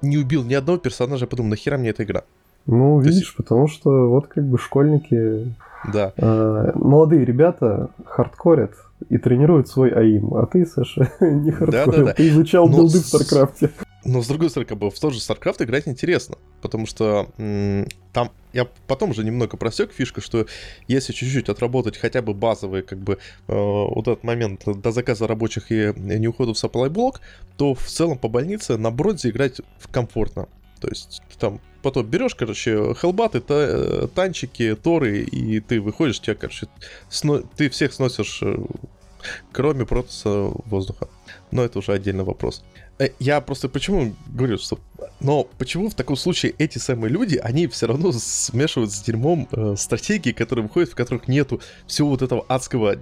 [0.01, 2.23] не убил ни одного персонажа, я подумал, нахера мне эта игра?
[2.65, 3.35] Ну, видишь, есть...
[3.37, 5.53] потому что вот как бы школьники,
[5.93, 6.11] да.
[6.17, 8.73] э, молодые ребята хардкорят
[9.09, 12.13] и тренируют свой aim, а ты, Саша, не хардкорил, да, да, да.
[12.13, 13.71] ты изучал Но билды в Старкрафте.
[14.07, 17.89] Но с другой стороны, как бы в тот же StarCraft играть интересно, потому что м-
[18.13, 20.47] там я потом уже немного просек фишка, что
[20.87, 25.73] если чуть-чуть отработать хотя бы базовые, как бы, э, вот этот момент до заказа рабочих
[25.73, 27.19] и не ухода в supply блок,
[27.57, 29.59] то в целом по больнице на бронзе играть
[29.91, 30.47] комфортно.
[30.79, 36.35] То есть там потом берешь, короче, хелбаты, та, э, танчики, торы, и ты выходишь, тебя,
[36.35, 36.67] короче,
[37.09, 37.43] сно...
[37.57, 38.55] ты всех сносишь, э,
[39.51, 41.09] кроме протоса воздуха.
[41.51, 42.63] Но это уже отдельный вопрос.
[43.19, 44.79] Я просто почему говорю, что...
[45.19, 49.75] Но почему в таком случае эти самые люди, они все равно смешивают с дерьмом э,
[49.77, 52.97] стратегии, которые выходят, в которых нету всего вот этого адского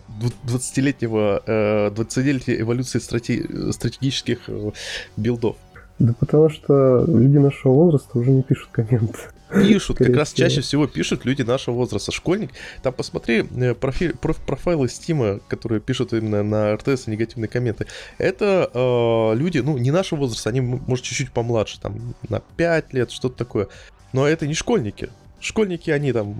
[0.46, 3.74] 20-летнего, э, 20-летней эволюции стратег...
[3.74, 4.72] стратегических э,
[5.18, 5.58] билдов?
[6.00, 9.20] Да потому что люди нашего возраста уже не пишут комменты.
[9.54, 12.12] Пишут, как раз чаще всего пишут люди нашего возраста.
[12.12, 12.52] Школьник,
[12.82, 17.86] там посмотри э, профиль, проф, профайлы Стима, которые пишут именно на РТС негативные комменты.
[18.18, 23.12] Это э, люди, ну, не нашего возраста, они, может, чуть-чуть помладше, там, на 5 лет,
[23.12, 23.68] что-то такое.
[24.14, 25.10] Но это не школьники.
[25.40, 26.36] Школьники, они там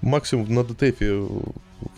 [0.00, 1.24] максимум на ДТФе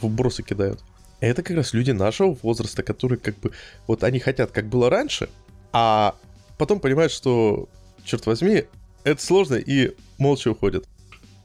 [0.01, 0.85] вбросы кидают.
[1.21, 3.53] Это как раз люди нашего возраста, которые как бы,
[3.87, 5.31] вот они хотят, как было раньше,
[5.73, 6.15] а
[6.59, 7.69] потом понимают, что,
[8.05, 8.65] черт возьми,
[9.05, 10.87] это сложно и молча уходят.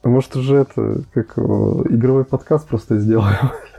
[0.04, 3.52] Может уже это, как игровой подкаст просто сделаем?